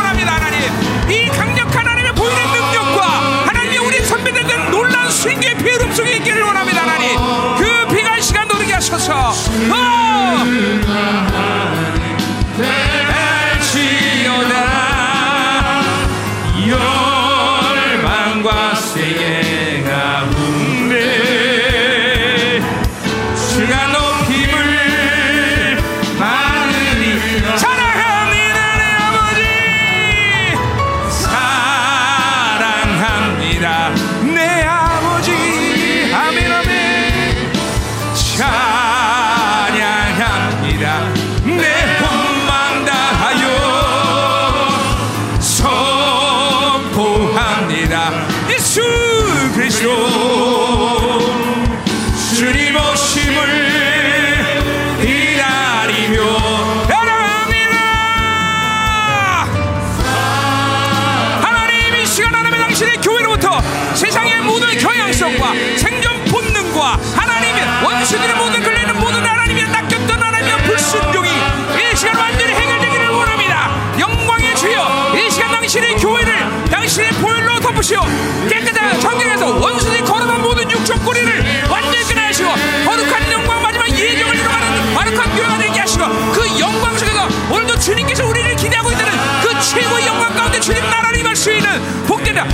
[77.85, 78.01] 도우시오.
[78.49, 82.49] 깨끗하고 청결해서 원수들이 걸어간 모든 육적 꼬리를 완전히 끊으시오.
[82.87, 88.57] 거룩한 영광 마지막 예정을 이루어가는 거룩한 교회가 되게 하시고 그 영광 속에서 오늘도 주님께서 우리를
[88.57, 89.13] 기대하고 있다는
[89.43, 92.47] 그 최고의 영광 가운데 주님 나라를 임할 수 있는 복된다